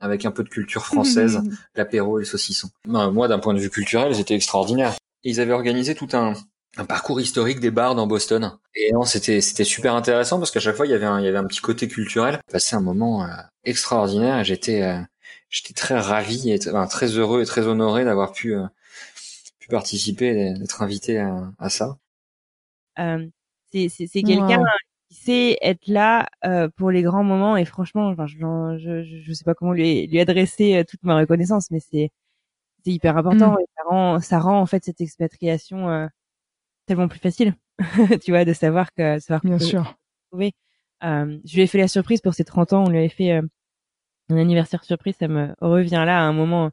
[0.00, 1.42] avec un peu de culture française,
[1.74, 2.70] l'apéro et le saucisson.
[2.86, 4.94] Ben, moi, d'un point de vue culturel, c'était extraordinaire.
[5.24, 6.34] Ils avaient organisé tout un
[6.78, 8.56] un parcours historique des bars dans Boston.
[8.74, 11.24] Et non, c'était c'était super intéressant parce qu'à chaque fois il y avait un il
[11.24, 12.40] y avait un petit côté culturel.
[12.50, 13.28] Passé un moment euh,
[13.64, 14.42] extraordinaire.
[14.44, 15.00] J'étais euh,
[15.50, 18.64] j'étais très ravi et très heureux et très honoré d'avoir pu euh,
[19.58, 21.98] pu participer, d'être invité à, à ça.
[22.96, 24.62] c'est c'est c'est quelqu'un
[25.10, 26.28] qui sait être là
[26.76, 28.36] pour les grands moments et franchement, enfin, je,
[28.78, 32.12] je je sais pas comment lui lui adresser toute ma reconnaissance, mais c'est
[32.78, 33.56] c'était hyper important.
[33.58, 36.06] Et ça rend, ça rend en fait cette expatriation euh,
[36.88, 37.54] tellement plus facile,
[38.24, 39.94] tu vois, de savoir que savoir Bien sûr.
[40.30, 40.52] Trouver.
[41.04, 42.84] Euh, je lui ai fait la surprise pour ses 30 ans.
[42.84, 43.42] On lui avait fait euh,
[44.30, 45.16] un anniversaire surprise.
[45.18, 46.70] Ça me revient là à un moment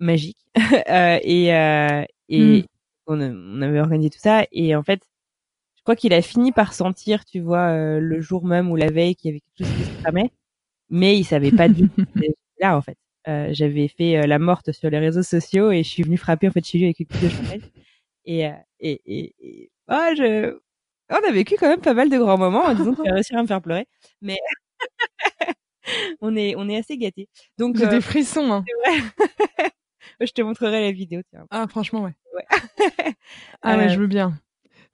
[0.00, 0.38] magique.
[0.88, 2.64] euh, et euh, et mm.
[3.06, 4.44] on, on, avait organisé tout ça.
[4.52, 5.02] Et en fait,
[5.76, 8.90] je crois qu'il a fini par sentir, tu vois, euh, le jour même ou la
[8.90, 10.30] veille qu'il y avait quelque chose qui se tramait.
[10.90, 12.04] Mais il savait pas du tout
[12.60, 12.96] là en fait.
[13.26, 16.50] Euh, j'avais fait la morte sur les réseaux sociaux et je suis venue frapper en
[16.50, 17.60] fait chez lui avec une coupe de champagne.
[18.24, 18.48] Et,
[18.80, 20.58] et, et, et oh, je...
[21.10, 22.64] on a vécu quand même pas mal de grands moments.
[22.64, 23.86] En disant qu'il a réussi à me faire pleurer,
[24.20, 24.38] mais
[26.20, 27.28] on est on est assez gâtés.
[27.58, 28.52] Donc j'ai des frissons.
[28.52, 28.64] Hein.
[30.20, 31.20] je te montrerai la vidéo.
[31.30, 31.46] Tiens.
[31.50, 32.14] Ah franchement ouais.
[32.34, 32.44] ouais.
[33.62, 34.38] ah mais je veux bien.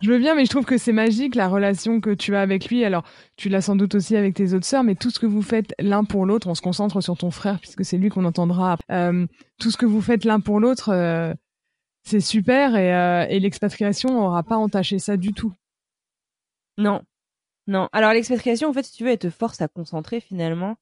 [0.00, 2.68] Je veux bien, mais je trouve que c'est magique la relation que tu as avec
[2.68, 2.84] lui.
[2.84, 3.04] Alors,
[3.36, 5.72] tu l'as sans doute aussi avec tes autres sœurs, mais tout ce que vous faites
[5.78, 8.76] l'un pour l'autre, on se concentre sur ton frère puisque c'est lui qu'on entendra.
[8.90, 9.26] Euh,
[9.58, 11.32] tout ce que vous faites l'un pour l'autre, euh,
[12.04, 15.52] c'est super et, euh, et l'expatriation n'aura pas entaché ça du tout.
[16.76, 17.02] Non,
[17.66, 17.88] non.
[17.92, 20.76] Alors l'expatriation, en fait, si tu veux, elle te force à concentrer finalement.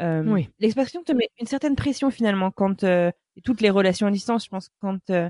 [0.00, 0.48] Euh, oui.
[0.58, 3.10] L'expatriation te met une certaine pression finalement quand euh,
[3.44, 5.28] toutes les relations à distance, je pense, quand euh,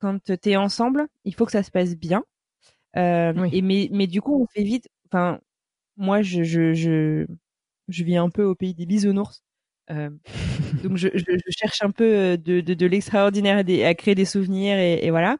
[0.00, 2.24] quand t'es ensemble, il faut que ça se passe bien.
[2.96, 3.48] Euh, oui.
[3.52, 4.88] Et mais mais du coup on fait vite.
[5.06, 5.40] Enfin
[5.96, 7.26] moi je je je
[7.88, 9.42] je vis un peu au pays des bisounours.
[10.74, 14.24] Euh, donc je, je, je, cherche un peu de de, de l'extraordinaire à créer des
[14.24, 15.36] souvenirs et, et voilà.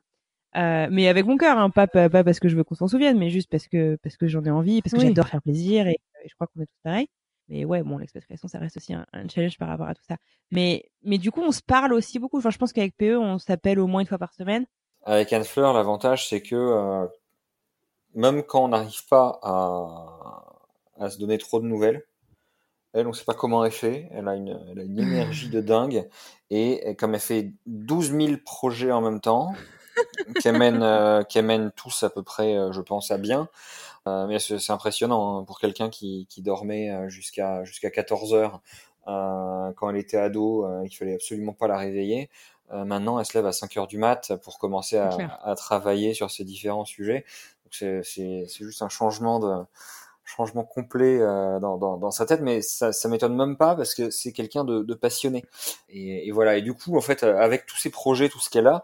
[0.56, 2.86] Euh, mais avec mon cœur, hein, pas, pas, pas parce que je veux qu'on s'en
[2.86, 5.08] souvienne, mais juste parce que parce que j'en ai envie, parce que oui.
[5.08, 7.08] j'adore faire plaisir et, et, je crois qu'on est tous pareils.
[7.48, 10.16] Mais ouais, bon, l'expatriation, ça reste aussi un, un, challenge par rapport à tout ça.
[10.50, 12.38] Mais mais du coup, on se parle aussi beaucoup.
[12.38, 14.64] Enfin, je pense qu'avec PE, on s'appelle au moins une fois par semaine.
[15.02, 17.06] Avec Anne Fleur, l'avantage c'est que euh,
[18.14, 22.04] même quand on n'arrive pas à, à, se donner trop de nouvelles,
[22.94, 24.08] elle, on sait pas comment elle fait.
[24.12, 26.08] Elle a une, elle a une énergie de dingue.
[26.50, 29.52] Et, et, comme elle fait 12 000 projets en même temps,
[30.42, 33.48] qu'elle mène, euh, mène tous à peu près, euh, je pense, à bien.
[34.06, 38.60] Euh, mais c'est impressionnant hein, pour quelqu'un qui, qui dormait euh, jusqu'à jusqu'à 14 heures
[39.06, 40.66] quand elle était ado.
[40.82, 42.30] il fallait absolument pas la réveiller.
[42.72, 45.10] maintenant, elle se lève à 5 heures du mat pour commencer à,
[45.42, 47.26] à travailler sur ces différents sujets
[48.02, 49.64] c'est juste un changement de
[50.24, 53.94] changement complet euh, dans, dans, dans, sa tête, mais ça, ça m'étonne même pas parce
[53.94, 55.44] que c'est quelqu'un de, de, passionné.
[55.88, 56.56] Et, et, voilà.
[56.56, 58.82] Et du coup, en fait, avec tous ces projets, tout ce qu'elle a,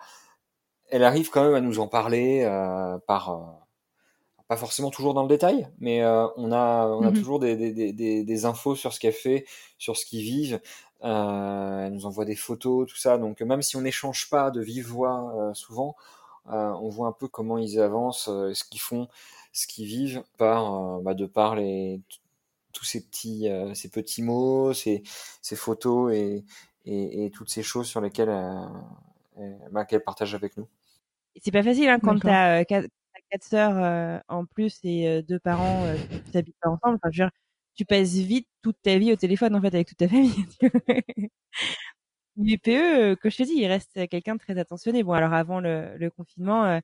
[0.91, 3.39] elle arrive quand même à nous en parler euh, par euh,
[4.49, 7.19] pas forcément toujours dans le détail, mais euh, on a on a mm -hmm.
[7.19, 9.45] toujours des, des, des, des, infos sur ce qu'elle fait,
[9.79, 10.61] sur ce qu'ils vivent.
[11.05, 13.17] Euh, elle nous envoie des photos, tout ça.
[13.19, 15.95] Donc même si on n'échange pas de vive voix euh, souvent,
[16.49, 19.09] euh, on voit un peu comment ils avancent, euh, ce qu'ils font,
[19.53, 22.01] ce qu'ils vivent, par, euh, bah, de par les,
[22.73, 25.03] tous ces petits, ces petits mots, ces,
[25.43, 26.45] ces photos et,
[26.85, 28.31] et, et, toutes ces choses sur lesquelles
[29.73, 30.69] bah, qu'elle partage avec nous.
[31.43, 32.89] C'est pas facile hein, quand tu as quatre,
[33.31, 35.97] quatre sœurs euh, en plus et deux parents euh,
[36.31, 36.97] qui habitent pas ensemble.
[36.97, 37.31] Enfin, je veux dire,
[37.75, 40.47] tu passes vite toute ta vie au téléphone en fait avec toute ta famille.
[42.37, 45.03] Mais PE, que je te dis, il reste quelqu'un de très attentionné.
[45.03, 46.81] Bon, alors avant le, le confinement, euh,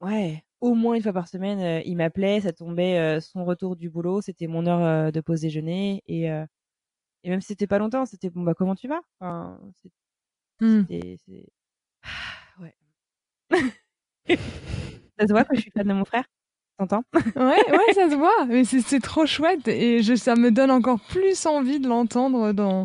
[0.00, 3.76] ouais, au moins une fois par semaine, euh, il m'appelait, ça tombait euh, son retour
[3.76, 6.24] du boulot, c'était mon heure de pause déjeuner, et,
[7.24, 9.00] et même si c'était pas longtemps, c'était bon, bah comment tu vas?
[9.20, 9.60] Enfin,
[10.60, 10.82] mmh.
[12.02, 12.74] Ah, ouais.
[15.18, 16.24] ça se voit que je suis fan de mon frère?
[16.80, 17.04] T'entends
[17.36, 18.46] Ouais, ouais, ça se voit.
[18.46, 22.84] Mais c'est trop chouette et je, ça me donne encore plus envie de l'entendre dans,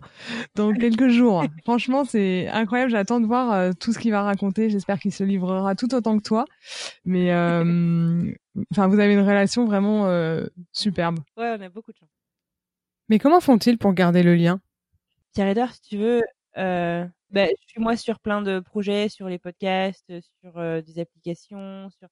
[0.55, 1.45] dans quelques jours.
[1.63, 2.91] Franchement, c'est incroyable.
[2.91, 4.69] J'attends de voir euh, tout ce qu'il va raconter.
[4.69, 6.43] J'espère qu'il se livrera tout autant que toi.
[7.05, 8.33] Mais, euh,
[8.73, 11.19] enfin, vous avez une relation vraiment euh, superbe.
[11.37, 12.09] Ouais, on a beaucoup de chance.
[13.07, 14.59] Mais comment font-ils pour garder le lien?
[15.33, 16.21] Pierre Eder, si tu veux,
[16.57, 20.99] euh, bah, je suis moi sur plein de projets, sur les podcasts, sur euh, des
[20.99, 22.09] applications, sur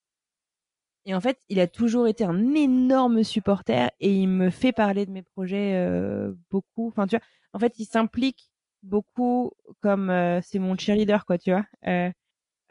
[1.06, 5.06] et en fait, il a toujours été un énorme supporter et il me fait parler
[5.06, 6.88] de mes projets euh, beaucoup.
[6.88, 8.50] Enfin, tu vois, en fait, il s'implique
[8.84, 9.52] beaucoup
[9.82, 11.66] comme euh, c'est mon cheerleader, quoi, tu vois.
[11.88, 12.10] Euh,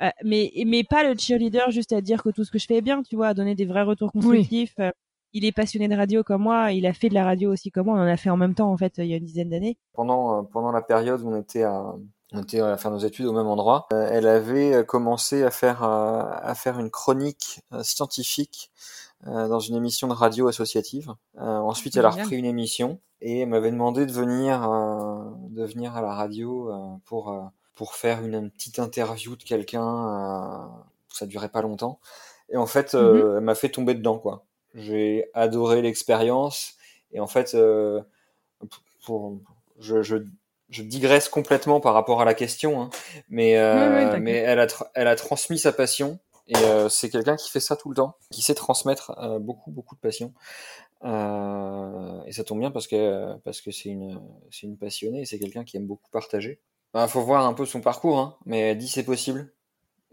[0.02, 2.76] euh, mais mais pas le cheerleader juste à dire que tout ce que je fais
[2.76, 4.74] est bien, tu vois, à donner des vrais retours constructifs.
[4.78, 4.90] Oui.
[5.34, 7.86] il est passionné de radio comme moi, il a fait de la radio aussi comme
[7.86, 9.50] moi, on en a fait en même temps en fait il y a une dizaine
[9.50, 9.76] d'années.
[9.92, 11.94] Pendant pendant la période où on était à
[12.32, 13.86] on était à faire nos études au même endroit.
[13.92, 18.70] Euh, elle avait euh, commencé à faire euh, à faire une chronique scientifique
[19.24, 21.14] dans une émission de radio associative.
[21.38, 24.68] ensuite, elle a repris une émission et m'avait demandé de venir
[25.48, 26.72] de venir à la radio
[27.04, 27.32] pour
[27.76, 30.68] pour faire une, une petite interview de quelqu'un.
[31.08, 32.00] ça durait pas longtemps.
[32.48, 33.36] Et en fait, mm -hmm.
[33.36, 34.44] elle m'a fait tomber dedans quoi.
[34.74, 36.74] J'ai adoré l'expérience
[37.12, 37.56] et en fait,
[39.04, 39.38] pour,
[39.78, 40.16] je, je
[40.72, 42.90] je digresse complètement par rapport à la question, hein,
[43.28, 43.54] mais,
[44.20, 46.18] mais elle, a elle a transmis sa passion
[46.48, 46.54] et
[46.88, 50.32] c'est quelqu'un qui fait ça tout le temps, qui sait transmettre beaucoup beaucoup de passion.
[51.04, 54.20] et ça tombe bien parce que parce que c'est une
[54.50, 56.60] c'est une passionnée, c'est quelqu'un qui aime beaucoup partager.
[56.94, 59.52] Il faut voir un peu son parcours, hein, mais elle dit c'est possible.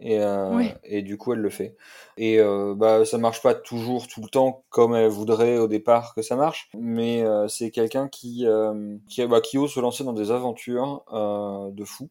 [0.02, 1.76] Et, euh, et du coup, elle le fait.
[2.18, 6.16] Et euh, bah, ça marche pas toujours, tout le temps, comme elle voudrait au départ
[6.16, 6.70] que ça marche.
[6.78, 11.04] Mais euh, c'est quelqu'un qui, euh, qui, bah, qui ose se lancer dans des aventures
[11.12, 12.10] de fou,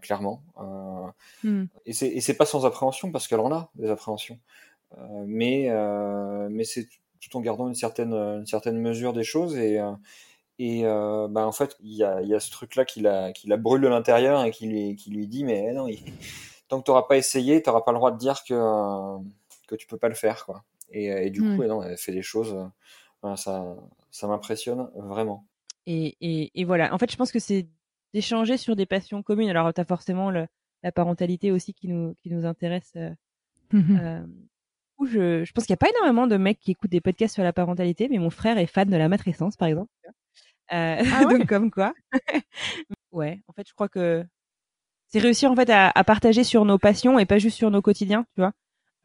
[0.00, 0.42] clairement.
[1.42, 1.64] Hmm.
[1.84, 4.38] Et c'est pas sans appréhension, parce qu'elle en a des appréhensions.
[5.26, 5.68] mais
[6.48, 6.88] mais c'est
[7.20, 9.56] tout en gardant une certaine, une certaine mesure des choses.
[9.58, 9.78] Et,
[10.60, 13.48] et euh, bah, en fait, il y a, y a, ce truc-là qui la, qui
[13.48, 15.86] la brûle de l'intérieur et qui lui, qui lui dit Mais non,
[16.70, 19.18] tant que tu n'auras pas essayé, tu n'auras pas le droit de dire que, euh,
[19.66, 20.46] que tu peux pas le faire.
[20.46, 20.64] Quoi.
[20.90, 22.56] Et, et du coup, non, elle fait des choses.
[23.24, 23.76] Euh, ça,
[24.10, 25.44] ça m'impressionne vraiment.
[25.86, 27.66] Et, et, et, voilà, en fait, je pense que c'est
[28.14, 29.50] d'échanger sur des passions communes.
[29.50, 30.46] Alors, tu as forcément le,
[30.82, 32.92] la parentalité aussi qui nous, qui nous intéresse.
[32.96, 33.10] Euh,
[33.72, 34.26] mmh euh
[35.06, 37.42] je, je pense qu'il n'y a pas énormément de mecs qui écoutent des podcasts sur
[37.42, 39.90] la parentalité, mais mon frère est fan de la matrescence, par exemple.
[40.72, 41.94] Euh, ah donc comme quoi.
[43.12, 44.24] ouais, en fait, je crois que
[45.10, 47.82] c'est réussir en fait à, à, partager sur nos passions et pas juste sur nos
[47.82, 48.52] quotidiens, tu vois.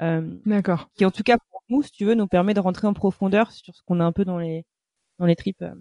[0.01, 0.89] Euh, D'accord.
[0.95, 3.51] Qui en tout cas pour nous, si tu veux, nous permet de rentrer en profondeur
[3.51, 4.65] sur ce qu'on a un peu dans les
[5.19, 5.75] dans les tripes euh,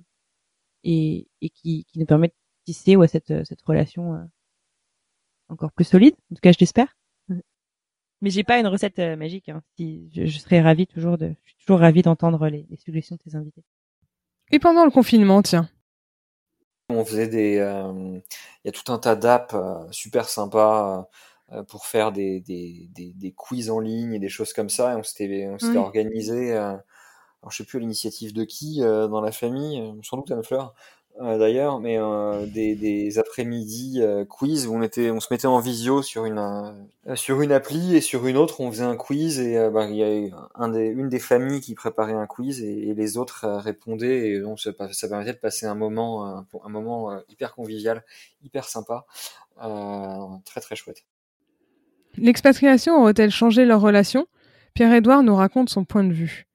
[0.85, 4.25] et, et qui, qui nous permet de tisser ouais, cette cette relation euh,
[5.49, 6.15] encore plus solide.
[6.33, 6.97] En tout cas, je l'espère.
[8.21, 9.51] Mais j'ai pas une recette euh, magique.
[9.51, 9.63] Hein.
[9.77, 13.17] Si, je, je, serais ravie toujours de, je suis toujours ravie d'entendre les, les suggestions
[13.17, 13.63] de tes invités.
[14.51, 15.69] Et pendant le confinement, tiens,
[16.89, 17.93] on faisait des, euh,
[18.65, 21.09] il y a tout un tas d'apps euh, super sympas
[21.53, 24.93] euh, pour faire des, des, des, des, quiz en ligne et des choses comme ça.
[24.93, 26.53] Et on s'était, on s'était organisé.
[26.53, 26.81] alors
[27.51, 31.81] je sais plus l'initiative de qui dans la famille, sans doute Anne Fleur, euh, d'ailleurs,
[31.81, 36.03] mais euh, des, des après-midi euh, quiz où on était, on se mettait en visio
[36.03, 36.41] sur une
[37.15, 40.03] sur une appli et sur une autre on faisait un quiz et bah, il y
[40.03, 44.41] a un des, une des familles qui préparait un quiz et, les autres répondaient et
[44.41, 48.05] donc ça, ça, permettait de passer un moment un, un moment hyper convivial,
[48.43, 49.07] hyper sympa,
[49.57, 51.05] très très chouette.
[52.17, 54.27] L'expatriation aurait-elle changé leur relation?
[54.75, 56.47] Pierre-Édouard nous raconte son point de vue.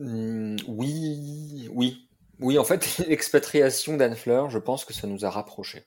[0.00, 2.08] Mmh, oui, oui,
[2.40, 5.84] oui, en fait, l'expatriation d'Anne Fleur, je pense que ça nous a rapprochés.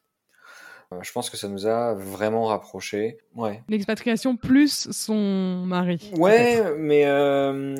[0.93, 3.17] Euh, je pense que ça nous a vraiment rapprochés.
[3.35, 3.63] Ouais.
[3.69, 6.11] L'expatriation plus son mari.
[6.17, 7.75] Ouais, mais euh,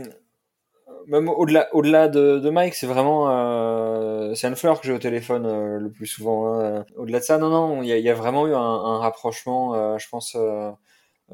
[1.08, 5.78] même au-delà, au-delà de, Mike, c'est vraiment euh, c'est Anne Fleur que j'ai au téléphone
[5.78, 6.60] le plus souvent.
[6.60, 6.86] Hein.
[6.98, 10.38] Au-delà de ça, non, non, il y, a, vraiment eu un, rapprochement, je pense,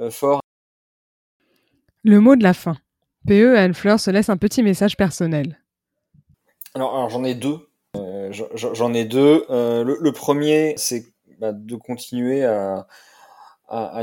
[0.09, 0.41] fort.
[2.03, 2.77] Le mot de la fin.
[3.27, 5.59] PE, Anne Fleur se laisse un petit message personnel.
[6.76, 7.70] Alors, j'en ai deux.
[7.95, 9.45] Euh, j'en ai deux.
[9.49, 11.05] Euh, le, premier, c'est
[11.39, 12.86] bah, de continuer à,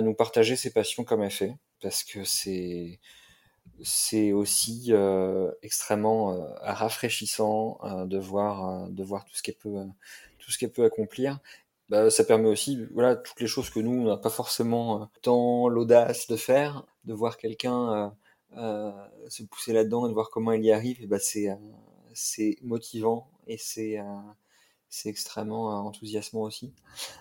[0.02, 3.00] nous partager ses passions comme elle fait, parce que c'est
[4.32, 8.88] aussi euh, extrêmement rafraîchissant de voir
[9.26, 11.38] tout ce qu'elle peut accomplir.
[11.88, 15.68] Bah, ça permet aussi voilà toutes les choses que nous on n'a pas forcément tant
[15.68, 18.12] l'audace de faire, de voir quelqu'un
[18.56, 21.00] se pousser là-dedans et de voir comment elle y arrive.
[21.02, 21.48] Et bah, c'est
[22.16, 24.04] c'est motivant et c'est euh,
[24.88, 26.72] c'est extrêmement euh, enthousiasmant aussi.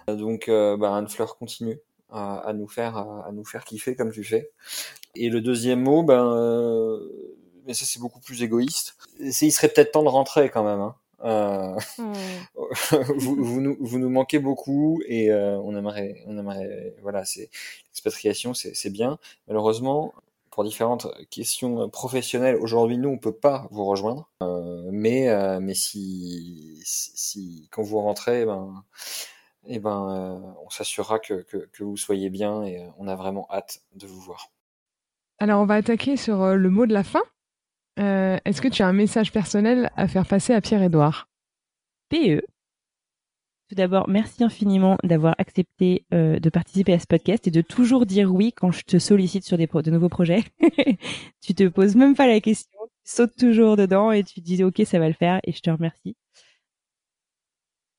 [0.07, 1.79] Donc, euh, bah, Anne Fleur continue
[2.11, 4.51] à nous faire à nous faire kiffer comme tu fais.
[5.15, 7.01] Et le deuxième mot, ben,
[7.65, 8.95] mais ça c'est beaucoup plus égoïste.
[9.31, 10.79] C'est il serait peut-être temps de rentrer quand même.
[10.79, 10.95] Hein.
[11.97, 12.13] Hmm.
[13.17, 17.49] vous, vous, nous, vous, nous, manquez beaucoup et on aimerait, on aimerait, voilà, c'est
[17.89, 19.19] l'expatriation, c'est bien.
[19.47, 20.13] Malheureusement,
[20.63, 24.29] différentes questions professionnelles, aujourd'hui, nous, on peut pas vous rejoindre.
[24.41, 28.83] Euh, mais euh, mais si, si, quand vous rentrez, ben,
[29.67, 33.47] eh ben, euh, on s'assurera que, que, que, vous soyez bien et on a vraiment
[33.51, 34.51] hâte de vous voir.
[35.39, 37.23] Alors, on va attaquer sur le mot de la fin.
[37.97, 41.27] Est-ce que tu as un message personnel à faire passer à Pierre-Édouard?
[42.09, 42.41] PE.
[43.67, 48.05] Tout d'abord, merci infiniment d'avoir accepté euh, de participer à ce podcast et de toujours
[48.05, 50.43] dire oui quand je te sollicite sur des de nouveaux projets.
[51.41, 54.83] tu te poses même pas la question, tu sautes toujours dedans et tu dis ok
[54.85, 56.15] ça va le faire et je te remercie.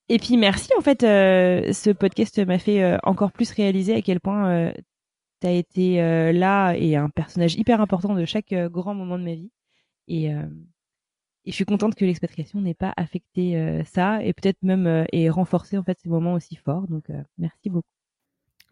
[0.08, 4.02] Et puis merci en fait, euh, ce podcast m'a fait euh, encore plus réaliser à
[4.02, 4.72] quel point
[5.40, 5.96] tu as été
[6.32, 9.50] là et un personnage hyper important de chaque grand moment de ma vie.
[11.46, 15.04] Et je suis contente que l'expatriation n'ait pas affecté euh, ça et peut-être même euh,
[15.12, 16.86] ait renforcé en fait ces moments aussi forts.
[16.88, 17.88] Donc euh, merci beaucoup.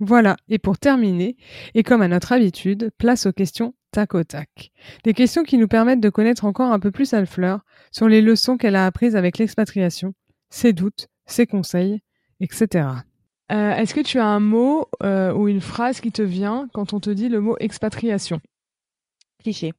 [0.01, 1.37] Voilà, et pour terminer,
[1.75, 4.73] et comme à notre habitude, place aux questions tac au tac.
[5.05, 7.61] Des questions qui nous permettent de connaître encore un peu plus Alfleur
[7.93, 10.15] sur les leçons qu'elle a apprises avec l'expatriation,
[10.51, 12.01] ses doutes, ses conseils
[12.41, 12.89] etc.
[13.53, 16.93] Euh, Est-ce que tu as un mot euh, ou une phrase qui te vient quand
[16.93, 18.41] on te dit le mot expatriation?
[19.43, 19.73] Cliché.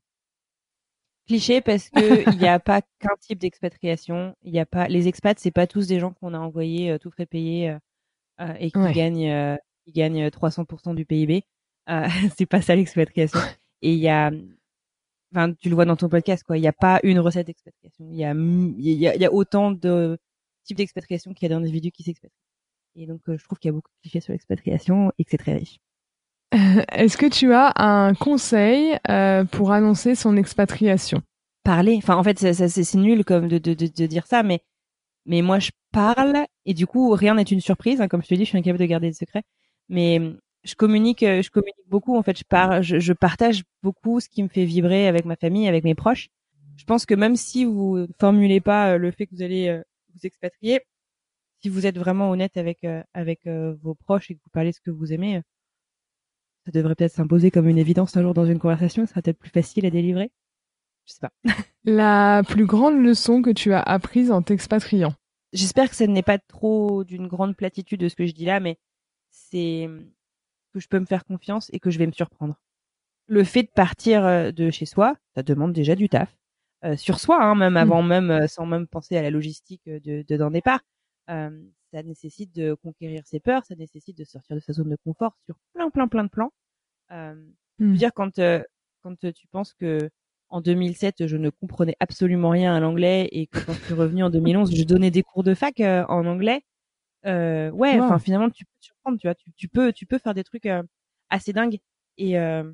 [1.27, 1.99] Cliché parce que
[2.35, 4.35] il n'y a pas qu'un type d'expatriation.
[4.43, 6.97] Il y a pas les expats, c'est pas tous des gens qu'on a envoyés euh,
[6.99, 7.80] tout frais payés euh,
[8.41, 8.93] euh, et qui Ouais.
[8.93, 11.43] gagnent euh, qui gagnent 300% du PIB.
[11.89, 12.07] Euh,
[12.38, 13.39] c'est pas ça l'expatriation.
[13.81, 14.31] Et il y a,
[15.34, 16.57] enfin, tu le vois dans ton podcast, quoi.
[16.57, 18.07] Il n'y a pas une recette d'expatriation.
[18.10, 20.18] Il y a, il y a, il y a autant de
[20.64, 22.35] types d'expatriation qu'il y a d'individus qui s'expatrient.
[22.95, 25.31] Et donc, euh, je trouve qu'il y a beaucoup de clichés sur l'expatriation et que
[25.31, 25.77] c'est très riche.
[26.91, 31.22] Est-ce que tu as un conseil euh, pour annoncer son expatriation?
[31.63, 34.43] Parler, enfin, en fait, ça, ça, c'est nul comme de, de, de, de dire ça,
[34.43, 34.61] mais
[35.27, 38.01] mais moi, je parle et du coup, rien n'est une surprise.
[38.01, 38.07] hein.
[38.09, 39.43] comme je te dis, je suis incapable de garder des secrets,
[39.89, 40.22] mais
[40.63, 42.17] je communique, je communique beaucoup.
[42.17, 45.35] En fait, je pars, je, je partage beaucoup ce qui me fait vibrer avec ma
[45.38, 46.30] famille, avec mes proches.
[46.77, 49.81] Je pense que même si vous formulez pas euh, le fait que vous allez euh,
[50.15, 50.81] vous expatrier,
[51.61, 54.91] si vous êtes vraiment honnête avec avec vos proches et que vous parlez ce que
[54.91, 55.41] vous aimez,
[56.66, 59.06] ça devrait peut-être s'imposer comme une évidence un jour dans une conversation.
[59.06, 60.32] Ce sera peut-être plus facile à délivrer.
[61.06, 61.32] Je sais pas.
[61.84, 65.14] La plus grande leçon que tu as apprise en t'expatriant
[65.54, 68.60] J'espère que ça n'est pas trop d'une grande platitude de ce que je dis là,
[68.60, 68.78] mais
[69.30, 69.88] c'est
[70.74, 72.60] que je peux me faire confiance et que je vais me surprendre.
[73.28, 76.36] Le fait de partir euh, de chez soi, ça demande déjà du taf.
[76.84, 80.00] Euh, sur soi, hein, même avant même, euh, sans même penser à la logistique euh,
[80.02, 80.82] de, de d'un départ.
[81.30, 81.50] Euh,
[81.95, 85.38] ça nécessite de conquérir ses peurs, ça nécessite de sortir de sa zone de confort
[85.45, 86.51] sur plein, plein, plein de plans.
[87.11, 87.35] Euh,
[87.80, 87.91] Je Hmm.
[87.91, 88.63] veux dire, quand, euh,
[89.01, 90.09] quand tu penses que
[90.49, 94.23] en 2007, je ne comprenais absolument rien à l'anglais et que quand je suis revenue
[94.23, 96.63] en 2011, je donnais des cours de fac euh, en anglais.
[97.26, 98.03] Euh, ouais, Wow.
[98.03, 100.43] enfin finalement, tu peux te surprendre, tu vois, tu, tu peux, tu peux faire des
[100.43, 100.84] trucs euh,
[101.30, 101.80] assez dingues.
[102.17, 102.72] Et euh,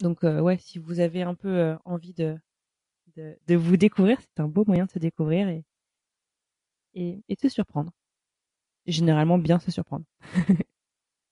[0.00, 2.36] donc, euh, ouais, si vous avez un peu euh, envie de,
[3.16, 5.64] de de vous découvrir, c'est un beau moyen de se découvrir et
[6.94, 7.92] et, et se surprendre.
[8.86, 10.04] Et généralement, bien se surprendre.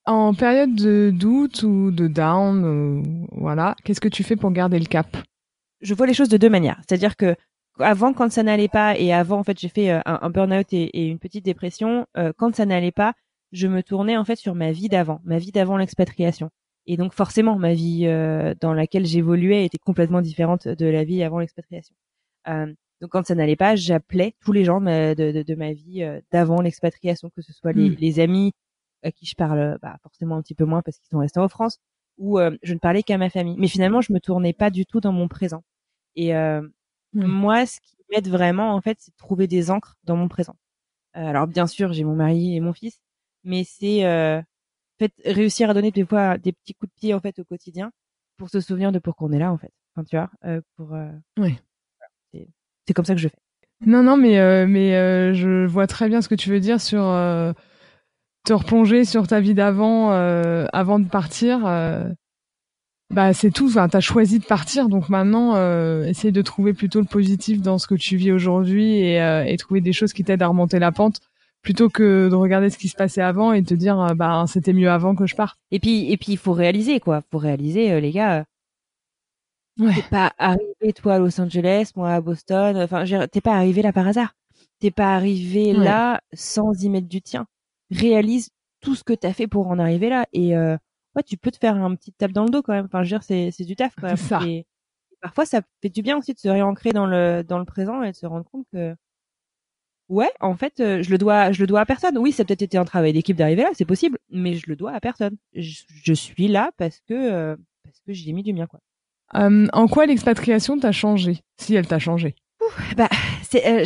[0.07, 4.79] En période de doute ou de down, ou- voilà, qu'est-ce que tu fais pour garder
[4.79, 5.17] le cap?
[5.81, 6.81] Je vois les choses de deux manières.
[6.89, 7.37] C'est-à-dire que
[7.79, 10.73] avant, quand ça n'allait pas, et avant, en fait, j'ai fait euh, un, un burn-out
[10.73, 12.07] et, et une petite dépression.
[12.17, 13.15] euh, quand ça n'allait pas,
[13.53, 16.51] je me tournais en fait sur ma vie d'avant, ma vie d'avant l'expatriation.
[16.87, 21.23] Et donc forcément, ma vie euh, dans laquelle j'évoluais était complètement différente de la vie
[21.23, 21.95] avant l'expatriation.
[22.49, 25.73] Euh, donc quand ça n'allait pas, j'appelais tous les gens de, de, de- de ma
[25.73, 27.95] vie euh, d'avant l'expatriation, que ce soit les, Mm.
[27.95, 28.53] les amis
[29.03, 31.49] à qui je parle bah, forcément un petit peu moins parce qu'ils sont restés en
[31.49, 31.79] France,
[32.19, 33.55] ou euh, je ne parlais qu'à ma famille.
[33.59, 35.63] Mais finalement, je me tournais pas du tout dans mon présent.
[36.17, 36.63] Et euh,
[37.29, 40.57] moi, ce qui m'aide vraiment, en fait, c'est de trouver des encres dans mon présent.
[41.17, 42.99] Euh, alors, bien sûr, j'ai mon mari et mon fils,
[43.45, 44.45] mais c'est euh, en
[44.99, 47.93] fait réussir à donner des fois des petits coups de pied en fait au quotidien
[48.37, 49.71] pour se souvenir de pourquoi on est là, en fait.
[49.95, 50.95] Enfin, tu vois, euh, pour.
[50.95, 51.51] Euh, Oui.
[51.51, 51.57] voilà,
[52.89, 53.37] c'est- comme ça que je fais.
[53.87, 56.81] Non, non, mais, euh, mais euh, je vois très bien ce que tu veux dire
[56.81, 57.53] sur euh,
[58.45, 61.65] te replonger sur ta vie d'avant, euh, avant de partir.
[61.67, 62.05] euh,
[63.11, 63.67] bah, c'est tout.
[63.69, 67.79] Enfin, t'as choisi de partir, donc maintenant, euh, essaye de trouver plutôt le positif dans
[67.79, 70.79] ce que tu vis aujourd'hui et, euh, et trouver des choses qui t'aident à remonter
[70.79, 71.21] la pente,
[71.63, 74.75] plutôt que de regarder ce qui se passait avant et te dire, euh, bah, c'était
[74.75, 75.57] mieux avant que je parte.
[75.71, 77.23] Et puis, et puis, il faut réaliser quoi.
[77.33, 78.45] Faut réaliser, euh, les gars.
[79.79, 79.95] Ouais.
[79.95, 82.77] T'es pas arrivé toi à Los Angeles, moi à Boston.
[82.77, 84.35] Enfin, t'es pas arrivé là par hasard.
[84.81, 85.85] T'es pas arrivé Ouais.
[85.85, 87.47] là sans y mettre du tien.
[87.91, 88.51] Réalise
[88.81, 90.77] tout ce que t'as fait pour en arriver là et euh,
[91.17, 92.87] ouais, tu peux te faire un petit tape dans le dos quand même.
[92.87, 94.17] Enfin, je veux dire, c'est c'est du taf quand même.
[94.17, 94.41] Ça.
[94.47, 94.59] Et,
[95.13, 98.03] et parfois, ça fait du bien aussi de se réancrer dans le dans le présent
[98.03, 98.95] et de se rendre compte que
[100.09, 102.19] ouais, en fait, euh, je le dois je le dois à personne.
[102.19, 104.77] Oui, ça a peut-être été un travail d'équipe d'arriver là, c'est possible, mais je le
[104.77, 105.37] dois à personne.
[105.55, 108.81] Je, je suis là parce que euh, parce que j'y ai mis du mien quoi.
[109.35, 112.35] Euh, en quoi l'expatriation t'a changé, si elle t'a changé?
[112.97, 113.09] Bah,
[113.43, 113.85] c'est, euh,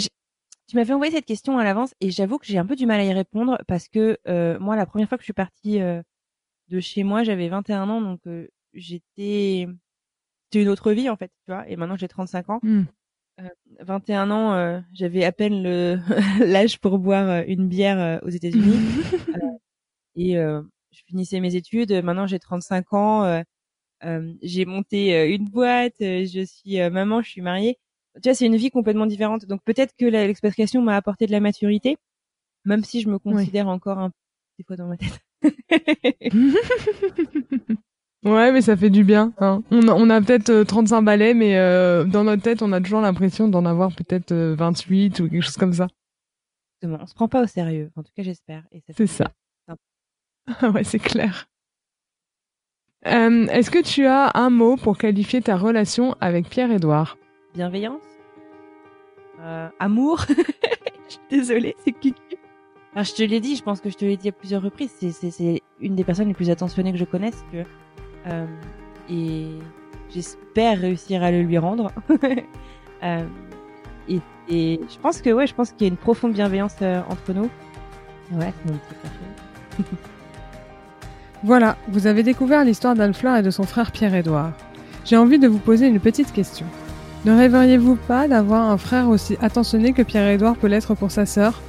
[0.72, 2.98] tu m'avais envoyé cette question à l'avance et j'avoue que j'ai un peu du mal
[2.98, 6.02] à y répondre parce que euh, moi, la première fois que je suis partie euh,
[6.68, 9.68] de chez moi, j'avais 21 ans, donc euh, j'étais,
[10.44, 11.68] c'était une autre vie en fait, tu vois.
[11.68, 12.60] Et maintenant, j'ai 35 ans.
[12.62, 12.84] Hmm.
[13.80, 15.98] 21 ans, euh, j'avais à peine le
[16.40, 18.78] l'âge pour boire une bière aux États-Unis
[20.16, 21.92] et euh, je finissais mes études.
[22.02, 23.42] Maintenant, j'ai 35 ans.
[24.04, 26.00] Euh, j'ai monté euh, une boîte.
[26.00, 27.22] euh, je suis maman.
[27.22, 27.78] Je suis mariée.
[28.16, 29.46] Tu vois, c'est une vie complètement différente.
[29.46, 31.96] Donc peut-être que l'expatriation m'a apporté de la maturité,
[32.64, 34.16] même si je me considère encore un peu
[34.58, 35.20] des fois dans ma tête.
[38.24, 39.32] Ouais, mais ça fait du bien.
[39.38, 39.64] Hein.
[39.72, 42.80] On a, on a peut-être euh, 35 balais, mais euh, dans notre tête, on a
[42.80, 45.88] toujours l'impression d'en avoir peut-être euh, 28 ou quelque chose comme ça.
[46.80, 47.02] Exactement.
[47.02, 47.90] On se prend pas au sérieux.
[47.96, 48.62] En tout cas, j'espère.
[48.72, 49.32] Ça C'est ça.
[50.46, 51.48] Ah ouais, c'est clair.
[53.06, 57.18] Euh, Est-ce que tu as un mot pour qualifier ta relation avec Pierre-Édouard?
[57.54, 58.02] Bienveillance,
[59.40, 60.24] euh, amour.
[60.28, 62.36] je suis désolée, c'est cucu.
[62.94, 64.92] Alors, je te l'ai dit, je pense que je te l'ai dit à plusieurs reprises.
[65.00, 67.44] C'est une des personnes les plus attentionnées que je connaisse.
[67.50, 67.64] Que,
[68.26, 68.46] euh,
[69.08, 69.46] et
[70.10, 71.90] j'espère réussir à le lui rendre.
[73.02, 73.26] euh,
[74.08, 77.00] et, et, je pense que ouais, je pense qu'il y a une profonde bienveillance euh,
[77.08, 77.50] entre nous.
[78.32, 79.96] Ouais, c'est mon petit.
[81.44, 84.52] Voilà, vous avez découvert l'histoire d'Anne-Fleur et de son frère Pierre-Édouard.
[85.04, 86.66] J'ai envie de vous poser une petite question.
[87.24, 91.60] Ne rêveriez-vous pas d'avoir un frère aussi attentionné que Pierre-Édouard peut l'être pour sa sœur?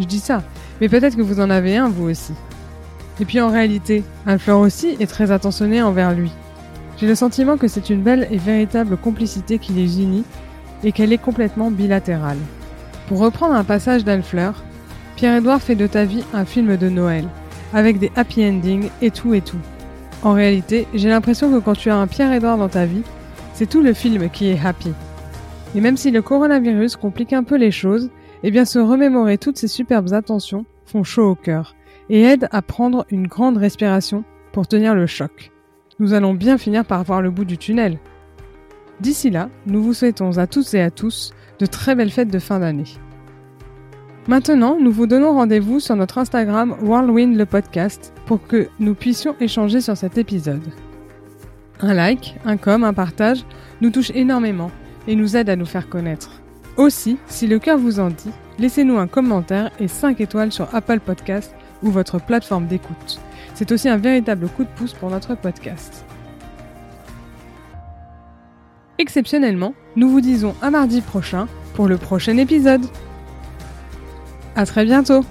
[0.00, 0.42] Je dis ça,
[0.80, 2.32] mais peut-être que vous en avez un vous aussi.
[3.20, 6.32] Et puis en réalité, Anne-Fleur aussi est très attentionnée envers lui.
[6.98, 10.24] J'ai le sentiment que c'est une belle et véritable complicité qui les unit
[10.82, 12.38] et qu'elle est complètement bilatérale.
[13.06, 14.64] Pour reprendre un passage d'Anne-Fleur,
[15.14, 17.28] Pierre-Édouard fait de ta vie un film de Noël
[17.72, 19.60] avec des happy endings et tout et tout.
[20.22, 23.02] En réalité, j'ai l'impression que quand tu as un Pierre-Edouard dans ta vie,
[23.54, 24.92] c'est tout le film qui est happy.
[25.74, 28.10] Et même si le coronavirus complique un peu les choses,
[28.42, 31.74] eh bien se remémorer toutes ces superbes attentions font chaud au cœur
[32.10, 35.50] et aident à prendre une grande respiration pour tenir le choc.
[35.98, 37.98] Nous allons bien finir par voir le bout du tunnel.
[39.00, 42.38] D'ici là, nous vous souhaitons à toutes et à tous de très belles fêtes de
[42.38, 42.84] fin d'année.
[44.28, 49.34] Maintenant, nous vous donnons rendez-vous sur notre Instagram Whirlwind le podcast pour que nous puissions
[49.40, 50.62] échanger sur cet épisode.
[51.80, 53.44] Un like, un com, un partage
[53.80, 54.70] nous touche énormément
[55.08, 56.40] et nous aide à nous faire connaître.
[56.76, 58.30] Aussi, si le cœur vous en dit,
[58.60, 63.20] laissez-nous un commentaire et 5 étoiles sur Apple Podcast ou votre plateforme d'écoute.
[63.54, 66.04] C'est aussi un véritable coup de pouce pour notre podcast.
[68.98, 72.86] Exceptionnellement, nous vous disons à mardi prochain pour le prochain épisode.
[74.54, 75.24] À très bientôt